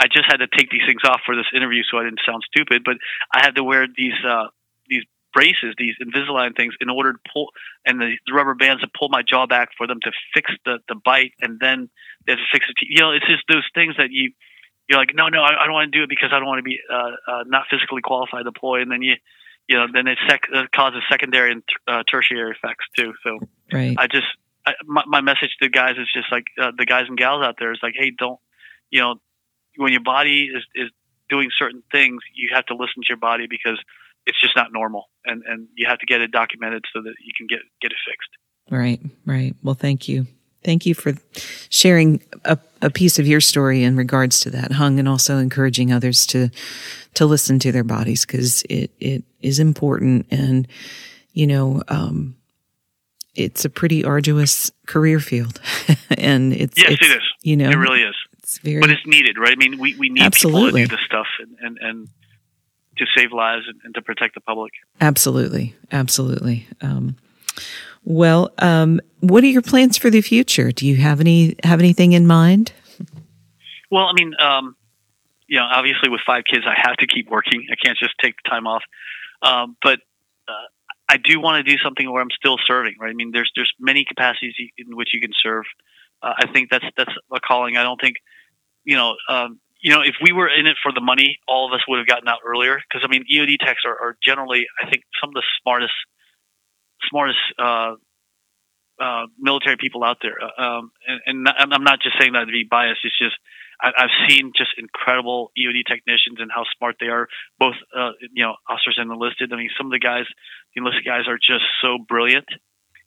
I 0.00 0.06
just 0.08 0.26
had 0.26 0.38
to 0.38 0.48
take 0.48 0.70
these 0.70 0.82
things 0.86 1.02
off 1.04 1.20
for 1.24 1.36
this 1.36 1.46
interview 1.54 1.82
so 1.90 1.98
I 1.98 2.04
didn't 2.04 2.20
sound 2.26 2.42
stupid, 2.44 2.82
but 2.84 2.96
I 3.32 3.44
had 3.44 3.54
to 3.54 3.64
wear 3.64 3.86
these 3.86 4.18
uh, 4.26 4.48
these 4.48 4.48
braces, 5.34 5.74
these 5.76 5.94
Invisalign 6.00 6.56
things, 6.56 6.74
in 6.80 6.88
order 6.88 7.12
to 7.12 7.18
pull 7.32 7.50
and 7.84 8.00
the, 8.00 8.14
the 8.26 8.32
rubber 8.32 8.54
bands 8.54 8.82
to 8.82 8.88
pull 8.98 9.08
my 9.08 9.22
jaw 9.22 9.46
back 9.46 9.70
for 9.76 9.86
them 9.86 9.98
to 10.04 10.12
fix 10.32 10.50
the 10.64 10.78
the 10.88 10.94
bite, 10.94 11.32
and 11.40 11.60
then 11.60 11.90
they 12.26 12.32
have 12.32 12.38
to 12.38 12.44
fix 12.52 12.66
the 12.66 12.74
teeth. 12.78 12.88
You 12.90 13.02
know, 13.02 13.12
it's 13.12 13.26
just 13.26 13.42
those 13.48 13.66
things 13.74 13.96
that 13.98 14.10
you 14.10 14.32
you're 14.88 14.98
like, 14.98 15.14
no, 15.14 15.28
no, 15.28 15.40
I, 15.40 15.62
I 15.62 15.64
don't 15.64 15.72
want 15.72 15.92
to 15.92 15.98
do 15.98 16.04
it 16.04 16.08
because 16.08 16.30
I 16.32 16.38
don't 16.38 16.46
want 16.46 16.58
to 16.58 16.62
be 16.62 16.78
uh, 16.90 17.10
uh, 17.26 17.44
not 17.46 17.64
physically 17.70 18.02
qualified 18.02 18.44
to 18.44 18.50
deploy, 18.50 18.80
and 18.80 18.90
then 18.90 19.02
you 19.02 19.16
you 19.68 19.76
know 19.76 19.86
then 19.92 20.06
it 20.06 20.18
sec- 20.28 20.48
uh, 20.54 20.64
causes 20.74 21.02
secondary 21.10 21.52
and 21.52 21.62
uh, 21.86 22.02
tertiary 22.10 22.52
effects 22.52 22.86
too. 22.96 23.12
So 23.22 23.40
Right. 23.72 23.96
I 23.98 24.06
just 24.06 24.26
I, 24.66 24.74
my, 24.84 25.02
my 25.06 25.20
message 25.20 25.50
to 25.58 25.66
the 25.66 25.68
guys 25.68 25.96
is 25.98 26.08
just 26.14 26.30
like 26.30 26.44
uh, 26.60 26.72
the 26.76 26.86
guys 26.86 27.04
and 27.08 27.16
gals 27.16 27.42
out 27.42 27.56
there 27.58 27.72
is 27.72 27.80
like, 27.82 27.94
hey, 27.96 28.12
don't 28.16 28.38
you 28.90 29.00
know 29.00 29.16
when 29.76 29.92
your 29.92 30.02
body 30.02 30.50
is 30.54 30.64
is 30.74 30.90
doing 31.28 31.48
certain 31.58 31.82
things, 31.90 32.22
you 32.34 32.50
have 32.54 32.66
to 32.66 32.74
listen 32.74 33.02
to 33.02 33.08
your 33.08 33.18
body 33.18 33.46
because 33.48 33.82
it's 34.26 34.40
just 34.40 34.56
not 34.56 34.72
normal, 34.72 35.10
and 35.24 35.42
and 35.46 35.68
you 35.76 35.86
have 35.88 35.98
to 35.98 36.06
get 36.06 36.20
it 36.20 36.30
documented 36.30 36.84
so 36.92 37.02
that 37.02 37.14
you 37.24 37.32
can 37.36 37.46
get 37.46 37.60
get 37.80 37.92
it 37.92 37.98
fixed. 38.06 38.30
Right, 38.70 39.00
right. 39.26 39.54
Well, 39.62 39.74
thank 39.74 40.08
you. 40.08 40.26
Thank 40.62 40.86
you 40.86 40.94
for 40.94 41.12
sharing 41.68 42.22
a, 42.46 42.58
a 42.80 42.88
piece 42.88 43.18
of 43.18 43.26
your 43.26 43.42
story 43.42 43.82
in 43.82 43.96
regards 43.96 44.40
to 44.40 44.50
that, 44.50 44.72
Hung, 44.72 44.98
and 44.98 45.06
also 45.06 45.36
encouraging 45.36 45.92
others 45.92 46.26
to 46.28 46.48
to 47.14 47.26
listen 47.26 47.58
to 47.60 47.72
their 47.72 47.84
bodies 47.84 48.24
because 48.24 48.62
it 48.70 48.90
it 48.98 49.24
is 49.42 49.58
important, 49.58 50.26
and 50.30 50.66
you 51.34 51.46
know, 51.46 51.82
um, 51.88 52.36
it's 53.34 53.64
a 53.64 53.70
pretty 53.70 54.04
arduous 54.04 54.70
career 54.86 55.20
field, 55.20 55.60
and 56.16 56.54
it's 56.54 56.78
Yes, 56.78 56.92
it's, 56.92 57.02
it 57.02 57.16
is. 57.16 57.22
You 57.42 57.58
know, 57.58 57.70
It 57.70 57.76
really 57.76 58.02
is, 58.02 58.14
it's 58.38 58.58
very 58.58 58.80
but 58.80 58.90
it's 58.90 59.06
needed, 59.06 59.36
right? 59.38 59.52
I 59.52 59.56
mean, 59.56 59.78
we 59.78 59.94
we 59.96 60.08
need 60.08 60.22
Absolutely. 60.22 60.82
people 60.82 60.96
to 60.96 60.96
do 60.96 60.96
this 60.96 61.04
stuff 61.04 61.26
and 61.40 61.56
and, 61.60 61.78
and 61.80 62.08
to 62.96 63.06
save 63.16 63.32
lives 63.32 63.66
and, 63.68 63.80
and 63.84 63.94
to 63.94 64.02
protect 64.02 64.34
the 64.34 64.40
public. 64.40 64.72
absolutely, 65.00 65.74
absolutely. 65.92 66.66
Um, 66.80 67.16
well, 68.04 68.52
um, 68.58 69.00
what 69.20 69.42
are 69.44 69.48
your 69.48 69.62
plans 69.62 69.96
for 69.96 70.10
the 70.10 70.20
future? 70.20 70.70
Do 70.70 70.86
you 70.86 70.96
have 70.96 71.20
any 71.20 71.56
have 71.64 71.80
anything 71.80 72.12
in 72.12 72.26
mind? 72.26 72.72
Well, 73.90 74.04
I 74.04 74.12
mean, 74.12 74.34
um, 74.38 74.76
you 75.46 75.58
know, 75.58 75.64
obviously 75.64 76.08
with 76.08 76.20
five 76.26 76.44
kids, 76.50 76.64
I 76.66 76.74
have 76.76 76.96
to 76.98 77.06
keep 77.06 77.30
working. 77.30 77.66
I 77.70 77.76
can't 77.76 77.96
just 77.98 78.14
take 78.20 78.34
the 78.42 78.50
time 78.50 78.66
off. 78.66 78.82
Um, 79.40 79.76
but 79.82 80.00
uh, 80.48 80.66
I 81.08 81.16
do 81.16 81.40
want 81.40 81.64
to 81.64 81.70
do 81.70 81.78
something 81.82 82.10
where 82.10 82.20
I'm 82.20 82.30
still 82.30 82.58
serving. 82.66 82.96
Right? 83.00 83.10
I 83.10 83.14
mean, 83.14 83.30
there's 83.32 83.50
there's 83.56 83.72
many 83.78 84.04
capacities 84.04 84.54
in 84.76 84.96
which 84.96 85.14
you 85.14 85.20
can 85.20 85.32
serve. 85.42 85.64
Uh, 86.22 86.34
I 86.38 86.46
think 86.52 86.70
that's 86.70 86.84
that's 86.96 87.12
a 87.32 87.40
calling. 87.40 87.76
I 87.76 87.82
don't 87.82 88.00
think, 88.00 88.16
you 88.84 88.96
know, 88.96 89.14
um, 89.28 89.60
you 89.84 89.92
know, 89.92 90.00
if 90.00 90.16
we 90.22 90.32
were 90.32 90.48
in 90.48 90.66
it 90.66 90.78
for 90.82 90.92
the 90.92 91.02
money, 91.02 91.38
all 91.46 91.68
of 91.68 91.74
us 91.76 91.84
would 91.86 91.98
have 91.98 92.06
gotten 92.06 92.26
out 92.26 92.40
earlier. 92.44 92.80
Because 92.80 93.04
I 93.04 93.08
mean, 93.08 93.24
EOD 93.30 93.58
techs 93.60 93.82
are, 93.84 93.92
are 93.92 94.16
generally, 94.24 94.64
I 94.82 94.88
think, 94.88 95.04
some 95.20 95.28
of 95.28 95.34
the 95.34 95.44
smartest, 95.60 95.92
smartest. 97.08 97.38
Uh, 97.58 97.94
uh, 99.00 99.26
military 99.36 99.76
people 99.76 100.04
out 100.04 100.18
there, 100.22 100.36
Uh, 100.40 100.62
um, 100.62 100.92
and, 101.04 101.20
and 101.26 101.48
I'm 101.48 101.72
I'm 101.72 101.82
not 101.82 102.00
just 102.00 102.14
saying 102.16 102.34
that 102.34 102.44
to 102.44 102.52
be 102.52 102.62
biased. 102.62 103.00
It's 103.02 103.18
just 103.18 103.34
I, 103.82 103.90
I've 103.98 104.28
seen 104.28 104.52
just 104.56 104.70
incredible 104.78 105.50
EOD 105.58 105.82
technicians 105.84 106.38
and 106.38 106.48
how 106.48 106.62
smart 106.78 106.94
they 107.00 107.06
are, 107.06 107.26
both 107.58 107.74
uh, 107.90 108.12
you 108.32 108.44
know 108.44 108.54
officers 108.68 108.94
and 108.96 109.10
enlisted. 109.10 109.52
I 109.52 109.56
mean, 109.56 109.70
some 109.76 109.86
of 109.86 109.92
the 109.92 109.98
guys, 109.98 110.26
the 110.74 110.80
enlisted 110.80 111.04
guys, 111.04 111.26
are 111.26 111.38
just 111.38 111.64
so 111.82 111.98
brilliant, 111.98 112.46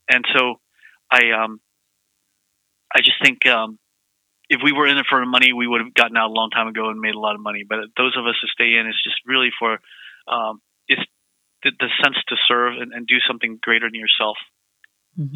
and 0.10 0.26
so 0.36 0.60
I 1.10 1.32
um 1.32 1.62
I 2.94 3.00
just 3.00 3.24
think 3.24 3.46
um 3.46 3.80
if 4.50 4.62
we 4.64 4.72
were 4.72 4.88
in 4.88 4.98
it 4.98 5.06
for 5.10 5.26
money, 5.26 5.54
we 5.54 5.68
would 5.68 5.82
have 5.82 5.94
gotten 5.94 6.18
out 6.18 6.30
a 6.30 6.34
long 6.34 6.50
time 6.50 6.68
ago 6.68 6.90
and 6.90 7.00
made 7.00 7.16
a 7.16 7.20
lot 7.20 7.36
of 7.36 7.42
money. 7.42 7.64
But 7.68 7.80
those 7.98 8.16
of 8.18 8.26
us 8.26 8.36
who 8.42 8.48
stay 8.48 8.78
in, 8.80 8.88
it's 8.88 9.04
just 9.04 9.18
really 9.26 9.50
for 9.60 9.80
um 10.28 10.62
it's 10.88 11.02
the, 11.64 11.72
the 11.80 11.90
sense 12.04 12.18
to 12.30 12.36
serve 12.48 12.74
and, 12.80 12.94
and 12.94 13.08
do 13.08 13.18
something 13.28 13.60
greater 13.62 13.88
than 13.88 14.00
yourself. 14.00 14.38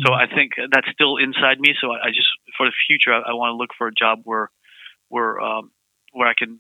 So 0.06 0.14
I 0.14 0.28
think 0.28 0.52
that's 0.72 0.88
still 0.94 1.18
inside 1.18 1.60
me. 1.60 1.74
So 1.82 1.90
I, 1.92 2.10
I 2.10 2.10
just, 2.10 2.28
for 2.56 2.68
the 2.68 2.72
future, 2.86 3.12
I, 3.12 3.32
I 3.32 3.34
want 3.34 3.52
to 3.52 3.56
look 3.56 3.72
for 3.76 3.88
a 3.88 3.92
job 3.92 4.20
where, 4.26 4.52
where, 5.10 5.40
um, 5.40 5.72
where 6.14 6.28
I 6.28 6.36
can 6.38 6.60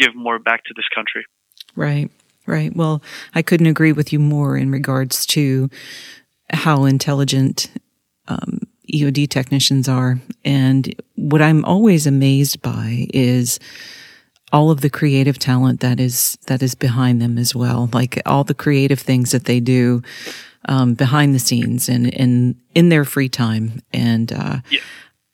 give 0.00 0.16
more 0.16 0.38
back 0.38 0.64
to 0.64 0.74
this 0.74 0.86
country. 0.94 1.26
Right, 1.76 2.10
right. 2.46 2.74
Well, 2.74 3.02
I 3.34 3.42
couldn't 3.42 3.66
agree 3.66 3.92
with 3.92 4.14
you 4.14 4.18
more 4.18 4.56
in 4.56 4.70
regards 4.70 5.26
to 5.26 5.68
how 6.54 6.86
intelligent 6.86 7.70
um, 8.28 8.60
EOD 8.94 9.28
technicians 9.28 9.88
are. 9.88 10.20
And 10.44 10.94
what 11.16 11.42
I'm 11.42 11.64
always 11.64 12.06
amazed 12.06 12.62
by 12.62 13.08
is 13.12 13.58
all 14.52 14.70
of 14.70 14.80
the 14.82 14.90
creative 14.90 15.38
talent 15.38 15.80
that 15.80 15.98
is 15.98 16.38
that 16.46 16.62
is 16.62 16.74
behind 16.74 17.20
them 17.20 17.38
as 17.38 17.54
well. 17.54 17.88
Like 17.92 18.20
all 18.24 18.44
the 18.44 18.54
creative 18.54 19.00
things 19.00 19.32
that 19.32 19.46
they 19.46 19.58
do 19.58 20.02
um, 20.68 20.94
behind 20.94 21.34
the 21.34 21.38
scenes 21.38 21.88
and, 21.88 22.14
and 22.14 22.56
in 22.74 22.88
their 22.88 23.04
free 23.04 23.28
time. 23.28 23.80
And 23.92 24.32
uh, 24.32 24.58
Yeah. 24.70 24.80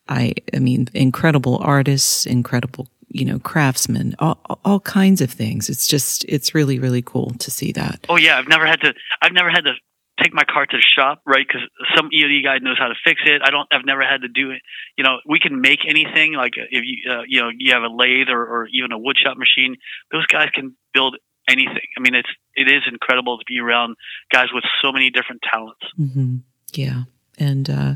I, 0.09 0.33
I 0.53 0.59
mean, 0.59 0.87
incredible 0.93 1.57
artists, 1.61 2.25
incredible, 2.25 2.87
you 3.07 3.23
know, 3.23 3.39
craftsmen, 3.39 4.15
all, 4.19 4.41
all 4.65 4.81
kinds 4.81 5.21
of 5.21 5.31
things. 5.31 5.69
It's 5.69 5.87
just, 5.87 6.25
it's 6.25 6.53
really, 6.53 6.79
really 6.79 7.01
cool 7.01 7.31
to 7.39 7.49
see 7.49 7.71
that. 7.73 8.05
Oh 8.09 8.17
yeah, 8.17 8.37
I've 8.37 8.49
never 8.49 8.65
had 8.65 8.81
to. 8.81 8.93
I've 9.21 9.31
never 9.31 9.49
had 9.49 9.63
to 9.65 9.73
take 10.21 10.33
my 10.33 10.43
car 10.43 10.65
to 10.65 10.77
the 10.77 10.83
shop, 10.95 11.21
right? 11.25 11.45
Because 11.47 11.67
some 11.95 12.09
EOD 12.09 12.43
guy 12.43 12.57
knows 12.59 12.77
how 12.77 12.87
to 12.87 12.95
fix 13.03 13.21
it. 13.25 13.41
I 13.43 13.49
don't. 13.49 13.67
I've 13.71 13.85
never 13.85 14.01
had 14.01 14.21
to 14.21 14.27
do 14.27 14.51
it. 14.51 14.61
You 14.97 15.03
know, 15.03 15.17
we 15.25 15.39
can 15.39 15.61
make 15.61 15.79
anything. 15.87 16.33
Like 16.33 16.53
if 16.55 16.83
you 16.83 17.11
uh, 17.11 17.21
you 17.27 17.41
know 17.41 17.49
you 17.55 17.73
have 17.73 17.83
a 17.83 17.93
lathe 17.93 18.29
or, 18.29 18.41
or 18.41 18.67
even 18.73 18.91
a 18.91 18.97
wood 18.97 19.17
shop 19.21 19.37
machine, 19.37 19.77
those 20.11 20.25
guys 20.27 20.49
can 20.53 20.75
build 20.93 21.17
anything. 21.47 21.87
I 21.97 22.01
mean, 22.01 22.15
it's 22.15 22.29
it 22.55 22.67
is 22.67 22.83
incredible 22.91 23.37
to 23.37 23.43
be 23.47 23.59
around 23.59 23.95
guys 24.31 24.47
with 24.53 24.63
so 24.81 24.91
many 24.91 25.09
different 25.09 25.41
talents. 25.49 25.81
Mm-hmm. 25.99 26.37
Yeah, 26.73 27.03
and 27.37 27.69
uh, 27.69 27.95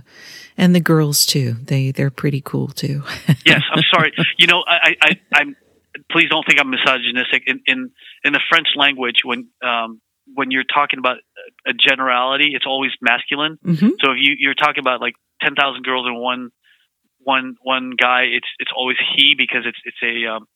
and 0.58 0.76
the 0.76 0.80
girls 0.80 1.26
too. 1.26 1.54
They 1.64 1.92
they're 1.92 2.12
pretty 2.12 2.42
cool 2.42 2.68
too. 2.68 3.04
yes, 3.46 3.62
I'm 3.72 3.84
sorry. 3.94 4.14
You 4.38 4.48
know, 4.48 4.64
I, 4.68 4.96
I 5.02 5.20
I'm. 5.34 5.56
Please 6.12 6.30
don't 6.30 6.46
think 6.46 6.60
I'm 6.60 6.70
misogynistic. 6.70 7.44
In 7.48 7.62
in 7.66 7.92
in 8.24 8.34
the 8.34 8.42
French 8.50 8.68
language, 8.76 9.22
when 9.24 9.48
um, 9.64 10.02
when 10.34 10.52
you're 10.52 10.64
talking 10.64 11.00
about 11.00 11.18
a 11.68 11.74
generality, 11.74 12.52
it's 12.54 12.66
always 12.66 12.92
masculine. 13.02 13.58
Mm-hmm. 13.66 13.90
So 14.04 14.12
if 14.12 14.18
you, 14.20 14.36
you're 14.38 14.56
talking 14.56 14.82
about 14.82 15.02
like 15.02 15.16
ten 15.42 15.56
thousand 15.56 15.84
girls 15.84 16.08
and 16.08 16.20
one 16.20 16.52
one 17.20 17.56
one 17.62 17.94
guy, 17.98 18.24
it's 18.24 18.48
it's 18.60 18.72
always 18.76 18.98
he 19.16 19.36
because 19.38 19.66
it's 19.66 19.80
it's 19.86 19.98
a 20.04 20.36
um, 20.36 20.48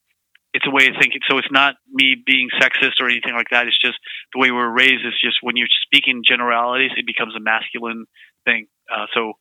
it's 0.53 0.65
a 0.65 0.71
way 0.71 0.87
of 0.87 0.95
thinking. 0.99 1.21
So 1.29 1.37
it's 1.37 1.51
not 1.51 1.75
me 1.91 2.15
being 2.25 2.49
sexist 2.59 2.99
or 2.99 3.07
anything 3.07 3.33
like 3.33 3.49
that. 3.51 3.67
It's 3.67 3.79
just 3.79 3.97
the 4.33 4.39
way 4.39 4.51
we're 4.51 4.69
raised. 4.69 5.05
Is 5.05 5.19
just 5.21 5.37
when 5.41 5.57
you're 5.57 5.67
speaking 5.83 6.23
generalities, 6.27 6.91
it 6.97 7.05
becomes 7.05 7.35
a 7.35 7.39
masculine 7.39 8.05
thing. 8.45 8.67
Uh, 8.91 9.05
so 9.13 9.33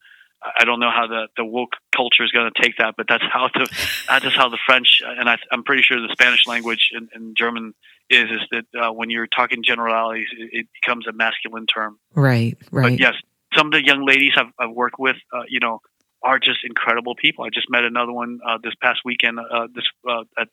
I 0.43 0.65
don't 0.65 0.79
know 0.79 0.91
how 0.91 1.07
the, 1.07 1.27
the 1.37 1.45
woke 1.45 1.73
culture 1.95 2.23
is 2.23 2.31
going 2.31 2.51
to 2.53 2.63
take 2.63 2.77
that, 2.79 2.95
but 2.97 3.07
that's 3.09 3.25
how 3.33 3.49
the 3.53 3.69
that's 4.09 4.25
just 4.25 4.37
how 4.37 4.49
the 4.49 4.59
French 4.67 5.03
and 5.05 5.29
I, 5.29 5.37
am 5.51 5.65
pretty 5.65 5.83
sure 5.83 6.01
the 6.01 6.13
Spanish 6.13 6.47
language 6.47 6.91
and, 6.93 7.09
and 7.13 7.37
German 7.37 7.75
is 8.11 8.25
is 8.31 8.41
that 8.51 8.81
uh, 8.81 8.93
when 8.93 9.11
you're 9.11 9.27
talking 9.27 9.63
generalities, 9.63 10.29
it, 10.37 10.51
it, 10.53 10.67
becomes 10.83 11.07
a 11.07 11.13
masculine 11.13 11.67
term. 11.67 11.99
Right, 12.15 12.57
right. 12.71 12.91
But 12.91 13.01
yes, 13.01 13.15
some 13.55 13.67
of 13.67 13.73
the 13.73 13.85
young 13.85 14.07
ladies 14.07 14.33
I've, 14.37 14.53
I've 14.59 14.75
worked 14.75 14.99
with, 14.99 15.17
uh, 15.33 15.43
you 15.49 15.61
know, 15.61 15.81
are 16.23 16.39
just 16.39 16.65
incredible 16.65 17.15
people. 17.15 17.45
I 17.45 17.51
just 17.51 17.71
met 17.71 17.85
another 17.85 18.13
one 18.13 18.41
uh, 18.47 18.59
this 18.63 18.75
past 18.83 19.01
weekend. 19.05 19.39
Uh, 19.39 19.69
this 19.75 19.85
uh, 20.09 20.25
at, 20.39 20.49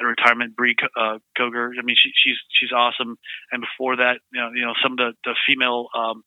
at 0.00 0.04
retirement, 0.04 0.56
Bree 0.56 0.74
uh, 0.96 1.18
Koger. 1.38 1.70
I 1.78 1.82
mean, 1.82 1.96
she, 1.98 2.10
she's 2.14 2.36
she's 2.50 2.72
awesome. 2.72 3.16
And 3.52 3.62
before 3.62 3.96
that, 3.96 4.18
you 4.32 4.40
know, 4.40 4.50
you 4.54 4.62
know, 4.62 4.74
some 4.82 4.92
of 4.92 4.98
the 4.98 5.12
the 5.24 5.34
female 5.46 5.88
um, 5.96 6.24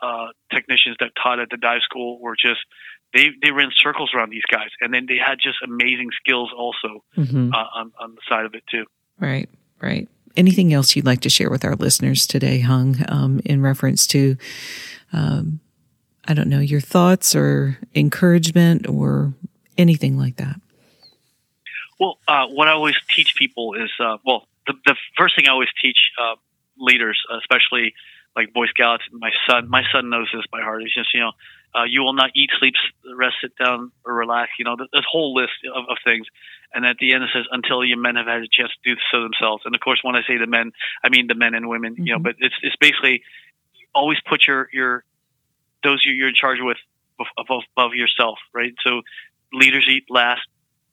uh, 0.00 0.26
technicians 0.52 0.96
that 1.00 1.10
taught 1.20 1.40
at 1.40 1.48
the 1.50 1.56
dive 1.56 1.80
school 1.82 2.20
were 2.20 2.36
just 2.36 2.60
they 3.14 3.30
they 3.42 3.50
ran 3.50 3.70
circles 3.74 4.10
around 4.14 4.30
these 4.30 4.46
guys, 4.50 4.68
and 4.80 4.92
then 4.92 5.06
they 5.08 5.16
had 5.16 5.38
just 5.42 5.58
amazing 5.64 6.10
skills 6.20 6.50
also 6.56 7.04
mm-hmm. 7.16 7.52
uh, 7.52 7.66
on 7.74 7.92
on 7.98 8.14
the 8.14 8.20
side 8.28 8.44
of 8.44 8.54
it 8.54 8.62
too. 8.70 8.84
Right, 9.18 9.48
right. 9.80 10.08
Anything 10.36 10.72
else 10.72 10.94
you'd 10.94 11.06
like 11.06 11.20
to 11.22 11.30
share 11.30 11.50
with 11.50 11.64
our 11.64 11.74
listeners 11.74 12.26
today, 12.26 12.60
Hung, 12.60 12.96
um, 13.08 13.40
in 13.44 13.60
reference 13.62 14.06
to, 14.08 14.36
um, 15.12 15.60
I 16.26 16.34
don't 16.34 16.48
know, 16.48 16.60
your 16.60 16.80
thoughts 16.80 17.34
or 17.34 17.78
encouragement 17.94 18.88
or 18.88 19.34
anything 19.76 20.16
like 20.16 20.36
that? 20.36 20.60
Well, 21.98 22.18
uh, 22.28 22.46
what 22.46 22.68
I 22.68 22.72
always 22.72 22.94
teach 23.14 23.34
people 23.34 23.74
is, 23.74 23.90
uh, 23.98 24.18
well, 24.24 24.46
the, 24.66 24.74
the 24.86 24.96
first 25.16 25.34
thing 25.34 25.48
I 25.48 25.52
always 25.52 25.70
teach 25.82 25.98
uh, 26.20 26.36
leaders, 26.78 27.20
especially 27.40 27.94
like 28.36 28.52
Boy 28.52 28.66
Scouts. 28.66 29.02
My 29.10 29.30
son, 29.48 29.68
my 29.68 29.82
son 29.92 30.10
knows 30.10 30.28
this 30.32 30.44
by 30.52 30.60
heart. 30.60 30.82
He's 30.82 30.94
just, 30.94 31.12
you 31.12 31.20
know, 31.20 31.32
uh, 31.74 31.84
you 31.84 32.02
will 32.02 32.14
not 32.14 32.30
eat, 32.34 32.50
sleep, 32.58 32.74
rest, 33.16 33.36
sit 33.42 33.52
down, 33.56 33.92
or 34.04 34.14
relax. 34.14 34.52
You 34.58 34.64
know, 34.64 34.76
this 34.76 35.04
whole 35.10 35.34
list 35.34 35.52
of, 35.74 35.84
of 35.88 35.96
things. 36.04 36.26
And 36.74 36.84
at 36.84 36.96
the 36.98 37.14
end, 37.14 37.24
it 37.24 37.30
says, 37.32 37.44
until 37.50 37.84
your 37.84 37.98
men 37.98 38.16
have 38.16 38.26
had 38.26 38.42
a 38.42 38.48
chance 38.50 38.70
to 38.70 38.94
do 38.94 39.00
so 39.10 39.22
themselves. 39.22 39.62
And 39.64 39.74
of 39.74 39.80
course, 39.80 40.00
when 40.02 40.16
I 40.16 40.22
say 40.26 40.36
the 40.36 40.46
men, 40.46 40.72
I 41.02 41.08
mean 41.08 41.26
the 41.26 41.34
men 41.34 41.54
and 41.54 41.68
women. 41.68 41.94
Mm-hmm. 41.94 42.06
You 42.06 42.12
know, 42.12 42.18
mm-hmm. 42.18 42.22
but 42.24 42.34
it's 42.38 42.54
it's 42.62 42.76
basically 42.76 43.22
always 43.94 44.18
put 44.28 44.46
your 44.46 44.68
your 44.72 45.04
those 45.82 46.02
you're 46.04 46.28
in 46.28 46.34
charge 46.34 46.58
with 46.60 46.78
above, 47.38 47.62
above 47.76 47.94
yourself, 47.94 48.38
right? 48.52 48.74
So 48.84 49.02
leaders 49.52 49.86
eat 49.88 50.04
last. 50.10 50.42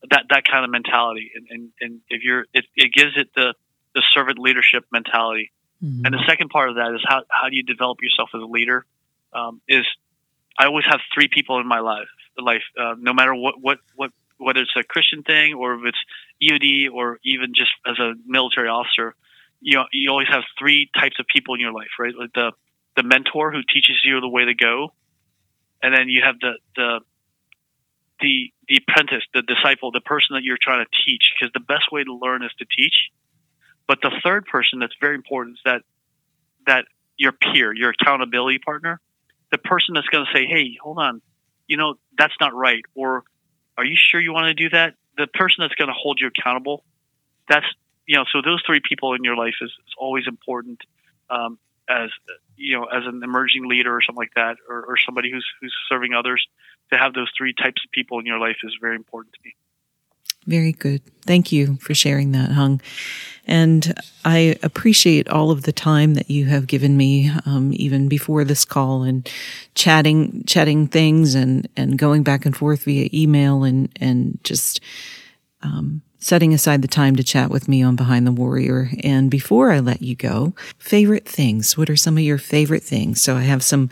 That 0.09 0.25
that 0.29 0.43
kind 0.45 0.63
of 0.63 0.71
mentality, 0.71 1.31
and 1.35 1.47
and, 1.49 1.69
and 1.81 2.01
if 2.09 2.21
you're, 2.23 2.45
it, 2.53 2.65
it 2.75 2.93
gives 2.93 3.17
it 3.17 3.29
the 3.35 3.55
the 3.95 4.03
servant 4.13 4.37
leadership 4.37 4.85
mentality 4.91 5.51
Mm-hmm. 5.83 6.05
And 6.05 6.13
the 6.13 6.23
second 6.27 6.49
part 6.49 6.69
of 6.69 6.75
that 6.75 6.93
is 6.95 7.01
how, 7.05 7.23
how 7.29 7.49
do 7.49 7.55
you 7.55 7.63
develop 7.63 7.99
yourself 8.01 8.29
as 8.33 8.41
a 8.41 8.45
leader? 8.45 8.85
Um, 9.33 9.61
is 9.67 9.85
I 10.57 10.65
always 10.65 10.85
have 10.89 10.99
three 11.13 11.27
people 11.27 11.59
in 11.59 11.67
my 11.67 11.79
life, 11.79 12.07
life, 12.37 12.63
uh, 12.79 12.95
no 12.97 13.13
matter 13.13 13.33
what, 13.35 13.55
what, 13.61 13.79
what, 13.95 14.11
whether 14.37 14.61
it's 14.61 14.75
a 14.77 14.83
Christian 14.83 15.23
thing 15.23 15.53
or 15.53 15.75
if 15.75 15.81
it's 15.85 15.97
EOD 16.41 16.91
or 16.93 17.19
even 17.23 17.53
just 17.55 17.71
as 17.85 17.99
a 17.99 18.13
military 18.25 18.69
officer, 18.69 19.15
you 19.61 19.77
know, 19.77 19.85
you 19.91 20.09
always 20.09 20.27
have 20.29 20.43
three 20.59 20.89
types 20.97 21.17
of 21.19 21.25
people 21.27 21.55
in 21.55 21.61
your 21.61 21.71
life, 21.73 21.89
right? 21.99 22.13
Like 22.17 22.33
the, 22.33 22.51
the 22.95 23.03
mentor 23.03 23.51
who 23.51 23.61
teaches 23.61 23.99
you 24.03 24.19
the 24.21 24.29
way 24.29 24.45
to 24.45 24.53
go. 24.53 24.93
And 25.81 25.93
then 25.93 26.09
you 26.09 26.21
have 26.23 26.35
the, 26.39 26.53
the, 26.75 26.99
the, 28.21 28.53
the 28.67 28.81
apprentice, 28.87 29.23
the 29.33 29.41
disciple, 29.41 29.91
the 29.91 30.01
person 30.01 30.35
that 30.35 30.43
you're 30.43 30.57
trying 30.59 30.85
to 30.85 30.91
teach, 31.05 31.33
because 31.35 31.51
the 31.53 31.59
best 31.59 31.91
way 31.91 32.03
to 32.03 32.13
learn 32.13 32.43
is 32.43 32.51
to 32.59 32.65
teach. 32.65 33.09
But 33.87 33.99
the 34.01 34.11
third 34.23 34.45
person 34.45 34.79
that's 34.79 34.95
very 34.99 35.15
important 35.15 35.57
is 35.57 35.61
that 35.65 35.81
that 36.65 36.85
your 37.17 37.31
peer, 37.31 37.73
your 37.73 37.91
accountability 37.91 38.57
partner, 38.59 38.99
the 39.55 39.69
person 39.69 39.93
that's 39.93 40.07
going 40.07 40.25
to 40.25 40.37
say, 40.37 40.45
"Hey, 40.45 40.77
hold 40.81 40.97
on, 40.99 41.21
you 41.67 41.77
know 41.77 41.95
that's 42.17 42.33
not 42.41 42.53
right," 42.53 42.83
or 42.93 43.23
"Are 43.77 43.85
you 43.85 43.95
sure 43.95 44.19
you 44.19 44.33
want 44.33 44.47
to 44.47 44.53
do 44.53 44.69
that?" 44.69 44.95
The 45.17 45.27
person 45.27 45.57
that's 45.59 45.75
going 45.75 45.87
to 45.87 45.93
hold 45.93 46.19
you 46.19 46.27
accountable. 46.27 46.83
That's 47.47 47.65
you 48.05 48.17
know. 48.17 48.25
So 48.31 48.41
those 48.43 48.61
three 48.65 48.81
people 48.87 49.13
in 49.13 49.23
your 49.23 49.37
life 49.37 49.55
is, 49.61 49.69
is 49.69 49.93
always 49.97 50.25
important 50.27 50.81
um, 51.29 51.57
as 51.89 52.09
you 52.57 52.77
know 52.77 52.85
as 52.85 53.03
an 53.05 53.21
emerging 53.23 53.67
leader 53.69 53.95
or 53.95 54.01
something 54.01 54.19
like 54.19 54.33
that, 54.35 54.57
or, 54.67 54.83
or 54.83 54.97
somebody 54.97 55.31
who's 55.31 55.45
who's 55.61 55.73
serving 55.89 56.13
others. 56.13 56.45
To 56.93 56.99
have 56.99 57.13
those 57.13 57.31
three 57.35 57.53
types 57.53 57.81
of 57.83 57.91
people 57.91 58.19
in 58.19 58.27
your 58.27 58.37
life 58.37 58.57
is 58.63 58.77
very 58.79 58.95
important 58.95 59.33
to 59.33 59.39
me. 59.43 59.55
Very 60.45 60.71
good. 60.71 61.01
Thank 61.25 61.51
you 61.51 61.77
for 61.77 61.93
sharing 61.93 62.31
that, 62.33 62.51
Hung. 62.51 62.81
And 63.47 63.93
I 64.23 64.57
appreciate 64.63 65.29
all 65.29 65.51
of 65.51 65.63
the 65.63 65.71
time 65.71 66.15
that 66.15 66.29
you 66.29 66.45
have 66.45 66.65
given 66.67 66.97
me, 66.97 67.31
um, 67.45 67.71
even 67.73 68.07
before 68.07 68.43
this 68.43 68.65
call 68.65 69.03
and 69.03 69.29
chatting, 69.75 70.43
chatting 70.45 70.87
things 70.87 71.35
and, 71.35 71.67
and 71.77 71.97
going 71.97 72.23
back 72.23 72.45
and 72.45 72.55
forth 72.55 72.83
via 72.83 73.09
email 73.13 73.63
and, 73.63 73.89
and 74.01 74.39
just, 74.43 74.79
um, 75.61 76.01
setting 76.17 76.55
aside 76.55 76.81
the 76.81 76.87
time 76.87 77.15
to 77.15 77.23
chat 77.23 77.51
with 77.51 77.67
me 77.67 77.83
on 77.83 77.95
Behind 77.95 78.25
the 78.25 78.31
Warrior. 78.31 78.89
And 79.03 79.29
before 79.29 79.71
I 79.71 79.79
let 79.79 80.01
you 80.01 80.15
go, 80.15 80.55
favorite 80.79 81.27
things. 81.27 81.77
What 81.77 81.87
are 81.87 81.95
some 81.95 82.17
of 82.17 82.23
your 82.23 82.39
favorite 82.39 82.81
things? 82.81 83.21
So 83.21 83.35
I 83.35 83.41
have 83.43 83.61
some 83.61 83.91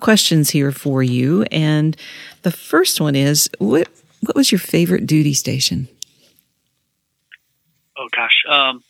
questions 0.00 0.50
here 0.50 0.72
for 0.72 1.02
you. 1.02 1.42
And 1.50 1.94
the 2.40 2.50
first 2.50 3.02
one 3.02 3.14
is, 3.14 3.50
what, 3.58 3.88
what 4.20 4.34
was 4.34 4.50
your 4.50 4.60
favorite 4.60 5.06
duty 5.06 5.34
station? 5.34 5.88
Oh 7.96 8.08
gosh, 8.14 8.42
um, 8.48 8.82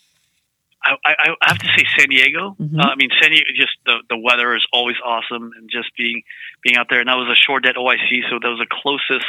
I, 0.84 0.96
I, 1.04 1.14
I 1.40 1.48
have 1.48 1.58
to 1.58 1.66
say 1.66 1.84
San 1.98 2.08
Diego. 2.08 2.56
Mm-hmm. 2.60 2.78
Uh, 2.78 2.84
I 2.84 2.94
mean, 2.96 3.10
San 3.20 3.30
Diego, 3.30 3.46
just 3.56 3.72
the, 3.86 3.98
the 4.08 4.16
weather 4.16 4.54
is 4.54 4.66
always 4.72 4.96
awesome, 5.04 5.52
and 5.56 5.70
just 5.70 5.96
being 5.96 6.22
being 6.62 6.76
out 6.76 6.86
there. 6.90 7.00
And 7.00 7.08
that 7.08 7.14
was 7.14 7.28
a 7.28 7.36
shore 7.36 7.60
det 7.60 7.76
OIC, 7.76 8.28
so 8.30 8.38
that 8.40 8.48
was 8.48 8.58
the 8.58 8.66
closest 8.70 9.26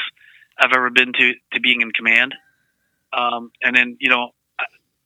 I've 0.57 0.71
ever 0.73 0.89
been 0.89 1.13
to 1.13 1.33
to 1.53 1.59
being 1.59 1.81
in 1.81 1.91
command. 1.91 2.35
Um, 3.13 3.51
and 3.61 3.75
then 3.75 3.97
you 3.99 4.09
know, 4.09 4.31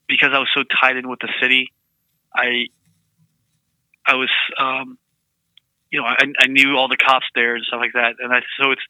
because 0.08 0.30
I 0.34 0.40
was 0.40 0.50
so 0.54 0.64
tied 0.82 0.98
in 0.98 1.08
with 1.08 1.20
the 1.20 1.30
city, 1.42 1.72
I 2.34 2.66
I 4.06 4.16
was 4.16 4.30
um, 4.60 4.98
you 5.92 6.02
know 6.02 6.08
I, 6.08 6.18
I 6.40 6.48
knew 6.48 6.76
all 6.78 6.88
the 6.88 6.98
cops 6.98 7.28
there 7.36 7.56
and 7.56 7.64
stuff 7.66 7.80
like 7.80 7.94
that, 7.94 8.16
and 8.20 8.34
I 8.34 8.42
so 8.60 8.72
it's 8.72 8.82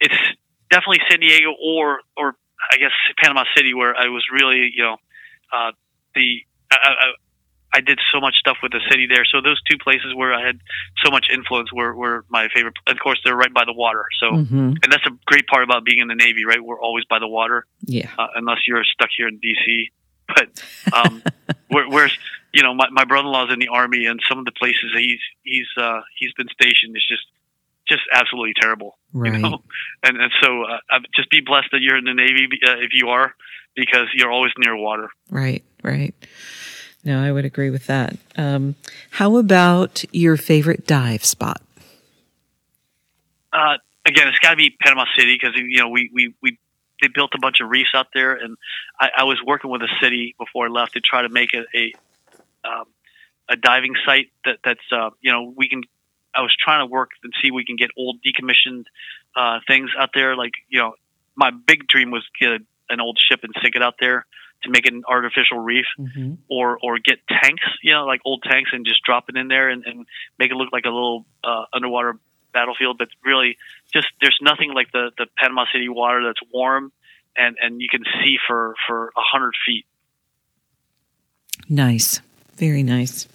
it's 0.00 0.18
definitely 0.70 1.00
San 1.08 1.20
Diego 1.20 1.54
or 1.62 2.00
or 2.16 2.34
I 2.70 2.76
guess 2.76 2.92
Panama 3.22 3.44
City, 3.56 3.74
where 3.74 3.94
I 3.94 4.08
was 4.08 4.24
really, 4.32 4.70
you 4.74 4.82
know, 4.82 4.96
uh, 5.52 5.72
the 6.14 6.40
I, 6.70 6.76
I, 6.76 7.12
I 7.74 7.80
did 7.80 7.98
so 8.12 8.20
much 8.20 8.34
stuff 8.36 8.58
with 8.62 8.72
the 8.72 8.80
city 8.90 9.06
there. 9.06 9.24
So 9.24 9.40
those 9.40 9.60
two 9.62 9.78
places 9.78 10.14
where 10.14 10.34
I 10.34 10.44
had 10.46 10.60
so 11.02 11.10
much 11.10 11.28
influence 11.32 11.72
were, 11.72 11.94
were 11.94 12.24
my 12.28 12.48
favorite. 12.54 12.74
Of 12.86 12.98
course, 12.98 13.20
they're 13.24 13.36
right 13.36 13.52
by 13.52 13.64
the 13.64 13.72
water. 13.72 14.04
So, 14.20 14.30
mm-hmm. 14.30 14.74
and 14.82 14.92
that's 14.92 15.06
a 15.06 15.16
great 15.26 15.46
part 15.46 15.64
about 15.64 15.84
being 15.84 15.98
in 15.98 16.08
the 16.08 16.14
Navy, 16.14 16.44
right? 16.44 16.62
We're 16.62 16.80
always 16.80 17.04
by 17.06 17.18
the 17.18 17.28
water. 17.28 17.66
Yeah. 17.80 18.10
Uh, 18.18 18.28
unless 18.34 18.58
you're 18.66 18.84
stuck 18.84 19.08
here 19.16 19.28
in 19.28 19.40
DC. 19.40 19.90
But 20.28 20.62
um, 20.92 21.22
where, 21.68 21.88
where's 21.88 22.16
you 22.52 22.62
know 22.62 22.74
my, 22.74 22.88
my 22.90 23.04
brother-in-law's 23.04 23.52
in 23.52 23.58
the 23.58 23.68
army, 23.68 24.06
and 24.06 24.20
some 24.28 24.38
of 24.38 24.44
the 24.44 24.52
places 24.52 24.92
he's 24.96 25.20
he's 25.42 25.66
uh, 25.76 26.00
he's 26.16 26.32
been 26.34 26.48
stationed 26.48 26.96
is 26.96 27.04
just 27.08 27.24
just 27.88 28.02
absolutely 28.12 28.54
terrible. 28.60 28.98
Right. 29.12 29.34
You 29.34 29.38
know? 29.38 29.62
And 30.02 30.20
and 30.20 30.32
so 30.42 30.62
uh, 30.64 31.00
just 31.14 31.30
be 31.30 31.40
blessed 31.40 31.68
that 31.72 31.80
you're 31.80 31.96
in 31.96 32.04
the 32.04 32.14
Navy 32.14 32.48
uh, 32.66 32.76
if 32.78 32.90
you 32.92 33.08
are, 33.08 33.34
because 33.76 34.08
you're 34.14 34.30
always 34.30 34.52
near 34.58 34.76
water. 34.76 35.08
Right. 35.30 35.62
Right. 35.82 36.14
No, 37.04 37.20
I 37.20 37.32
would 37.32 37.44
agree 37.44 37.70
with 37.70 37.86
that. 37.86 38.16
Um, 38.36 38.76
how 39.10 39.36
about 39.36 40.04
your 40.12 40.36
favorite 40.36 40.86
dive 40.86 41.24
spot? 41.24 41.60
Uh, 43.52 43.76
again, 44.06 44.28
it's 44.28 44.38
got 44.38 44.50
to 44.50 44.56
be 44.56 44.74
Panama 44.80 45.04
City 45.18 45.38
because 45.40 45.56
you 45.56 45.78
know 45.78 45.88
we, 45.88 46.10
we 46.12 46.34
we 46.40 46.58
they 47.00 47.08
built 47.08 47.32
a 47.34 47.38
bunch 47.38 47.56
of 47.60 47.68
reefs 47.68 47.90
out 47.94 48.08
there, 48.14 48.34
and 48.34 48.56
I, 48.98 49.10
I 49.18 49.24
was 49.24 49.38
working 49.44 49.70
with 49.70 49.80
the 49.80 49.90
city 50.00 50.34
before 50.38 50.66
I 50.66 50.70
left 50.70 50.92
to 50.92 51.00
try 51.00 51.22
to 51.22 51.28
make 51.28 51.50
it 51.52 51.66
a 51.74 51.92
um, 52.66 52.84
a 53.48 53.56
diving 53.56 53.94
site 54.06 54.30
that 54.44 54.58
that's 54.64 54.92
uh, 54.92 55.10
you 55.20 55.32
know 55.32 55.52
we 55.56 55.68
can. 55.68 55.82
I 56.34 56.42
was 56.42 56.54
trying 56.58 56.80
to 56.80 56.86
work 56.86 57.10
and 57.22 57.32
see 57.40 57.48
if 57.48 57.54
we 57.54 57.64
can 57.64 57.76
get 57.76 57.90
old 57.96 58.20
decommissioned 58.22 58.84
uh, 59.36 59.60
things 59.66 59.90
out 59.98 60.10
there. 60.14 60.36
Like 60.36 60.52
you 60.68 60.78
know, 60.80 60.94
my 61.34 61.50
big 61.50 61.86
dream 61.88 62.10
was 62.10 62.24
get 62.40 62.50
a, 62.50 62.58
an 62.88 63.00
old 63.00 63.18
ship 63.18 63.40
and 63.42 63.54
sink 63.62 63.76
it 63.76 63.82
out 63.82 63.94
there 64.00 64.26
to 64.64 64.70
make 64.70 64.86
an 64.86 65.02
artificial 65.08 65.58
reef, 65.58 65.86
Mm-hmm. 65.98 66.34
or 66.48 66.78
or 66.82 66.98
get 66.98 67.18
tanks, 67.28 67.64
you 67.82 67.92
know, 67.92 68.04
like 68.04 68.20
old 68.24 68.42
tanks, 68.42 68.70
and 68.72 68.86
just 68.86 69.02
drop 69.02 69.24
it 69.28 69.36
in 69.36 69.48
there 69.48 69.68
and, 69.68 69.84
and 69.86 70.06
make 70.38 70.50
it 70.50 70.54
look 70.54 70.72
like 70.72 70.84
a 70.84 70.90
little 70.90 71.26
uh, 71.44 71.64
underwater 71.72 72.18
battlefield. 72.52 72.98
But 72.98 73.08
really, 73.24 73.58
just 73.92 74.08
there's 74.20 74.38
nothing 74.40 74.72
like 74.72 74.92
the 74.92 75.10
the 75.18 75.26
Panama 75.36 75.64
City 75.72 75.88
water 75.88 76.24
that's 76.24 76.40
warm 76.52 76.92
and 77.36 77.56
and 77.60 77.80
you 77.80 77.88
can 77.90 78.04
see 78.22 78.36
for 78.46 78.74
for 78.86 79.08
a 79.16 79.20
hundred 79.20 79.54
feet. 79.66 79.86
Nice. 81.68 82.20
Very 82.56 82.82
nice. 82.82 83.26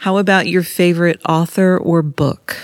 How 0.00 0.16
about 0.16 0.46
your 0.46 0.62
favorite 0.62 1.20
author 1.28 1.76
or 1.76 2.00
book? 2.00 2.56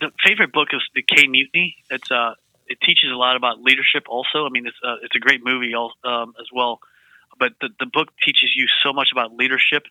The 0.00 0.10
favorite 0.22 0.52
book 0.52 0.68
is 0.74 0.82
The 0.94 1.02
Caine 1.02 1.30
Mutiny. 1.30 1.76
It's 1.88 2.10
uh 2.10 2.34
it 2.66 2.78
teaches 2.82 3.10
a 3.10 3.16
lot 3.16 3.36
about 3.36 3.62
leadership. 3.62 4.04
Also, 4.06 4.44
I 4.44 4.50
mean, 4.50 4.66
it's 4.66 4.76
uh, 4.84 4.96
it's 5.02 5.16
a 5.16 5.18
great 5.18 5.40
movie 5.42 5.72
al- 5.72 5.94
um, 6.04 6.34
as 6.38 6.48
well. 6.54 6.80
But 7.38 7.54
the 7.62 7.70
the 7.80 7.86
book 7.86 8.08
teaches 8.22 8.52
you 8.54 8.66
so 8.82 8.92
much 8.92 9.08
about 9.12 9.34
leadership. 9.34 9.84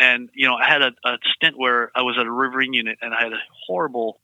And 0.00 0.30
you 0.34 0.48
know, 0.48 0.56
I 0.56 0.68
had 0.68 0.82
a, 0.82 0.90
a 1.04 1.18
stint 1.36 1.56
where 1.56 1.92
I 1.94 2.02
was 2.02 2.16
at 2.18 2.26
a 2.26 2.32
riverine 2.32 2.72
unit, 2.72 2.98
and 3.00 3.14
I 3.14 3.22
had 3.22 3.32
a 3.32 3.38
horrible 3.68 4.18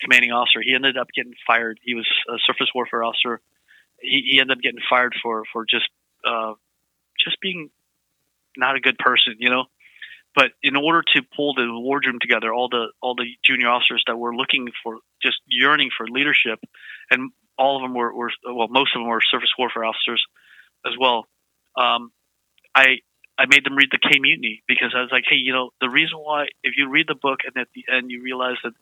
commanding 0.00 0.32
officer. 0.32 0.62
He 0.62 0.74
ended 0.74 0.96
up 0.96 1.08
getting 1.14 1.34
fired. 1.46 1.78
He 1.82 1.92
was 1.92 2.08
a 2.30 2.38
surface 2.46 2.68
warfare 2.74 3.04
officer. 3.04 3.42
He, 4.00 4.26
he 4.30 4.40
ended 4.40 4.56
up 4.56 4.62
getting 4.62 4.80
fired 4.88 5.14
for 5.22 5.42
for 5.52 5.66
just 5.66 5.90
uh, 6.26 6.54
just 7.22 7.38
being 7.42 7.68
not 8.56 8.76
a 8.76 8.80
good 8.80 8.96
person, 8.96 9.36
you 9.38 9.50
know. 9.50 9.66
But 10.34 10.52
in 10.62 10.76
order 10.76 11.02
to 11.14 11.22
pull 11.36 11.54
the 11.54 11.66
wardroom 11.68 12.18
together, 12.20 12.52
all 12.52 12.68
the 12.68 12.88
all 13.02 13.14
the 13.14 13.26
junior 13.44 13.68
officers 13.68 14.02
that 14.06 14.16
were 14.16 14.34
looking 14.34 14.68
for 14.82 14.98
just 15.22 15.38
yearning 15.46 15.90
for 15.96 16.06
leadership, 16.08 16.58
and 17.10 17.30
all 17.58 17.76
of 17.76 17.82
them 17.82 17.94
were, 17.94 18.14
were 18.14 18.30
well, 18.46 18.68
most 18.68 18.94
of 18.94 19.00
them 19.00 19.08
were 19.08 19.20
surface 19.30 19.50
warfare 19.58 19.84
officers 19.84 20.24
as 20.86 20.92
well. 20.98 21.26
Um, 21.76 22.12
I 22.74 22.98
I 23.38 23.46
made 23.46 23.64
them 23.64 23.76
read 23.76 23.88
the 23.90 23.98
Caine 23.98 24.22
Mutiny 24.22 24.62
because 24.66 24.94
I 24.96 25.00
was 25.00 25.10
like, 25.10 25.24
hey, 25.28 25.36
you 25.36 25.52
know, 25.52 25.70
the 25.80 25.88
reason 25.88 26.18
why 26.18 26.46
if 26.62 26.74
you 26.76 26.88
read 26.88 27.08
the 27.08 27.14
book 27.14 27.40
and 27.44 27.56
at 27.60 27.68
the 27.74 27.84
end 27.92 28.10
you 28.10 28.22
realize 28.22 28.56
that 28.64 28.72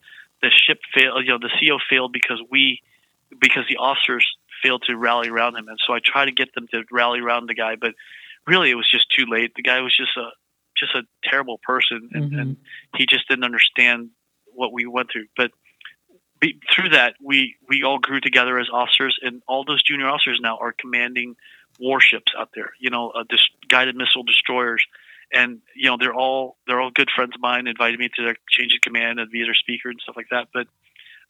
the 0.41 0.49
ship 0.49 0.79
failed, 0.93 1.25
you 1.25 1.31
know, 1.31 1.39
the 1.39 1.49
CO 1.49 1.77
failed 1.89 2.13
because 2.13 2.41
we 2.49 2.79
because 3.39 3.63
the 3.69 3.77
officers 3.77 4.27
failed 4.63 4.83
to 4.87 4.95
rally 4.95 5.29
around 5.29 5.55
him, 5.55 5.67
and 5.67 5.79
so 5.85 5.93
I 5.93 5.99
try 6.03 6.25
to 6.25 6.31
get 6.31 6.53
them 6.53 6.67
to 6.71 6.83
rally 6.91 7.19
around 7.19 7.47
the 7.47 7.55
guy, 7.55 7.75
but 7.75 7.93
really 8.47 8.69
it 8.71 8.75
was 8.75 8.89
just 8.89 9.09
too 9.11 9.25
late. 9.29 9.53
The 9.55 9.63
guy 9.63 9.81
was 9.81 9.95
just 9.95 10.15
a 10.17 10.29
just 10.81 10.95
a 10.95 11.03
terrible 11.23 11.59
person, 11.63 12.09
and, 12.13 12.31
Mhm. 12.31 12.41
and 12.41 12.57
he 12.97 13.05
just 13.05 13.27
didn't 13.29 13.45
understand 13.45 14.09
what 14.53 14.73
we 14.73 14.85
went 14.85 15.09
through. 15.11 15.27
But 15.37 15.51
be, 16.41 16.59
through 16.73 16.89
that, 16.89 17.15
we 17.21 17.55
we 17.69 17.83
all 17.83 17.99
grew 17.99 18.19
together 18.19 18.59
as 18.59 18.67
officers, 18.73 19.17
and 19.21 19.41
all 19.47 19.63
those 19.63 19.81
junior 19.83 20.07
officers 20.07 20.39
now 20.41 20.57
are 20.57 20.73
commanding 20.73 21.35
warships 21.79 22.33
out 22.37 22.49
there. 22.55 22.71
You 22.79 22.89
know, 22.89 23.11
uh, 23.11 23.23
dis- 23.29 23.49
guided 23.69 23.95
missile 23.95 24.23
destroyers, 24.23 24.83
and 25.31 25.61
you 25.75 25.87
know 25.89 25.97
they're 25.99 26.13
all 26.15 26.57
they're 26.65 26.81
all 26.81 26.91
good 26.91 27.09
friends 27.15 27.33
of 27.35 27.41
mine. 27.41 27.67
Invited 27.67 27.99
me 27.99 28.09
to 28.15 28.23
their 28.23 28.35
change 28.49 28.73
of 28.73 28.81
command 28.81 29.19
and 29.19 29.29
be 29.31 29.43
their 29.43 29.53
speaker 29.53 29.89
and 29.89 29.99
stuff 30.01 30.17
like 30.17 30.29
that. 30.31 30.47
But 30.53 30.67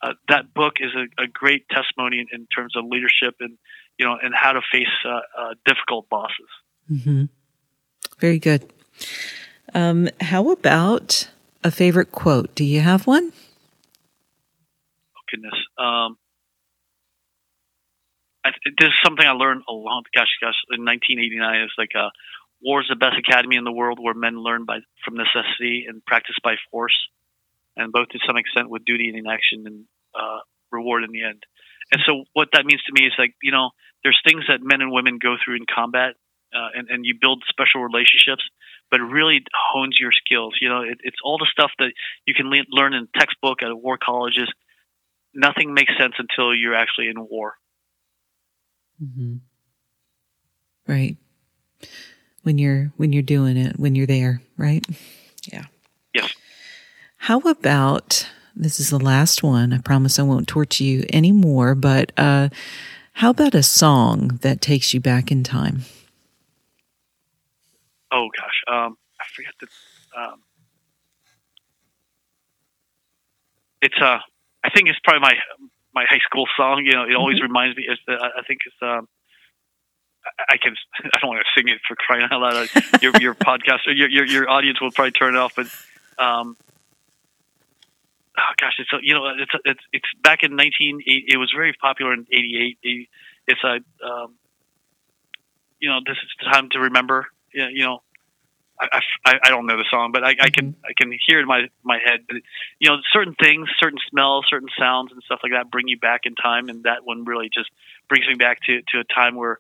uh, 0.02 0.14
that 0.30 0.54
book 0.54 0.76
is 0.80 0.91
a, 0.95 1.24
a 1.24 1.28
great 1.28 1.68
testimony 1.70 2.20
in, 2.20 2.28
in 2.32 2.47
terms 2.47 2.76
of 2.76 2.86
leadership 2.86 3.36
and 3.41 3.58
you 3.99 4.06
know 4.06 4.18
and 4.24 4.34
how 4.34 4.54
to 4.54 4.62
face 4.72 4.88
uh, 5.06 5.20
uh, 5.38 5.54
difficult 5.66 6.10
bosses. 6.10 6.49
Mm-hmm. 6.89 7.26
Very 8.20 8.39
good. 8.39 8.72
Um, 9.74 10.10
how 10.20 10.52
about 10.52 11.30
a 11.64 11.72
favorite 11.72 12.12
quote? 12.12 12.54
Do 12.56 12.64
you 12.64 12.82
have 12.82 13.08
one? 13.08 13.32
Oh, 15.16 15.22
goodness. 15.30 15.54
Um, 15.78 16.18
I, 18.43 18.52
this 18.66 18.88
is 18.88 18.93
something 19.04 19.26
I 19.26 19.32
learned 19.32 19.64
a 19.70 19.74
long, 19.74 20.04
gosh, 20.16 20.36
gosh, 20.41 20.56
in 20.72 20.84
1989. 20.84 21.62
It's 21.62 21.74
like, 21.78 21.91
uh, 21.95 22.10
war 22.62 22.82
is 22.82 22.88
the 22.89 22.95
best 22.95 23.18
academy 23.18 23.56
in 23.56 23.64
the 23.64 23.72
world 23.72 23.99
where 24.02 24.14
men 24.14 24.38
learn 24.38 24.66
by 24.66 24.80
from 25.04 25.16
necessity 25.16 25.86
and 25.88 26.06
practice 26.06 26.36
by 26.43 26.56
force, 26.72 26.95
and 27.76 27.91
both 27.91 28.10
to 28.10 28.20
some 28.26 28.38
extent 28.38 28.70
with 28.70 28.86
duty 28.86 29.10
and 29.10 29.18
inaction 29.18 29.64
and 29.66 29.86
uh, 30.16 30.39
reward 30.72 31.04
in 31.04 31.12
the 31.12 31.24
end. 31.24 31.43
And 31.91 32.02
so, 32.06 32.26
what 32.34 32.49
that 32.54 32.66
means 32.66 32.82
to 32.84 32.93
me 32.93 33.08
is 33.08 33.14
like, 33.18 33.36
you 33.41 33.52
know, 33.52 33.72
there's 34.04 34.20
things 34.26 34.45
that 34.47 34.62
men 34.62 34.82
and 34.82 34.91
women 34.91 35.20
go 35.22 35.36
through 35.43 35.56
in 35.56 35.66
combat, 35.74 36.16
uh, 36.56 36.70
and, 36.76 36.89
and 36.89 37.06
you 37.06 37.16
build 37.20 37.43
special 37.47 37.82
relationships, 37.82 38.43
but 38.89 38.99
it 38.99 39.04
really 39.04 39.43
hones 39.74 39.97
your 39.99 40.12
skills. 40.12 40.56
You 40.62 40.70
know, 40.70 40.82
it, 40.82 40.99
it's 41.04 41.18
all 41.24 41.38
the 41.38 41.47
stuff 41.52 41.72
that 41.80 41.93
you 42.26 42.34
can 42.34 42.49
le- 42.49 42.66
learn 42.70 42.93
in 42.93 43.08
textbook 43.18 43.64
at 43.64 43.70
a 43.70 43.76
war 43.76 43.97
colleges. 43.97 44.52
Nothing 45.34 45.74
makes 45.74 45.93
sense 45.97 46.14
until 46.18 46.54
you're 46.54 46.76
actually 46.76 47.08
in 47.08 47.20
war. 47.20 47.54
Mm-hmm. 49.02 49.38
Right. 50.88 51.18
When 52.43 52.58
you're 52.58 52.91
when 52.97 53.14
you're 53.14 53.24
doing 53.24 53.56
it, 53.56 53.80
when 53.80 53.95
you're 53.95 54.08
there, 54.08 54.41
right? 54.58 54.86
Yeah. 55.52 55.66
Yes. 56.14 56.34
How 57.18 57.39
about 57.39 58.28
this 58.56 58.80
is 58.80 58.89
the 58.89 58.99
last 58.99 59.43
one. 59.43 59.74
I 59.74 59.78
promise 59.78 60.20
I 60.20 60.24
won't 60.24 60.47
torture 60.47 60.84
you 60.84 61.06
anymore, 61.14 61.76
but 61.76 62.12
uh 62.18 62.49
how 63.14 63.30
about 63.30 63.54
a 63.56 63.64
song 63.64 64.39
that 64.41 64.62
takes 64.62 64.93
you 64.93 64.99
back 64.99 65.32
in 65.32 65.43
time? 65.43 65.84
Oh 68.12 68.28
gosh, 68.36 68.62
um, 68.68 68.97
I 69.20 69.26
forget 69.34 69.53
the. 69.59 69.68
Um, 70.20 70.41
it's 73.82 73.95
uh, 74.01 74.20
I 74.64 74.70
think 74.70 74.89
it's 74.89 74.99
probably 75.03 75.22
my 75.22 75.36
my 75.93 76.05
high 76.09 76.20
school 76.26 76.45
song. 76.57 76.84
You 76.86 76.93
know, 76.93 77.03
it 77.03 77.16
always 77.16 77.41
reminds 77.41 77.78
me. 77.78 77.86
It's, 77.88 78.01
uh, 78.07 78.14
I 78.38 78.43
think 78.47 78.62
it's 78.66 78.76
um, 78.82 79.07
I, 80.49 80.57
can 80.57 80.76
I 81.14 81.20
don't 81.20 81.30
want 81.30 81.41
to 81.41 81.59
sing 81.59 81.68
it 81.68 81.80
for 81.88 81.95
crying 81.95 82.28
out 82.32 82.41
loud. 82.41 82.70
Your 83.01 83.14
your 83.20 83.36
podcast 83.36 83.88
or 83.88 83.93
your, 83.93 84.09
your 84.09 84.26
your 84.26 84.49
audience 84.49 84.80
will 84.80 84.91
probably 84.91 85.12
turn 85.12 85.36
it 85.36 85.39
off, 85.39 85.55
but 85.55 85.68
um, 86.24 86.57
oh 88.38 88.53
gosh, 88.59 88.74
it's 88.80 88.91
a, 88.93 88.97
you 89.01 89.14
know 89.14 89.28
it's 89.38 89.51
it's 89.66 89.82
it's 89.91 90.07
back 90.24 90.43
in 90.43 90.55
nineteen 90.55 90.99
it 91.05 91.38
was 91.38 91.51
very 91.55 91.74
popular 91.74 92.14
in 92.14 92.26
eighty 92.32 92.78
eight. 92.84 93.09
It's 93.47 93.64
a 93.64 93.80
um, 94.05 94.36
you 95.80 95.89
know 95.89 95.99
this 96.05 96.18
is 96.18 96.30
the 96.39 96.51
time 96.51 96.70
to 96.72 96.80
remember. 96.80 97.28
Yeah, 97.54 97.70
you 97.72 97.84
know. 97.84 98.02
I, 98.80 98.99
I, 99.26 99.34
I 99.43 99.49
don't 99.49 99.68
know 99.68 99.78
the 99.78 99.86
song, 99.91 100.12
but 100.12 100.24
I, 100.24 100.30
I 100.41 100.49
can 100.49 100.76
I 100.84 100.93
can 100.97 101.12
hear 101.28 101.38
it 101.38 101.43
in 101.43 101.47
my 101.47 101.68
my 101.84 101.99
head. 102.04 102.22
But 102.28 102.38
you 102.80 102.89
know, 102.89 102.97
certain 103.14 103.36
things, 103.39 103.70
certain 103.80 103.99
smells, 104.10 104.45
certain 104.49 104.70
sounds, 104.80 105.12
and 105.12 105.22
stuff 105.24 105.39
like 105.43 105.52
that 105.52 105.70
bring 105.70 105.88
you 105.88 105.99
back 105.99 106.22
in 106.24 106.34
time, 106.34 106.68
and 106.68 106.84
that 106.86 107.06
one 107.06 107.24
really 107.26 107.47
just 107.54 107.70
brings 108.10 108.26
me 108.28 108.34
back 108.34 108.60
to 108.66 108.82
to 108.91 108.99
a 108.99 109.04
time 109.04 109.36
where 109.36 109.60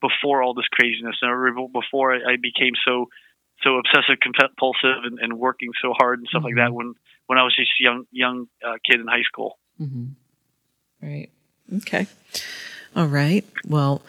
before 0.00 0.42
all 0.42 0.54
this 0.54 0.68
craziness, 0.70 1.16
and 1.22 1.72
before 1.72 2.14
I 2.14 2.36
became 2.36 2.74
so 2.86 3.06
so 3.62 3.78
obsessive 3.78 4.20
compulsive 4.20 5.02
and, 5.04 5.18
and 5.18 5.38
working 5.38 5.70
so 5.82 5.92
hard 5.96 6.20
and 6.20 6.28
stuff 6.28 6.42
Mhm. 6.42 6.44
like 6.44 6.56
that 6.56 6.72
when 6.72 6.94
when 7.26 7.38
I 7.38 7.42
was 7.42 7.56
just 7.56 7.70
a 7.80 7.82
young 7.82 8.04
young 8.12 8.46
uh, 8.64 8.76
kid 8.88 9.00
in 9.00 9.08
high 9.08 9.22
school. 9.22 9.58
Mm-hmm. 9.80 10.06
Right. 11.02 11.30
Okay. 11.78 12.06
All 12.94 13.06
right. 13.06 13.44
Well, 13.66 14.02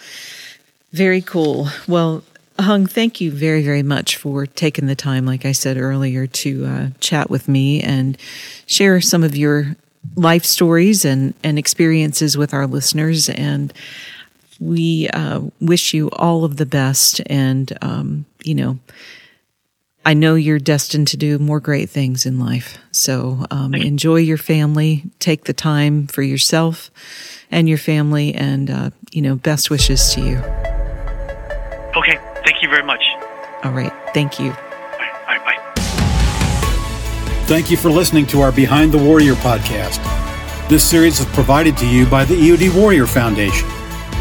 very 0.92 1.22
cool. 1.22 1.70
Well, 1.88 2.24
Hung, 2.60 2.88
thank 2.88 3.22
you 3.22 3.32
very, 3.32 3.62
very 3.64 3.84
much 3.84 4.18
for 4.18 4.46
taking 4.48 4.88
the 4.88 4.96
time, 4.96 5.26
like 5.26 5.46
I 5.46 5.52
said 5.52 5.78
earlier, 5.78 6.26
to 6.28 6.66
uh, 6.66 6.88
chat 7.00 7.30
with 7.30 7.48
me 7.48 7.82
and 7.82 8.18
share 8.66 9.00
some 9.00 9.24
of 9.24 9.38
your 9.38 9.76
life 10.16 10.44
stories 10.44 11.06
and, 11.06 11.36
and 11.44 11.60
experiences 11.60 12.36
with 12.36 12.54
our 12.54 12.66
listeners. 12.66 13.30
And 13.30 13.72
we 14.60 15.08
uh, 15.10 15.42
wish 15.62 15.94
you 15.94 16.10
all 16.14 16.44
of 16.44 16.58
the 16.58 16.66
best. 16.66 17.22
And, 17.28 17.78
um, 17.82 18.26
you 18.44 18.56
know, 18.56 18.80
I 20.04 20.14
know 20.14 20.36
you're 20.36 20.58
destined 20.58 21.10
to 21.10 21.18
do 21.18 21.38
more 21.38 21.60
great 21.60 21.90
things 21.90 22.26
in 22.26 22.40
life. 22.40 22.78
So 22.92 23.46
um, 23.52 23.76
enjoy 23.76 24.18
your 24.18 24.38
family, 24.38 25.04
take 25.20 25.44
the 25.44 25.54
time 25.54 26.08
for 26.08 26.22
yourself 26.24 26.90
and 27.52 27.68
your 27.68 27.78
family, 27.78 28.34
and, 28.34 28.70
uh, 28.72 28.90
you 29.12 29.22
know, 29.22 29.36
best 29.36 29.70
wishes 29.70 30.14
to 30.14 30.22
you. 30.22 30.38
Okay, 31.96 32.18
thank 32.48 32.62
you 32.64 32.70
very 32.70 32.84
much. 32.84 33.04
All 33.64 33.74
right. 33.74 33.92
Thank 34.14 34.40
you. 34.40 34.52
Bye, 34.52 35.12
bye, 35.26 35.40
bye. 35.40 35.58
Thank 37.46 37.70
you 37.70 37.76
for 37.76 37.90
listening 37.90 38.26
to 38.28 38.40
our 38.40 38.54
Behind 38.54 38.94
the 38.94 38.98
Warrior 38.98 39.34
podcast. 39.36 40.00
This 40.70 40.90
series 40.90 41.20
is 41.20 41.26
provided 41.28 41.76
to 41.78 41.88
you 41.88 42.06
by 42.06 42.24
the 42.24 42.36
EOD 42.36 42.74
Warrior 42.74 43.06
Foundation. 43.06 43.68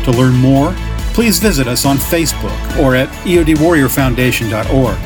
To 0.05 0.11
learn 0.11 0.35
more, 0.35 0.74
please 1.14 1.39
visit 1.39 1.68
us 1.68 1.85
on 1.87 1.99
Facebook 1.99 2.79
or 2.83 2.97
at 2.97 3.09
eodwarriorfoundation.org. 3.24 4.99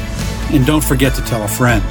And 0.55 0.67
don't 0.67 0.85
forget 0.85 1.15
to 1.15 1.23
tell 1.23 1.43
a 1.43 1.49
friend. 1.49 1.85